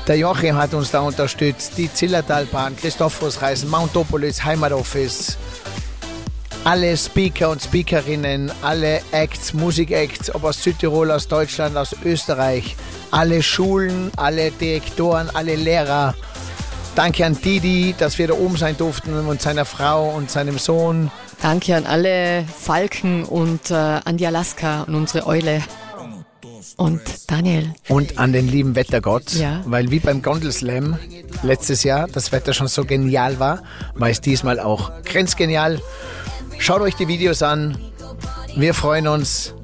Der 0.08 0.16
Joachim 0.16 0.56
hat 0.56 0.72
uns 0.72 0.92
da 0.92 1.00
unterstützt, 1.00 1.72
die 1.76 1.92
Zillertalbahn, 1.92 2.74
Christophorusreisen, 2.74 3.68
Mountopolis, 3.68 4.42
Heimatoffice, 4.42 5.36
alle 6.64 6.96
Speaker 6.96 7.50
und 7.50 7.60
Speakerinnen, 7.60 8.50
alle 8.62 9.02
Acts, 9.12 9.52
Musikacts, 9.52 10.34
ob 10.34 10.44
aus 10.44 10.62
Südtirol, 10.62 11.10
aus 11.10 11.28
Deutschland, 11.28 11.76
aus 11.76 11.94
Österreich, 12.02 12.74
alle 13.10 13.42
Schulen, 13.42 14.10
alle 14.16 14.52
Direktoren, 14.52 15.28
alle 15.34 15.54
Lehrer. 15.54 16.14
Danke 16.96 17.26
an 17.26 17.38
Didi, 17.40 17.94
dass 17.96 18.18
wir 18.18 18.26
da 18.26 18.34
oben 18.34 18.56
sein 18.56 18.76
durften 18.76 19.26
und 19.26 19.40
seiner 19.42 19.66
Frau 19.66 20.08
und 20.10 20.30
seinem 20.30 20.58
Sohn. 20.58 21.10
Danke 21.42 21.76
an 21.76 21.84
alle 21.86 22.44
Falken 22.44 23.24
und 23.24 23.70
äh, 23.70 23.74
an 23.74 24.16
die 24.16 24.26
Alaska 24.26 24.82
und 24.84 24.94
unsere 24.94 25.26
Eule. 25.26 25.62
Und 26.78 27.00
Daniel, 27.30 27.72
Und 27.88 28.18
an 28.18 28.32
den 28.32 28.48
lieben 28.48 28.74
Wettergott, 28.76 29.32
Ja. 29.34 29.62
weil 29.66 29.90
wie 29.90 29.98
beim 30.00 30.20
Gondelslam 30.22 30.98
letztes 31.42 31.84
Jahr 31.84 32.06
das 32.08 32.32
Wetter 32.32 32.52
schon 32.54 32.68
so 32.68 32.84
genial 32.84 33.38
war, 33.38 33.62
war 33.94 34.08
es 34.10 34.20
diesmal 34.20 34.58
auch 34.58 34.90
grenzgenial. 35.04 35.80
Schaut 36.58 36.80
euch 36.80 36.94
die 36.94 37.08
Videos 37.08 37.42
an. 37.42 37.78
Wir 38.56 38.72
freuen 38.74 39.06
uns. 39.06 39.54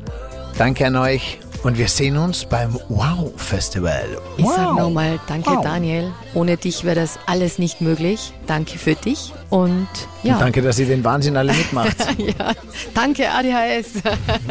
Danke 0.59 0.87
an 0.87 0.97
euch 0.97 1.39
und 1.63 1.79
wir 1.79 1.89
sehen 1.89 2.17
uns 2.17 2.45
beim 2.45 2.79
Wow 2.89 3.33
Festival. 3.37 4.19
ich 4.37 4.45
wow. 4.45 4.53
sag 4.57 4.77
nochmal 4.77 5.21
Danke, 5.29 5.51
Wow. 5.51 5.63
Daniel. 5.63 6.13
Ohne 6.35 6.57
dich 6.57 6.85
wäre 6.85 6.97
das 6.97 7.19
alles 7.27 7.59
nicht 7.59 7.81
möglich. 7.81 8.33
Danke 8.47 8.79
für 8.79 8.95
dich 8.95 9.33
und 9.51 9.87
ja. 10.23 10.35
Und 10.35 10.41
danke, 10.41 10.63
dass 10.63 10.79
ihr 10.79 10.87
den 10.87 11.05
Wahnsinn 11.05 11.37
alle 11.37 11.53
mitmacht. 11.53 11.97
Ja, 12.19 12.53
danke 12.95 13.29
ADHS 13.31 14.03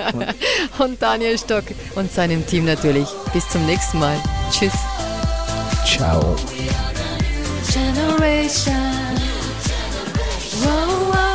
und 0.79 1.01
Daniel 1.01 1.37
Stock 1.37 1.63
und 1.95 2.11
seinem 2.11 2.45
Team 2.45 2.65
natürlich. 2.65 3.07
Bis 3.33 3.47
zum 3.49 3.65
nächsten 3.65 3.99
Mal. 3.99 4.15
Tschüss. 4.51 4.73
Ciao. 5.85 6.35
generation. 7.71 9.15
Whoa, 10.61 11.11
whoa. 11.11 11.31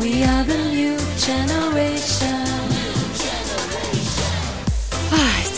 We 0.00 0.24
are 0.24 0.44
the 0.44 0.58
new 0.74 0.96
generation. 1.18 1.57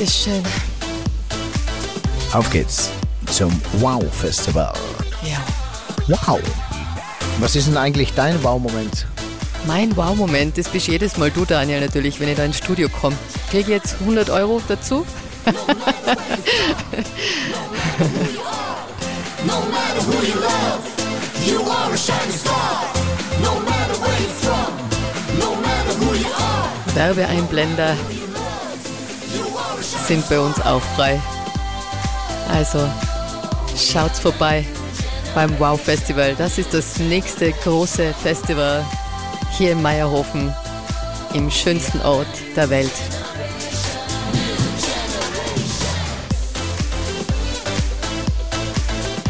Ah, 0.00 0.02
ist 0.02 0.16
das 0.16 0.24
schön. 0.24 0.42
Auf 2.32 2.50
geht's 2.50 2.90
zum 3.30 3.52
Wow 3.80 4.02
Festival. 4.10 4.72
Ja. 5.22 5.36
Wow. 6.08 6.40
Was 7.38 7.54
ist 7.54 7.68
denn 7.68 7.76
eigentlich 7.76 8.14
dein 8.14 8.42
Wow-Moment? 8.42 9.06
Mein 9.66 9.94
Wow-Moment, 9.94 10.56
das 10.56 10.68
bist 10.68 10.88
jedes 10.88 11.18
Mal 11.18 11.30
du, 11.30 11.44
Daniel, 11.44 11.80
natürlich, 11.80 12.18
wenn 12.18 12.30
ich 12.30 12.36
da 12.36 12.44
ins 12.44 12.56
Studio 12.56 12.88
komme. 12.88 13.16
Krieg 13.50 13.62
ich 13.62 13.68
jetzt 13.68 13.96
100 14.00 14.30
Euro 14.30 14.62
dazu? 14.66 15.04
Werbeeinblender 26.94 27.96
sind 30.10 30.28
bei 30.28 30.40
uns 30.40 30.60
auch 30.62 30.82
frei. 30.96 31.20
Also 32.52 32.80
Schaut's 33.76 34.18
vorbei 34.18 34.66
beim 35.36 35.56
Wow 35.60 35.80
Festival. 35.80 36.34
Das 36.36 36.58
ist 36.58 36.74
das 36.74 36.98
nächste 36.98 37.52
große 37.52 38.12
Festival 38.20 38.84
hier 39.56 39.70
in 39.70 39.82
Meierhofen, 39.82 40.52
im 41.34 41.48
schönsten 41.48 42.00
Ort 42.00 42.26
der 42.56 42.68
Welt. 42.70 42.90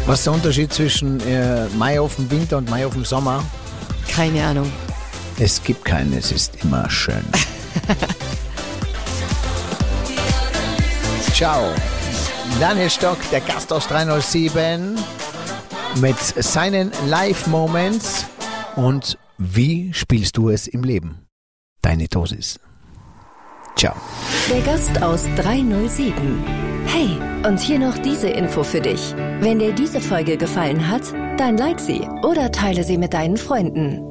Was 0.07 0.19
ist 0.19 0.25
der 0.25 0.33
Unterschied 0.33 0.73
zwischen 0.73 1.19
äh, 1.27 1.67
Mai 1.77 1.99
auf 1.99 2.15
dem 2.15 2.31
Winter 2.31 2.57
und 2.57 2.71
Mai 2.71 2.87
auf 2.87 2.93
dem 2.93 3.05
Sommer? 3.05 3.43
Keine 4.11 4.43
Ahnung. 4.43 4.71
Es 5.37 5.61
gibt 5.61 5.85
keinen, 5.85 6.13
es 6.13 6.31
ist 6.31 6.63
immer 6.63 6.89
schön. 6.89 7.23
Ciao. 11.41 11.73
Daniel 12.59 12.87
Stock, 12.87 13.17
der 13.31 13.41
Gast 13.41 13.73
aus 13.73 13.87
307 13.87 14.95
mit 15.99 16.19
seinen 16.19 16.91
Live-Moments 17.07 18.27
und 18.75 19.17
wie 19.39 19.91
spielst 19.91 20.37
du 20.37 20.49
es 20.49 20.67
im 20.67 20.83
Leben? 20.83 21.25
Deine 21.81 22.07
Dosis. 22.07 22.59
Ciao. 23.75 23.95
Der 24.51 24.61
Gast 24.61 25.01
aus 25.01 25.23
307. 25.37 26.13
Hey, 26.85 27.17
und 27.43 27.59
hier 27.59 27.79
noch 27.79 27.97
diese 27.97 28.29
Info 28.29 28.61
für 28.61 28.81
dich. 28.81 29.15
Wenn 29.39 29.57
dir 29.57 29.73
diese 29.73 29.99
Folge 29.99 30.37
gefallen 30.37 30.87
hat, 30.87 31.11
dann 31.39 31.57
like 31.57 31.79
sie 31.79 32.01
oder 32.21 32.51
teile 32.51 32.83
sie 32.83 32.99
mit 32.99 33.15
deinen 33.15 33.37
Freunden. 33.37 34.10